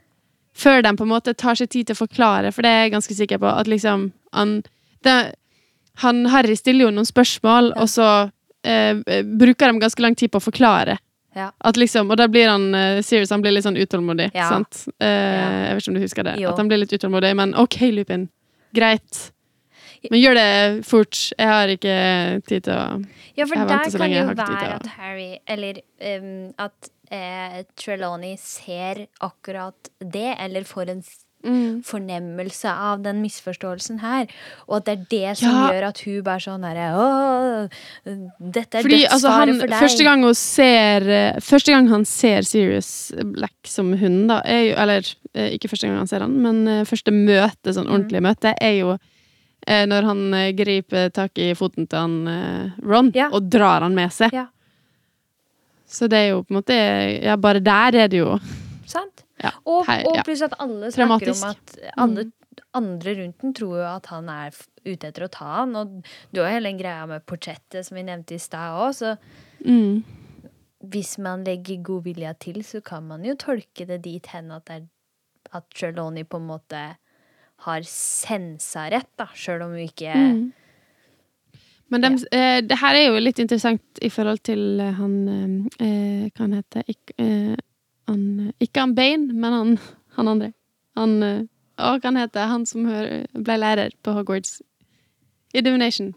før 0.55 0.83
de 0.83 0.95
på 0.97 1.05
en 1.05 1.12
måte 1.12 1.35
tar 1.38 1.55
seg 1.55 1.68
tid 1.71 1.87
til 1.87 1.95
å 1.95 2.01
forklare, 2.03 2.53
for 2.53 2.62
det 2.64 2.71
er 2.73 2.83
jeg 2.87 2.95
ganske 2.97 3.14
sikker 3.14 3.38
på 3.42 3.47
at 3.53 3.68
liksom 3.71 4.12
Han, 4.33 4.62
det, 5.05 5.35
han 6.01 6.25
Harry 6.33 6.55
stiller 6.57 6.87
jo 6.87 6.90
noen 6.97 7.05
spørsmål, 7.05 7.75
og 7.77 7.88
så 7.92 8.31
eh, 8.64 9.22
bruker 9.25 9.72
de 9.72 9.83
ganske 9.83 10.03
lang 10.05 10.14
tid 10.18 10.33
på 10.33 10.40
å 10.40 10.46
forklare. 10.51 10.98
Ja. 11.35 11.48
Liksom, 11.77 12.11
og 12.12 12.18
da 12.20 12.27
blir 12.29 12.51
han 12.51 12.75
uh, 12.75 13.01
serious, 13.05 13.31
han 13.33 13.40
blir 13.44 13.55
litt 13.55 13.64
sånn 13.64 13.79
utålmodig. 13.81 14.31
Ja. 14.37 14.51
Sant? 14.53 14.85
Eh, 15.01 15.09
Jeg 15.09 15.77
vet 15.77 15.85
ikke 15.85 15.92
om 15.92 15.96
du 15.96 16.05
husker 16.05 16.29
det. 16.29 16.35
Jo. 16.42 16.51
At 16.53 16.61
han 16.61 16.68
blir 16.68 16.83
litt 16.83 16.92
utålmodig, 16.92 17.33
men 17.38 17.55
OK, 17.59 17.79
Lupin. 17.94 18.27
Greit. 18.77 19.29
Men 20.11 20.18
gjør 20.18 20.35
det 20.35 20.48
fort. 20.88 21.18
Jeg 21.38 21.48
har 21.48 21.70
ikke 21.70 21.96
tid 22.48 22.66
til 22.66 22.75
å 22.75 22.87
Ja, 23.38 23.46
for 23.46 23.55
der 23.55 23.87
kan 23.87 24.11
det 24.11 24.18
jo 24.18 24.25
være 24.35 24.72
at 24.75 24.88
Harry 24.98 25.29
Eller 25.46 25.79
um, 26.18 26.51
at 26.61 26.90
eh, 27.12 27.62
Trelawney 27.79 28.37
ser 28.40 29.07
akkurat 29.22 29.92
det, 30.01 30.35
eller 30.38 30.66
får 30.68 30.90
en 30.96 31.05
Mm. 31.42 31.83
fornemmelse 31.83 32.70
av 32.70 33.02
den 33.02 33.20
misforståelsen 33.22 33.98
her. 34.00 34.28
Og 34.68 34.76
at 34.76 34.85
det 34.87 34.92
er 34.94 35.07
det 35.11 35.38
som 35.38 35.50
Ja. 35.50 35.71
gjør 35.73 35.87
at 35.88 35.98
hun 36.06 36.23
bare 36.23 36.38
sånn 36.44 36.62
derre 36.62 36.87
dette 38.38 38.79
er 38.79 38.83
Fordi 38.83 38.98
dødsfare 39.02 39.12
altså, 39.17 39.31
han, 39.31 39.54
for 39.60 39.67
deg. 39.73 39.81
første 39.83 40.04
gang 40.04 40.23
ser 40.35 41.08
eh, 41.10 41.40
Første 41.40 41.73
gang 41.73 41.88
han 41.88 42.04
ser 42.04 42.42
Sirius 42.42 43.12
Black 43.25 43.54
som 43.67 43.92
hund, 43.98 44.29
da, 44.29 44.40
jo 44.71 44.77
Eller 44.83 45.02
eh, 45.35 45.50
ikke 45.56 45.69
første 45.73 45.88
gang 45.88 45.98
han 45.98 46.06
ser 46.10 46.21
han, 46.21 46.37
men 46.42 46.62
eh, 46.69 46.85
første 46.85 47.10
møte, 47.14 47.73
sånn 47.75 47.87
Mm. 47.87 47.94
ordentlig 47.96 48.23
møte, 48.23 48.54
er 48.60 48.79
jo 48.81 48.98
når 49.87 50.02
han 50.02 50.23
griper 50.58 51.12
tak 51.14 51.38
i 51.38 51.52
foten 51.54 51.87
til 51.87 51.96
han 51.98 52.73
Ron 52.83 53.12
Ja. 53.14 53.29
og 53.33 53.48
drar 53.48 53.83
han 53.83 53.94
med 53.94 54.10
seg. 54.10 54.33
Ja. 54.35 54.46
Så 55.87 56.08
det 56.10 56.19
er 56.19 56.29
jo 56.33 56.42
på 56.42 56.50
en 56.50 56.56
måte 56.62 57.23
Ja, 57.23 57.37
bare 57.37 57.60
der 57.62 57.94
er 57.94 58.08
det 58.08 58.19
jo 58.19 58.40
Sant? 58.87 59.23
Ja. 59.43 59.53
Og, 59.67 59.85
Hei, 59.88 60.01
og 60.07 60.23
pluss 60.27 60.45
at 60.47 60.55
alle 60.63 60.93
snakker 60.95 61.33
Traumatisk. 61.33 61.43
om 61.43 61.51
at 61.51 61.99
alle 62.05 62.27
andre 62.77 63.15
rundt 63.19 63.43
den 63.43 63.55
tror 63.57 63.77
jo 63.81 63.87
at 63.88 64.09
han 64.13 64.31
er 64.33 64.57
ute 64.85 65.09
etter 65.09 65.27
å 65.27 65.31
ta 65.33 65.49
han. 65.61 65.77
Og 65.79 66.01
du 66.33 66.43
har 66.43 66.55
hele 66.55 66.71
den 66.71 66.81
greia 66.81 67.05
med 67.11 67.27
portrettet 67.29 67.87
som 67.87 67.99
vi 67.99 68.07
nevnte 68.07 68.37
i 68.37 68.43
stad 68.43 68.79
òg, 68.79 68.97
så 68.97 69.15
mm. 69.67 70.49
hvis 70.95 71.17
man 71.23 71.45
legger 71.49 71.85
god 71.85 72.09
vilje 72.09 72.35
til, 72.47 72.63
så 72.67 72.83
kan 72.85 73.07
man 73.11 73.27
jo 73.27 73.37
tolke 73.40 73.87
det 73.88 74.03
dit 74.07 74.33
hen 74.35 74.53
at, 74.55 74.67
det 74.69 74.81
er, 74.81 74.88
at 75.59 75.69
Trelawney 75.75 76.27
på 76.29 76.40
en 76.40 76.51
måte 76.55 76.83
har 77.63 77.87
sensa 77.87 78.88
rett, 78.90 79.11
da, 79.21 79.29
sjøl 79.38 79.69
om 79.69 79.79
hun 79.79 79.87
ikke 79.87 80.17
Mm. 80.17 80.43
Men 81.93 82.01
dem, 82.01 82.15
eh, 82.33 82.63
det 82.65 82.79
her 82.81 82.97
er 82.97 83.03
jo 83.05 83.21
litt 83.21 83.37
interessant 83.43 84.01
i 84.01 84.09
forhold 84.09 84.40
til 84.49 84.81
han 84.81 85.17
eh, 85.29 85.85
eh, 85.85 86.31
Hva 86.33 86.47
han 86.47 86.55
heter 86.57 86.87
Ik, 86.88 87.13
eh, 87.21 87.53
han, 88.13 88.52
Ikke 88.63 88.85
han 88.85 88.94
Bane, 88.96 89.33
men 89.33 89.56
han, 89.56 89.73
han 90.19 90.33
andre. 90.37 90.52
Han 90.98 91.17
eh, 91.27 91.40
Å, 91.83 91.94
hva 91.96 92.04
han 92.04 92.19
heter 92.21 92.50
han 92.50 92.67
som 92.69 92.85
ble 92.85 93.54
lærer 93.58 93.94
på 94.04 94.13
Hogwarts? 94.15 94.58
I 95.56 95.63
Divination. 95.65 96.13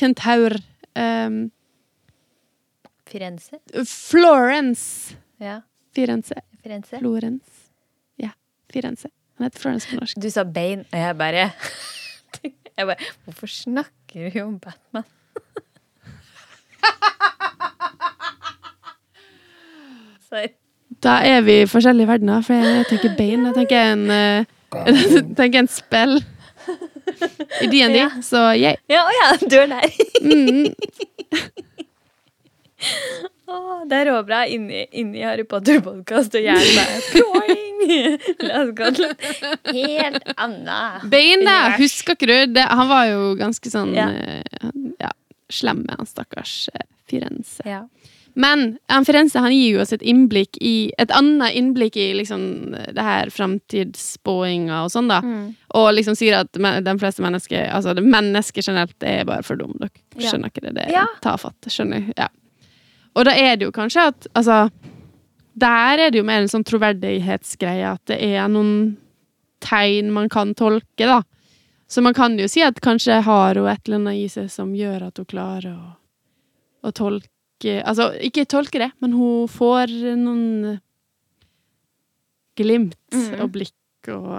Kentaur. 0.00 0.56
Um, 0.96 1.52
Firenze? 3.06 3.60
Florence. 3.86 5.14
Ja, 5.38 5.60
Firenze. 5.94 6.40
Firenze. 6.64 6.98
Florence. 6.98 7.50
Ja, 8.16 8.30
Firenze. 8.72 9.08
Han 9.36 9.44
heter 9.44 9.60
Florence 9.60 9.88
på 9.90 9.96
norsk. 10.00 10.16
Du 10.18 10.30
sa 10.30 10.44
Bane, 10.44 10.84
og 10.90 10.98
jeg 10.98 11.18
bare 11.18 11.50
Jeg 12.76 12.86
bare 12.86 12.96
Hvorfor 13.24 13.46
snakker 13.46 14.30
vi 14.30 14.42
om 14.42 14.58
Batman? 14.58 15.04
Sorry. 20.28 20.48
Da 21.04 21.18
er 21.28 21.42
vi 21.44 21.60
i 21.62 21.66
forskjellige 21.68 22.08
verdener, 22.08 22.40
for 22.46 22.56
jeg 22.56 22.86
tenker 22.88 23.16
bein. 23.18 23.44
Jeg 23.50 23.54
tenker 23.58 23.90
en, 23.92 24.04
eh, 24.10 24.44
jeg 24.86 25.24
tenker 25.40 25.58
en 25.64 25.68
spill 25.70 26.16
i 27.62 27.68
DND, 27.68 27.98
Ja. 28.00 28.08
så 28.24 28.46
yeah. 28.56 28.78
Ja, 28.90 29.04
å 29.04 29.12
ja, 29.12 29.28
du 29.44 29.56
er 29.60 29.68
der. 29.74 29.88
Mm. 30.24 30.72
Oh, 33.54 33.84
det 33.88 33.96
er 34.00 34.08
råbra 34.08 34.40
inni, 34.50 34.86
inni 34.98 35.20
Harry 35.22 35.44
Potter-podkast, 35.48 36.34
og 36.34 36.42
hjernen 36.42 36.78
bare 36.78 37.00
ploing! 37.12 37.82
La 38.48 38.62
oss 38.62 38.72
gå 38.76 38.88
til 38.96 39.10
helt 39.76 40.30
anna 40.40 40.78
Bein, 41.12 41.44
da! 41.46 41.74
Husker 41.78 42.16
ikke 42.16 42.28
du? 42.30 42.34
Det, 42.56 42.64
han 42.64 42.88
var 42.90 43.04
jo 43.12 43.34
ganske 43.38 43.70
sånn 43.72 43.92
Ja. 43.96 44.08
ja. 44.16 44.72
ja, 45.04 45.12
slem 45.52 45.84
med 45.84 45.94
han 46.00 46.08
stakkars 46.08 46.54
eh, 46.72 46.86
Firenze. 47.10 47.62
Ja. 47.68 47.82
Men 48.34 48.78
Firenze 49.06 49.38
han 49.38 49.52
gir 49.54 49.76
jo 49.76 49.82
oss 49.84 49.92
et 49.94 50.02
innblikk 50.02 50.58
i 50.60 50.90
Et 50.98 51.10
annet 51.14 51.54
innblikk 51.54 51.96
i 51.96 52.08
liksom 52.18 52.72
det 52.74 53.04
her 53.06 53.30
framtidsspåinga 53.30 54.80
og 54.84 54.90
sånn, 54.90 55.10
da. 55.10 55.20
Mm. 55.22 55.52
Og 55.78 55.90
liksom 55.94 56.16
sier 56.18 56.40
at 56.40 56.50
de 56.54 56.94
fleste 56.98 57.22
mennesker 57.22 57.68
Altså 57.70 57.94
det 57.94 58.02
mennesker 58.06 58.66
generelt 58.66 59.06
er 59.06 59.24
bare 59.28 59.46
for 59.46 59.56
dumme. 59.60 59.86
Dere 59.88 60.24
Ja. 60.24 60.30
skjønner 60.32 60.50
ikke 60.50 60.64
det. 60.66 60.74
det 60.74 60.88
Ja. 60.92 61.06
Ta 61.22 61.36
fatt. 61.36 61.60
Skjønner. 61.70 62.12
Ja. 62.16 62.28
Og 63.14 63.24
da 63.24 63.30
er 63.30 63.56
det 63.56 63.66
jo 63.68 63.72
kanskje 63.72 64.08
at 64.08 64.26
Altså 64.34 64.70
Der 65.56 65.98
er 65.98 66.10
det 66.10 66.18
jo 66.18 66.24
mer 66.24 66.42
en 66.42 66.48
sånn 66.48 66.64
troverdighetsgreie 66.66 67.92
at 67.92 68.04
det 68.06 68.18
er 68.20 68.48
noen 68.48 68.96
tegn 69.60 70.10
man 70.10 70.28
kan 70.28 70.52
tolke, 70.54 71.06
da. 71.06 71.22
Så 71.88 72.02
man 72.02 72.12
kan 72.14 72.36
jo 72.36 72.48
si 72.48 72.60
at 72.60 72.80
kanskje 72.80 73.22
har 73.22 73.54
hun 73.54 73.68
et 73.68 73.80
eller 73.86 73.96
annet 74.00 74.24
i 74.24 74.26
seg 74.28 74.50
som 74.50 74.72
gjør 74.74 75.06
at 75.06 75.16
hun 75.16 75.26
klarer 75.30 75.76
å, 75.76 75.94
å 76.82 76.90
tolke 76.92 77.28
Altså, 77.80 78.10
ikke 78.20 78.46
tolke 78.50 78.82
det, 78.82 78.90
men 79.02 79.16
hun 79.16 79.48
får 79.50 79.92
noen 80.20 80.76
glimt 82.58 82.98
mm. 83.14 83.40
og 83.42 83.50
blikk 83.54 84.10
og 84.14 84.30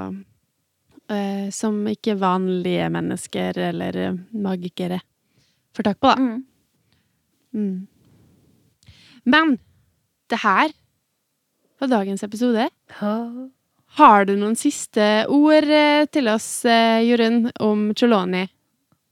uh, 1.11 1.47
Som 1.53 1.82
ikke 1.91 2.15
vanlige 2.21 2.86
mennesker 2.93 3.57
eller 3.71 3.97
magikere 4.32 5.01
får 5.76 5.89
tak 5.89 5.99
på, 5.99 6.13
da. 6.13 6.15
Mm. 6.15 6.45
Mm. 7.55 7.88
Men 9.26 9.57
det 10.32 10.39
her 10.43 10.71
var 11.82 11.91
dagens 11.91 12.23
episode. 12.23 12.69
Har 13.95 14.28
du 14.28 14.36
noen 14.36 14.57
siste 14.59 15.26
ord 15.32 15.67
eh, 15.71 16.05
til 16.11 16.28
oss, 16.32 16.47
eh, 16.67 17.03
Jorunn, 17.07 17.49
om 17.63 17.89
Choloni? 17.95 18.45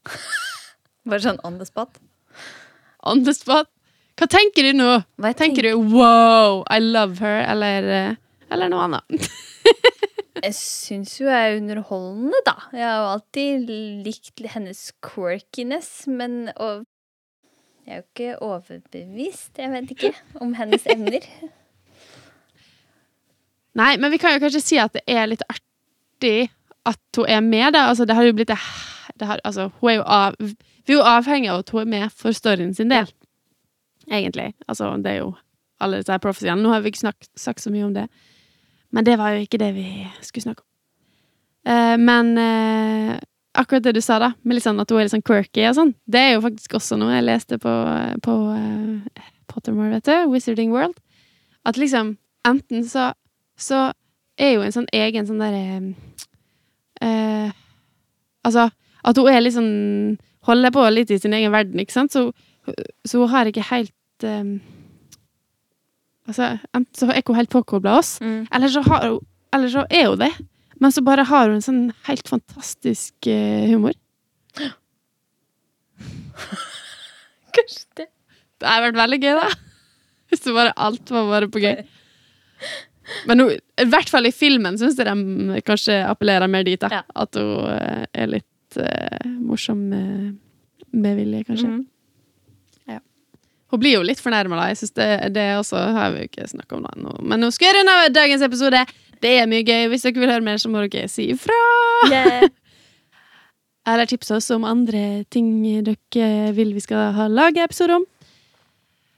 Bare 1.09 1.23
sånn 1.23 1.39
on 1.47 1.59
the 1.59 1.67
spot. 1.67 1.99
On 3.03 3.23
the 3.23 3.35
spot? 3.35 3.72
Hva 4.19 4.27
tenker 4.29 4.69
du 4.69 4.77
nå? 4.77 4.91
Jeg 5.25 5.37
Tenker 5.39 5.65
du 5.65 5.73
'wow, 5.75 6.63
I 6.69 6.79
love 6.79 7.17
her', 7.17 7.45
eller, 7.49 7.83
eh, 7.83 8.15
eller 8.51 8.69
noe 8.69 8.87
annet? 8.87 9.19
Jeg 10.43 10.55
syns 10.57 11.13
jo 11.21 11.29
jeg 11.29 11.53
er 11.53 11.57
underholdende, 11.61 12.39
da. 12.45 12.55
Jeg 12.73 12.83
har 12.83 12.97
jo 12.97 13.11
alltid 13.13 13.69
likt 14.03 14.41
hennes 14.51 14.81
quirkiness, 14.99 16.07
men 16.07 16.49
og 16.57 16.83
jeg 17.85 17.93
er 17.93 18.01
jo 18.01 18.03
ikke 18.03 18.41
overbevist, 18.41 19.53
jeg 19.57 19.71
vet 19.71 19.91
ikke, 19.91 20.11
om 20.41 20.53
hennes 20.57 20.83
evner. 20.89 21.19
Nei, 23.79 23.95
men 23.97 24.11
vi 24.11 24.19
kan 24.19 24.35
jo 24.35 24.43
kanskje 24.43 24.63
si 24.63 24.81
at 24.81 24.97
det 24.97 25.05
er 25.07 25.29
litt 25.31 25.45
artig 25.47 26.49
at 26.85 26.99
hun 27.15 27.29
er 27.29 27.41
med, 27.41 27.71
da. 27.77 27.87
Altså, 27.89 28.05
det 28.05 28.15
har 28.15 28.27
jo 28.27 28.35
blitt 28.35 28.51
det, 28.51 28.59
det 29.19 29.27
har, 29.27 29.39
altså, 29.43 29.69
hun 29.79 29.93
er 29.93 29.95
jo 29.95 30.05
av, 30.05 30.35
Vi 30.83 30.91
er 30.91 30.97
jo 30.97 31.07
avhengig 31.07 31.53
av 31.53 31.63
at 31.63 31.71
hun 31.71 31.85
er 31.85 31.91
med 31.93 32.11
for 32.11 32.35
storyen 32.35 32.73
sin 32.75 32.91
del. 32.91 33.07
Egentlig. 34.13 34.51
Altså, 34.67 34.91
det 35.01 35.11
er 35.11 35.19
jo 35.23 35.33
alle 35.83 35.99
disse 35.99 36.19
profetiene. 36.21 36.61
Nå 36.61 36.71
har 36.71 36.83
vi 36.83 36.93
ikke 36.93 37.03
snakket, 37.03 37.31
sagt 37.39 37.63
så 37.63 37.73
mye 37.73 37.87
om 37.87 37.95
det. 37.95 38.07
Men 38.93 39.07
det 39.07 39.17
var 39.19 39.33
jo 39.33 39.43
ikke 39.43 39.59
det 39.61 39.71
vi 39.75 39.87
skulle 40.21 40.45
snakke 40.45 40.61
om. 40.61 40.69
Eh, 41.73 41.95
men 41.97 42.37
eh, 42.37 43.15
akkurat 43.57 43.83
det 43.87 43.95
du 43.97 44.01
sa, 44.03 44.19
da, 44.21 44.33
med 44.43 44.57
litt 44.59 44.67
sånn 44.67 44.81
at 44.83 44.91
hun 44.91 45.01
er 45.01 45.07
litt 45.07 45.15
sånn 45.15 45.25
quirky 45.25 45.65
og 45.69 45.77
sånn, 45.79 45.93
det 46.05 46.21
er 46.21 46.31
jo 46.35 46.43
faktisk 46.43 46.75
også 46.77 46.99
noe 47.01 47.15
jeg 47.15 47.25
leste 47.25 47.57
på, 47.63 47.73
på 48.25 48.37
eh, 48.53 49.25
Pottermore, 49.49 49.95
vet 49.97 50.11
du, 50.11 50.31
Wizarding 50.33 50.73
World. 50.75 50.99
At 51.65 51.79
liksom, 51.79 52.17
enten 52.47 52.85
så 52.87 53.11
så 53.59 53.91
er 54.39 54.55
jo 54.55 54.63
en 54.65 54.73
sånn 54.73 54.89
egen 54.95 55.27
sånn 55.29 55.41
derre 55.41 55.65
eh, 57.03 57.51
Altså, 58.43 58.67
at 59.07 59.19
hun 59.19 59.29
er 59.31 59.43
litt 59.43 59.55
sånn 59.55 60.17
Holder 60.43 60.73
på 60.75 60.83
litt 60.91 61.11
i 61.13 61.19
sin 61.21 61.35
egen 61.37 61.53
verden, 61.53 61.79
ikke 61.79 61.95
sant? 61.95 62.11
Så, 62.11 62.33
så 63.07 63.21
hun 63.21 63.29
har 63.31 63.47
ikke 63.47 63.63
helt 63.69 63.93
eh, 64.23 64.43
Altså, 66.23 66.53
enten 66.71 66.95
så 66.95 67.09
er 67.11 67.17
ikke 67.19 67.33
hun 67.33 67.39
helt 67.41 67.51
påkobla 67.51 67.97
oss, 67.99 68.13
Mm. 68.23 68.45
eller 68.55 68.69
så, 68.71 68.79
har 68.87 69.01
hun, 69.09 69.19
eller 69.51 69.67
så 69.73 69.81
er 69.91 70.05
hun 70.07 70.19
det. 70.21 70.29
Men 70.79 70.91
så 70.95 71.01
bare 71.03 71.25
har 71.27 71.49
hun 71.49 71.57
en 71.57 71.65
sånn 71.65 71.81
helt 72.07 72.27
fantastisk 72.31 73.27
uh, 73.27 73.65
humor. 73.67 73.91
Kanskje 77.53 77.83
det. 77.99 78.07
Det 78.63 78.67
har 78.71 78.85
vært 78.87 78.95
veldig 79.01 79.19
gøy, 79.19 79.35
da. 79.41 79.49
Hvis 80.31 80.45
det 80.47 80.55
bare 80.55 80.73
alt 80.79 81.11
var 81.13 81.27
bare 81.29 81.49
på 81.51 81.59
gøy. 81.61 81.83
Men 83.27 83.43
hun, 83.43 83.51
i 83.83 83.85
hvert 83.91 84.09
fall 84.09 84.25
i 84.29 84.31
filmen 84.33 84.77
syns 84.79 84.95
jeg 84.97 85.05
de 85.09 85.59
kanskje 85.67 85.99
appellerer 86.07 86.47
mer 86.49 86.63
dit. 86.63 86.79
da 86.79 86.87
Ja. 86.89 87.03
At 87.19 87.35
hun 87.35 87.67
eh, 87.67 88.05
er 88.15 88.31
litt 88.31 88.79
uh, 88.79 89.27
morsom 89.43 89.89
med, 89.91 90.37
med 90.95 91.19
vilje, 91.19 91.43
kanskje. 91.51 91.67
Mhm. 91.67 91.83
Hun 93.73 93.81
blir 93.81 93.95
jo 93.95 94.03
litt 94.05 94.19
fornærma, 94.21 94.59
da. 94.59 94.67
Jeg 94.69 94.83
synes 94.83 94.93
det, 94.99 95.07
det 95.33 95.47
også 95.57 95.79
har 95.95 96.11
vi 96.13 96.21
jo 96.21 96.29
ikke 96.29 96.45
snakka 96.51 96.77
om 96.77 96.83
nå. 97.01 97.13
Men 97.25 97.41
nå 97.41 97.49
skal 97.55 97.71
jeg 97.71 97.79
runde 97.79 97.95
av 97.97 98.11
dagens 98.13 98.43
episode. 98.45 98.83
Det 99.23 99.31
er 99.39 99.47
mye 99.49 99.63
gøy. 99.65 99.87
Hvis 99.89 100.05
dere 100.05 100.21
vil 100.21 100.29
høre 100.29 100.45
mer, 100.45 100.59
så 100.61 100.69
må 100.69 100.83
dere 100.85 101.09
si 101.09 101.25
ifra. 101.33 101.57
Yeah. 102.11 102.45
Eller 103.89 104.07
tipse 104.07 104.37
oss 104.37 104.51
om 104.53 104.63
andre 104.67 105.23
ting 105.33 105.49
dere 105.83 106.53
vil 106.55 106.75
vi 106.75 106.83
skal 106.85 107.11
ha 107.17 107.25
lage 107.31 107.65
episode 107.65 107.97
om. 107.97 108.05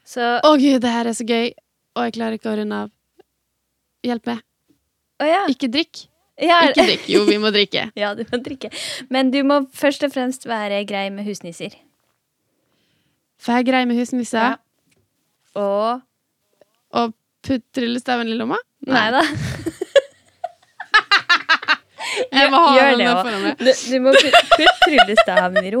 Så 0.08 0.24
Å 0.40 0.52
gud, 0.56 0.80
det 0.82 0.92
her 0.94 1.10
er 1.10 1.16
så 1.18 1.26
gøy. 1.26 1.52
Og 1.96 2.08
jeg 2.08 2.16
klarer 2.16 2.40
ikke 2.40 2.52
å 2.52 2.56
runde 2.58 2.82
av. 2.86 2.92
Hjelp 4.06 4.28
meg. 4.32 4.40
Oh, 5.20 5.28
ja. 5.28 5.44
Ikke 5.52 5.68
drikk. 5.72 6.06
ja. 6.40 6.62
Ikke 6.70 6.84
drikk. 6.86 7.08
Jo, 7.12 7.26
vi 7.28 7.36
må 7.42 7.52
drikke. 7.52 7.90
Ja, 8.02 8.14
du 8.16 8.24
må 8.30 8.40
drikke. 8.40 8.72
Men 9.12 9.32
du 9.34 9.42
må 9.46 9.66
først 9.74 10.04
og 10.06 10.16
fremst 10.16 10.48
være 10.48 10.80
grei 10.88 11.10
med 11.12 11.28
husnisser. 11.28 11.76
For 13.42 13.52
jeg 13.56 13.64
er 13.66 13.70
grei 13.70 13.84
med 13.88 13.98
husnisser. 14.00 14.56
Ja. 14.56 15.60
Og 15.60 16.02
Og 16.96 17.12
putt 17.46 17.64
tryllestaven 17.76 18.28
i 18.32 18.36
lomma? 18.38 18.56
Nei 18.86 19.08
da. 19.14 19.22
Jeg 22.32 22.48
må 22.52 22.58
ha 22.62 22.72
Gjør 22.76 22.94
det 23.00 23.06
foran 23.12 23.42
meg. 23.44 23.58
Du, 23.60 23.68
du 23.90 23.96
må 24.04 24.12
putte 24.16 24.40
putt 24.54 24.78
tryllestaven 24.86 25.66
i 25.68 25.72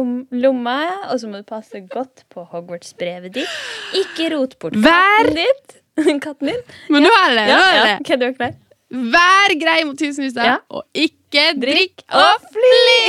lomma, 0.42 0.74
og 1.12 1.20
så 1.22 1.30
må 1.30 1.40
du 1.40 1.46
passe 1.48 1.80
godt 1.92 2.24
på 2.32 2.44
Hogwarts-brevet 2.50 3.32
ditt. 3.38 3.54
Ikke 3.96 4.28
rot 4.34 4.56
bort 4.60 4.76
Vær- 4.84 5.32
katten 6.26 6.50
din. 6.50 6.60
Men 6.92 7.06
nå 7.06 7.12
er 7.22 7.34
det, 7.38 7.46
Ja, 7.48 7.56
nå 7.56 7.62
er 7.64 7.76
ja. 7.78 7.84
det. 7.86 7.94
Ok, 8.02 8.10
du 8.20 8.26
er 8.28 8.34
klar? 8.36 8.56
Vær 9.16 9.54
grei 9.62 9.78
mot 9.88 10.02
husnisser, 10.04 10.44
Ja. 10.50 10.58
og 10.70 10.84
ikke 10.92 11.46
Drikk 11.62 12.04
og 12.12 12.44
fly! 12.52 13.00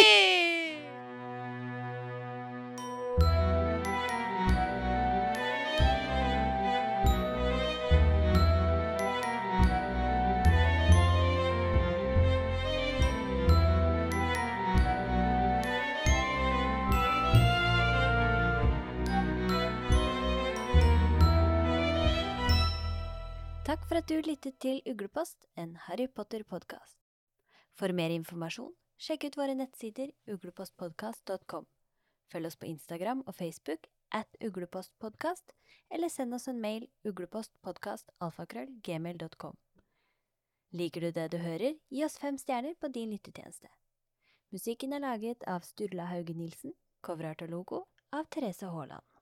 For 23.97 24.03
at 24.03 24.11
du 24.13 24.21
lyttet 24.29 24.53
til 24.61 24.77
Uglepost, 24.85 25.49
en 25.57 25.73
Harry 25.87 26.05
Potter-podkast. 26.05 27.01
For 27.73 27.89
mer 27.97 28.13
informasjon, 28.13 28.69
sjekk 29.01 29.25
ut 29.25 29.33
våre 29.39 29.55
nettsider 29.57 30.13
uglepostpodkast.com. 30.29 31.65
Følg 32.29 32.45
oss 32.45 32.61
på 32.61 32.69
Instagram 32.69 33.25
og 33.25 33.33
Facebook 33.33 33.89
at 34.13 34.29
uglepostpodkast, 34.37 35.49
eller 35.89 36.13
send 36.13 36.37
oss 36.37 36.45
en 36.45 36.61
mail 36.61 36.85
uglepostpodkastalfakrøllgmail.com. 37.09 39.57
Liker 40.77 41.01
du 41.01 41.09
det 41.17 41.33
du 41.33 41.41
hører, 41.41 41.73
gi 41.89 42.05
oss 42.05 42.21
fem 42.21 42.37
stjerner 42.37 42.77
på 42.77 42.93
din 42.93 43.09
lyttetjeneste. 43.17 43.73
Musikken 44.53 44.93
er 44.93 45.01
laget 45.09 45.41
av 45.49 45.65
Sturla 45.65 46.05
Hauge 46.13 46.37
Nilsen, 46.37 46.77
coverart 47.01 47.41
og 47.47 47.49
logo 47.49 47.89
av 48.13 48.29
Therese 48.29 48.69
Haaland. 48.69 49.16